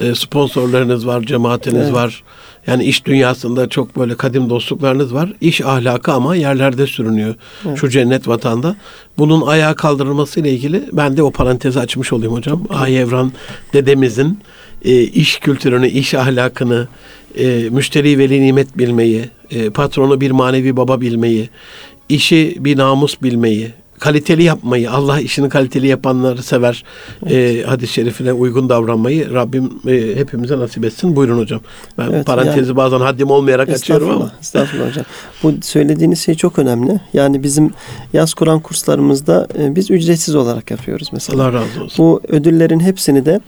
E, 0.00 0.14
sponsorlarınız 0.14 1.06
var, 1.06 1.22
cemaatiniz 1.22 1.82
Evet. 1.82 1.92
var. 1.92 2.22
Yani 2.66 2.84
iş 2.84 3.04
dünyasında 3.06 3.68
çok 3.68 3.96
böyle 3.96 4.14
kadim 4.14 4.50
dostluklarınız 4.50 5.14
var. 5.14 5.32
İş 5.40 5.60
ahlakı 5.60 6.12
ama 6.12 6.36
yerlerde 6.36 6.86
sürünüyor. 6.86 7.34
Şu 7.76 7.88
cennet 7.88 8.28
vatanda. 8.28 8.76
Bunun 9.18 9.46
ayağa 9.46 9.74
kaldırılması 9.74 10.40
ile 10.40 10.50
ilgili 10.50 10.82
ben 10.92 11.16
de 11.16 11.22
o 11.22 11.30
parantezi 11.30 11.80
açmış 11.80 12.12
olayım 12.12 12.32
hocam. 12.32 12.62
Ay 12.68 12.98
Evran 13.00 13.32
dedemizin 13.72 14.38
e, 14.84 15.02
iş 15.02 15.38
kültürünü, 15.38 15.88
iş 15.88 16.14
ahlakını, 16.14 16.88
e, 17.38 17.68
müşteri 17.70 18.18
veli 18.18 18.42
nimet 18.42 18.78
bilmeyi, 18.78 19.24
e, 19.50 19.70
patronu 19.70 20.20
bir 20.20 20.30
manevi 20.30 20.76
baba 20.76 21.00
bilmeyi, 21.00 21.48
işi 22.08 22.56
bir 22.58 22.76
namus 22.76 23.22
bilmeyi, 23.22 23.72
kaliteli 24.00 24.42
yapmayı, 24.42 24.90
Allah 24.90 25.20
işini 25.20 25.48
kaliteli 25.48 25.86
yapanları 25.86 26.42
sever. 26.42 26.84
E, 27.30 27.62
hadis-i 27.66 27.92
şerifine 27.92 28.32
uygun 28.32 28.68
davranmayı 28.68 29.34
Rabbim 29.34 29.72
e, 29.88 30.16
hepimize 30.16 30.58
nasip 30.58 30.84
etsin. 30.84 31.16
Buyurun 31.16 31.38
hocam. 31.38 31.60
Ben 31.98 32.10
Evet, 32.10 32.26
parantezi 32.26 32.58
yani- 32.68 32.76
bazen 32.76 33.00
haddim 33.00 33.30
olmayarak 33.30 33.68
açıyorum 33.68 34.10
ama. 34.10 34.14
Estağfurullah, 34.14 34.40
estağfurullah 34.40 34.88
hocam. 34.90 35.04
Bu 35.42 35.52
söylediğiniz 35.62 36.20
şey 36.20 36.34
çok 36.34 36.58
önemli. 36.58 37.00
Yani 37.12 37.42
bizim 37.42 37.70
yaz 38.12 38.34
Kur'an 38.34 38.60
kurslarımızda 38.60 39.48
e, 39.58 39.76
biz 39.76 39.90
ücretsiz 39.90 40.34
olarak 40.34 40.70
yapıyoruz 40.70 41.08
mesela. 41.12 41.42
Allah 41.42 41.52
razı 41.52 41.82
olsun. 41.84 41.98
Bu 42.04 42.20
ödüllerin 42.28 42.80
hepsini 42.80 43.26
de 43.26 43.40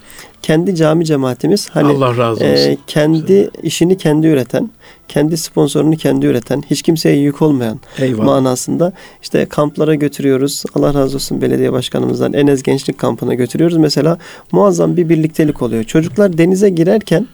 kendi 0.43 0.74
cami 0.76 1.05
cemaatimiz 1.05 1.68
hani 1.70 1.89
Allah 1.89 2.16
razı 2.16 2.45
e, 2.45 2.53
olsun. 2.53 2.82
kendi 2.86 3.51
işini 3.62 3.97
kendi 3.97 4.26
üreten, 4.26 4.70
kendi 5.09 5.36
sponsorunu 5.36 5.97
kendi 5.97 6.26
üreten, 6.26 6.62
hiç 6.70 6.82
kimseye 6.82 7.16
yük 7.16 7.43
olmayan 7.43 7.80
Eyvallah. 7.99 8.24
manasında 8.24 8.93
işte 9.22 9.47
kamplara 9.47 9.95
götürüyoruz. 9.95 10.64
Allah 10.74 10.95
razı 10.95 11.16
olsun 11.16 11.41
belediye 11.41 11.72
başkanımızdan 11.72 12.32
Enes 12.32 12.62
Gençlik 12.62 12.99
Kampı'na 12.99 13.34
götürüyoruz. 13.34 13.76
Mesela 13.76 14.18
muazzam 14.53 14.97
bir 14.97 15.09
birliktelik 15.09 15.62
oluyor. 15.62 15.84
Çocuklar 15.84 16.39
denize 16.39 16.70
girerken 16.70 17.26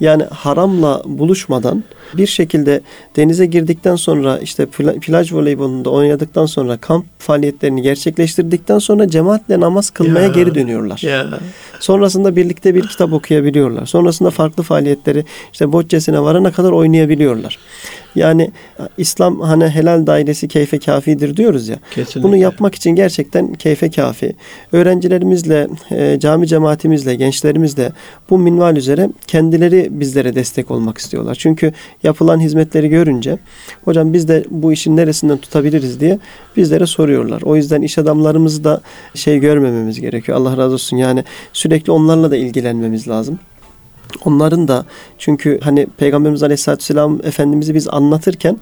yani 0.00 0.22
haramla 0.22 1.02
buluşmadan 1.04 1.84
bir 2.14 2.26
şekilde 2.26 2.80
denize 3.16 3.46
girdikten 3.46 3.96
sonra 3.96 4.38
işte 4.38 4.62
pla- 4.62 5.00
plaj 5.00 5.32
voleybolunda 5.32 5.90
oynadıktan 5.90 6.46
sonra 6.46 6.76
kamp 6.76 7.06
faaliyetlerini 7.18 7.82
gerçekleştirdikten 7.82 8.78
sonra 8.78 9.08
cemaatle 9.08 9.60
namaz 9.60 9.90
kılmaya 9.90 10.26
Ya. 10.26 10.32
geri 10.32 10.54
dönüyorlar. 10.54 11.00
Ya. 11.02 11.26
Sonrasında 11.80 12.36
birlikte 12.36 12.74
bir 12.74 12.88
kitap 12.88 13.12
okuyabiliyorlar. 13.12 13.86
Sonrasında 13.86 14.30
farklı 14.30 14.62
faaliyetleri 14.62 15.24
işte 15.52 15.72
bohçesine 15.72 16.20
varana 16.20 16.52
kadar 16.52 16.70
oynayabiliyorlar. 16.72 17.58
Yani 18.14 18.50
İslam 18.98 19.40
hani 19.40 19.68
helal 19.68 20.06
dairesi 20.06 20.48
keyfe 20.48 20.78
kafidir 20.78 21.36
diyoruz 21.36 21.68
ya. 21.68 21.76
Kesinlikle. 21.94 22.22
Bunu 22.22 22.36
yapmak 22.36 22.74
için 22.74 22.90
gerçekten 22.90 23.54
keyfe 23.54 23.90
kafi. 23.90 24.32
Öğrencilerimizle, 24.72 25.68
e, 25.90 26.18
cami 26.20 26.46
cemaatimizle, 26.46 27.14
gençlerimizle 27.14 27.92
bu 28.30 28.38
minval 28.38 28.76
üzere 28.76 29.08
kendileri 29.26 29.85
bizlere 29.90 30.34
destek 30.34 30.70
olmak 30.70 30.98
istiyorlar. 30.98 31.34
Çünkü 31.34 31.72
yapılan 32.02 32.40
hizmetleri 32.40 32.88
görünce 32.88 33.38
hocam 33.84 34.12
biz 34.12 34.28
de 34.28 34.44
bu 34.50 34.72
işin 34.72 34.96
neresinden 34.96 35.38
tutabiliriz 35.38 36.00
diye 36.00 36.18
bizlere 36.56 36.86
soruyorlar. 36.86 37.42
O 37.42 37.56
yüzden 37.56 37.82
iş 37.82 37.98
adamlarımızı 37.98 38.64
da 38.64 38.80
şey 39.14 39.38
görmememiz 39.38 40.00
gerekiyor. 40.00 40.38
Allah 40.38 40.56
razı 40.56 40.74
olsun. 40.74 40.96
Yani 40.96 41.24
sürekli 41.52 41.92
onlarla 41.92 42.30
da 42.30 42.36
ilgilenmemiz 42.36 43.08
lazım. 43.08 43.38
Onların 44.24 44.68
da 44.68 44.84
çünkü 45.18 45.60
hani 45.62 45.86
Peygamberimiz 45.96 46.42
Aleyhisselatü 46.42 46.80
Vesselam 46.80 47.20
Efendimiz'i 47.24 47.74
biz 47.74 47.88
anlatırken 47.88 48.58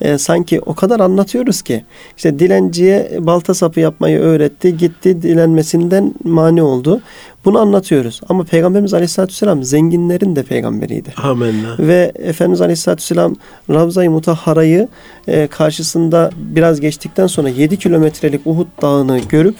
e, 0.00 0.18
sanki 0.18 0.60
o 0.60 0.74
kadar 0.74 1.00
anlatıyoruz 1.00 1.62
ki 1.62 1.84
işte 2.16 2.38
dilenciye 2.38 3.18
balta 3.20 3.54
sapı 3.54 3.80
yapmayı 3.80 4.18
öğretti 4.18 4.76
gitti 4.76 5.22
dilenmesinden 5.22 6.14
mani 6.24 6.62
oldu. 6.62 7.00
Bunu 7.44 7.58
anlatıyoruz 7.58 8.20
ama 8.28 8.44
Peygamberimiz 8.44 8.94
Aleyhisselatü 8.94 9.32
Vesselam 9.32 9.62
zenginlerin 9.62 10.36
de 10.36 10.42
peygamberiydi. 10.42 11.12
Amenna. 11.22 11.76
Ve 11.78 12.12
Efendimiz 12.14 12.60
Aleyhisselatü 12.60 13.02
Vesselam 13.02 13.34
Ravza-i 13.70 14.08
Mutahhara'yı 14.08 14.88
e, 15.28 15.46
karşısında 15.46 16.30
biraz 16.36 16.80
geçtikten 16.80 17.26
sonra 17.26 17.48
7 17.48 17.78
kilometrelik 17.78 18.46
Uhud 18.46 18.66
dağını 18.82 19.18
görüp 19.28 19.56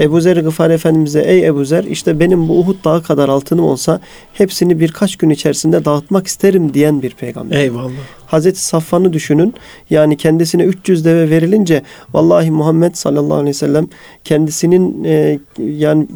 Ebu 0.00 0.20
Zer 0.20 0.36
Gıfari 0.36 0.72
Efendimiz'e 0.72 1.20
ey 1.20 1.46
Ebu 1.46 1.64
Zer 1.64 1.84
işte 1.84 2.20
benim 2.20 2.48
bu 2.48 2.58
Uhud 2.60 2.84
dağı 2.84 3.02
kadar 3.02 3.28
altınım 3.28 3.64
olsa 3.64 4.00
hepsini 4.32 4.80
birkaç 4.80 5.16
gün 5.16 5.30
içerisinde 5.30 5.84
dağıtmak 5.84 6.26
isterim 6.26 6.74
diyen 6.74 7.02
bir 7.02 7.10
peygamber. 7.10 7.56
Eyvallah. 7.56 7.90
Hazreti 8.26 8.64
Safvan'ı 8.64 9.12
düşünün. 9.12 9.54
Yani 9.90 10.16
kendisine 10.16 10.62
300 10.62 11.04
deve 11.04 11.30
verilince 11.30 11.82
vallahi 12.12 12.50
Muhammed 12.50 12.94
sallallahu 12.94 13.34
aleyhi 13.34 13.48
ve 13.48 13.54
sellem 13.54 13.88
kendisinin 14.24 15.04
e, 15.04 15.38
yani 15.58 16.06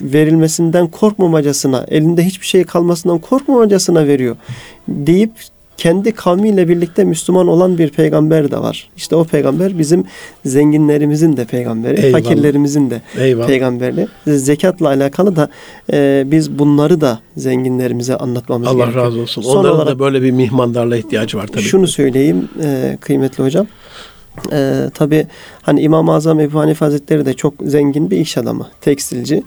verilmesinden 0.00 0.86
korkmamacasına, 0.86 1.86
elinde 1.88 2.24
hiçbir 2.24 2.46
şey 2.46 2.64
kalmasından 2.64 3.18
korkmamacasına 3.18 4.06
veriyor 4.06 4.36
deyip 4.88 5.32
kendi 5.82 6.12
kavmiyle 6.12 6.68
birlikte 6.68 7.04
Müslüman 7.04 7.48
olan 7.48 7.78
bir 7.78 7.88
peygamber 7.90 8.50
de 8.50 8.58
var. 8.58 8.88
İşte 8.96 9.16
o 9.16 9.24
peygamber 9.24 9.78
bizim 9.78 10.04
zenginlerimizin 10.44 11.36
de 11.36 11.44
peygamberi, 11.44 12.00
Eyvallah. 12.00 12.22
fakirlerimizin 12.22 12.90
de 12.90 13.02
Eyvallah. 13.18 13.46
peygamberli. 13.46 14.08
Zekatla 14.26 14.88
alakalı 14.88 15.36
da 15.36 15.48
e, 15.92 16.22
biz 16.26 16.58
bunları 16.58 17.00
da 17.00 17.18
zenginlerimize 17.36 18.16
anlatmamız 18.16 18.68
Allah 18.68 18.76
gerekiyor. 18.84 19.04
razı 19.06 19.20
olsun. 19.20 19.42
Son 19.42 19.56
Onların 19.56 19.76
olarak- 19.76 19.94
da 19.94 19.98
böyle 19.98 20.22
bir 20.22 20.30
mihmandarla 20.30 20.96
ihtiyacı 20.96 21.38
var 21.38 21.46
tabii. 21.46 21.62
şunu 21.62 21.86
söyleyeyim 21.88 22.48
e, 22.64 22.98
kıymetli 23.00 23.44
hocam. 23.44 23.66
E, 24.52 24.90
Tabi 24.94 25.26
hani 25.62 25.80
İmam-ı 25.80 26.14
Azam 26.14 26.40
Ebu 26.40 26.60
Hanife 26.60 26.84
Hazretleri 26.84 27.26
de 27.26 27.34
çok 27.34 27.54
zengin 27.62 28.10
bir 28.10 28.16
iş 28.16 28.38
adamı, 28.38 28.66
tekstilci. 28.80 29.42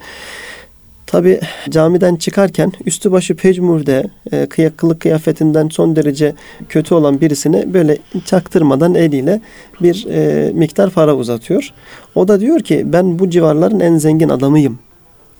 Tabi 1.16 1.40
camiden 1.70 2.16
çıkarken 2.16 2.72
üstü 2.86 3.12
başı 3.12 3.36
pecmurde, 3.36 4.04
e, 4.32 4.46
kıyak 4.46 4.78
kılık 4.78 5.00
kıyafetinden 5.02 5.70
son 5.70 5.96
derece 5.96 6.34
kötü 6.70 6.96
olan 6.96 7.22
birisine 7.22 7.74
böyle 7.74 7.98
çaktırmadan 8.26 8.96
eliyle 8.96 9.42
bir 9.82 10.06
e, 10.10 10.52
miktar 10.54 10.90
para 10.90 11.16
uzatıyor. 11.16 11.74
O 12.16 12.28
da 12.28 12.40
diyor 12.40 12.60
ki 12.60 12.84
ben 12.86 13.20
bu 13.20 13.30
civarların 13.30 13.80
en 13.80 13.98
zengin 13.98 14.30
adamıyım 14.30 14.80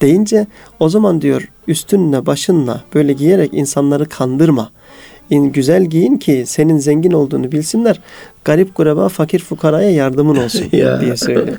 deyince 0.02 0.48
o 0.80 0.90
zaman 0.90 1.22
diyor 1.22 1.50
üstünle 1.68 2.26
başınla 2.26 2.82
böyle 2.94 3.14
giyerek 3.14 3.54
insanları 3.54 4.06
kandırma. 4.06 4.70
İn, 5.30 5.52
güzel 5.52 5.86
giyin 5.86 6.18
ki 6.18 6.44
senin 6.48 6.78
zengin 6.78 7.12
olduğunu 7.12 7.52
bilsinler. 7.52 8.00
Garip 8.46 8.76
kureba 8.76 9.10
fakir 9.10 9.40
fukaraya 9.40 9.92
yardımın 9.92 10.36
olsun 10.36 10.68
diye 10.72 11.18
söylüyor. 11.18 11.58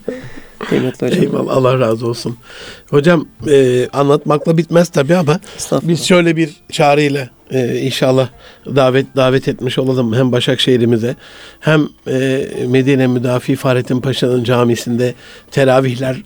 Kıymetli 0.59 1.07
hocam. 1.07 1.23
Eyvallah 1.23 1.57
Allah 1.57 1.79
razı 1.81 2.07
olsun. 2.07 2.37
Hocam 2.91 3.29
e, 3.49 3.89
anlatmakla 3.93 4.59
bitmez 4.59 4.89
tabii 4.89 5.17
ama 5.17 5.41
biz 5.83 6.05
şöyle 6.05 6.37
bir 6.37 6.51
çağrıyla 6.73 7.29
e, 7.51 7.79
inşallah 7.79 8.29
davet 8.67 9.07
davet 9.17 9.49
etmiş 9.49 9.79
olalım 9.79 10.15
hem 10.15 10.33
Başakşehir'imize 10.33 11.17
hem 11.61 11.89
e, 12.09 12.49
Medine 12.69 13.07
Müdafi 13.07 13.57
Fahrettin 13.57 14.01
Paşa'nın 14.01 14.45
camisinde 14.45 15.15
teravihler 15.51 16.17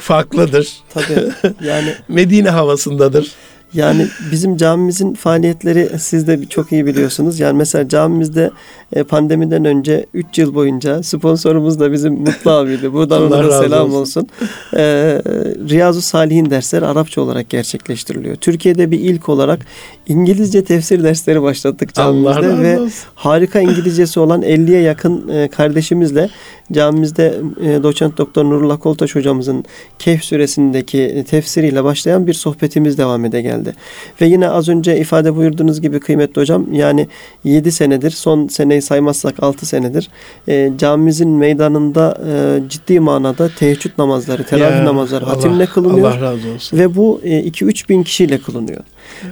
farklıdır. 0.00 0.72
Tabii 0.94 1.30
yani 1.64 1.94
Medine 2.08 2.50
havasındadır. 2.50 3.32
Yani 3.74 4.06
bizim 4.32 4.56
camimizin 4.56 5.14
faaliyetleri 5.14 5.90
siz 5.98 6.26
de 6.26 6.46
çok 6.46 6.72
iyi 6.72 6.86
biliyorsunuz. 6.86 7.40
Yani 7.40 7.56
mesela 7.56 7.88
camimizde 7.88 8.50
e, 8.92 9.02
pandemiden 9.02 9.64
önce 9.64 10.06
3 10.14 10.38
yıl 10.38 10.54
boyunca 10.54 11.02
sponsorumuz 11.02 11.80
da 11.80 11.92
bizim 11.92 12.14
Mutlu 12.14 12.50
abiydi. 12.50 12.92
Buradan 12.92 13.22
Allah 13.22 13.44
razı 13.44 13.64
selam 13.64 13.94
olsun. 13.94 14.00
olsun. 14.00 14.28
E, 14.76 14.82
Riyazu 15.68 16.00
Salihin 16.00 16.50
dersleri 16.50 16.86
Arapça 16.86 17.20
olarak 17.20 17.50
gerçekleştiriliyor. 17.50 18.36
Türkiye'de 18.36 18.90
bir 18.90 19.00
ilk 19.00 19.28
olarak 19.28 19.60
İngilizce 20.08 20.64
tefsir 20.64 21.02
dersleri 21.02 21.42
başlattık 21.42 21.98
Allah 21.98 22.34
camimizde 22.34 22.52
razı 22.52 22.62
ve 22.62 22.80
olsun. 22.80 22.92
harika 23.14 23.60
İngilizcesi 23.60 24.20
olan 24.20 24.42
50'ye 24.42 24.80
yakın 24.80 25.28
e, 25.28 25.48
kardeşimizle 25.48 26.30
camimizde 26.72 27.34
e, 27.62 27.82
doçent 27.82 28.18
doktor 28.18 28.44
Nurullah 28.44 28.80
Koltaş 28.80 29.14
hocamızın 29.14 29.64
Kehf 29.98 30.24
suresindeki 30.24 31.24
tefsiriyle 31.28 31.84
başlayan 31.84 32.26
bir 32.26 32.32
sohbetimiz 32.32 32.98
devam 32.98 33.24
ede 33.24 33.42
geldi. 33.42 33.59
Ve 34.20 34.26
yine 34.26 34.48
az 34.48 34.68
önce 34.68 34.98
ifade 34.98 35.36
buyurduğunuz 35.36 35.80
gibi 35.80 36.00
kıymetli 36.00 36.40
hocam 36.40 36.66
yani 36.72 37.08
7 37.44 37.72
senedir 37.72 38.10
son 38.10 38.48
seneyi 38.48 38.82
saymazsak 38.82 39.42
6 39.42 39.66
senedir 39.66 40.08
e, 40.48 40.72
camimizin 40.78 41.28
meydanında 41.28 42.20
e, 42.28 42.68
ciddi 42.68 43.00
manada 43.00 43.48
teheccüd 43.48 43.90
namazları, 43.98 44.44
teravih 44.44 44.76
Ya, 44.76 44.84
namazları 44.84 45.24
hatimle 45.24 45.66
kılınıyor. 45.66 46.10
Allah 46.10 46.20
razı 46.20 46.48
olsun. 46.48 46.78
Ve 46.78 46.96
bu 46.96 47.20
2-3 47.24 47.88
bin 47.88 48.02
kişiyle 48.02 48.38
kılınıyor. 48.38 48.84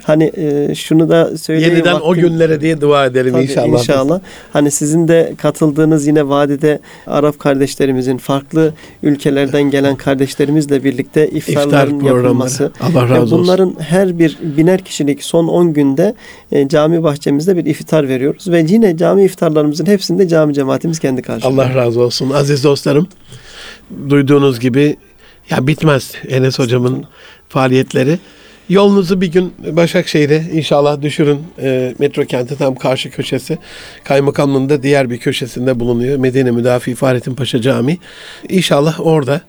Hani 0.04 0.32
e, 0.36 0.74
şunu 0.74 1.08
da 1.08 1.38
söyleyeyim. 1.38 1.74
Yeniden 1.74 1.94
o 1.94 2.10
vaktim- 2.10 2.20
günlere 2.28 2.60
diye 2.60 2.80
dua 2.80 3.06
edelim 3.06 3.32
Tabii, 3.32 3.42
inşallah. 3.42 3.78
inşallah. 3.78 4.20
Hani 4.52 4.70
sizin 4.70 5.08
de 5.08 5.32
katıldığınız 5.38 6.06
yine 6.06 6.28
vadide 6.28 6.78
Arap 7.06 7.38
kardeşlerimizin 7.38 8.18
farklı 8.18 8.74
ülkelerden 9.02 9.62
gelen 9.62 9.96
kardeşlerimizle 9.96 10.84
birlikte 10.84 11.28
İftar 11.28 11.52
iftarların 11.52 11.90
programları. 12.00 12.24
yapılması. 12.24 12.72
Allah 12.80 13.08
razı 13.08 13.22
olsun. 13.22 13.38
bunların 13.38 13.74
her 13.80 14.18
bir 14.18 14.38
biner 14.56 14.80
kişilik 14.80 15.24
son 15.24 15.48
10 15.48 15.72
günde 15.72 16.14
e, 16.52 16.68
cami 16.68 17.02
bahçemizde 17.02 17.56
bir 17.56 17.64
iftar 17.66 18.08
veriyoruz 18.08 18.48
ve 18.50 18.64
yine 18.68 18.96
cami 18.96 19.24
iftarlarımızın 19.24 19.86
hepsinde 19.86 20.28
cami 20.28 20.54
cemaatimiz 20.54 20.98
kendi 20.98 21.22
karşılıyor. 21.22 21.64
Allah 21.64 21.74
razı 21.74 22.00
olsun. 22.00 22.30
Aziz 22.30 22.64
dostlarım, 22.64 23.06
duyduğunuz 24.08 24.60
gibi 24.60 24.96
ya 25.50 25.66
bitmez 25.66 26.12
Enes 26.28 26.58
hocamın 26.58 27.04
faaliyetleri. 27.48 28.18
Yolunuzu 28.68 29.20
bir 29.20 29.32
gün 29.32 29.54
Başakşehir'e 29.72 30.44
inşallah 30.52 31.02
düşürün. 31.02 31.38
E, 31.62 31.94
metro 31.98 32.24
kenti 32.24 32.58
tam 32.58 32.74
karşı 32.74 33.10
köşesi. 33.10 33.58
Kaymakamlığın 34.04 34.68
da 34.68 34.82
diğer 34.82 35.10
bir 35.10 35.18
köşesinde 35.18 35.80
bulunuyor. 35.80 36.18
Medine 36.18 36.50
Müdafi 36.50 36.94
Fahrettin 36.94 37.34
Paşa 37.34 37.60
Camii. 37.60 37.98
İnşallah 38.48 39.00
orada 39.06 39.40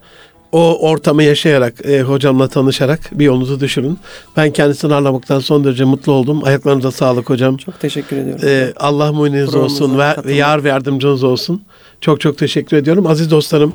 o 0.52 0.90
ortamı 0.90 1.24
yaşayarak, 1.24 1.86
e, 1.86 2.02
hocamla 2.02 2.48
tanışarak 2.48 3.00
bir 3.12 3.26
yolunuzu 3.26 3.60
düşürün. 3.60 4.00
Ben 4.38 4.52
kendisini 4.52 4.94
ağırlamaktan 4.94 5.40
son 5.40 5.64
derece 5.64 5.84
mutlu 5.84 6.12
oldum. 6.12 6.44
Ayaklarınıza 6.44 6.92
sağlık 6.92 7.30
hocam. 7.30 7.58
Çok 7.58 7.80
teşekkür 7.80 8.18
ediyorum. 8.18 8.48
Ee, 8.48 8.74
Allah 8.78 9.12
Programımıza 9.12 9.60
olsun 9.60 10.00
ve, 10.00 10.16
ve 10.26 10.34
yar 10.34 10.64
ve 10.64 10.70
yardımcınız 10.70 11.24
olsun. 11.24 11.64
Çok 12.02 12.22
çok 12.22 12.38
teşekkür 12.38 12.78
ediyorum. 12.78 13.08
Aziz 13.08 13.32
dostlarım, 13.32 13.74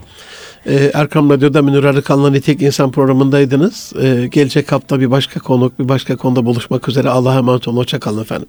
e, 0.66 0.90
Erkam 0.94 1.30
Radyo'da 1.30 1.62
Münir 1.62 1.84
Arıkan'la 1.84 2.30
Nitek 2.30 2.62
İnsan 2.62 2.90
programındaydınız. 2.90 3.92
E, 4.02 4.26
gelecek 4.26 4.72
hafta 4.72 5.00
bir 5.00 5.10
başka 5.10 5.40
konuk, 5.40 5.78
bir 5.78 5.88
başka 5.88 6.16
konuda 6.16 6.46
buluşmak 6.46 6.88
üzere. 6.88 7.08
Allah'a 7.08 7.38
emanet 7.38 7.68
olun. 7.68 7.76
Hoşçakalın 7.76 8.22
efendim. 8.22 8.48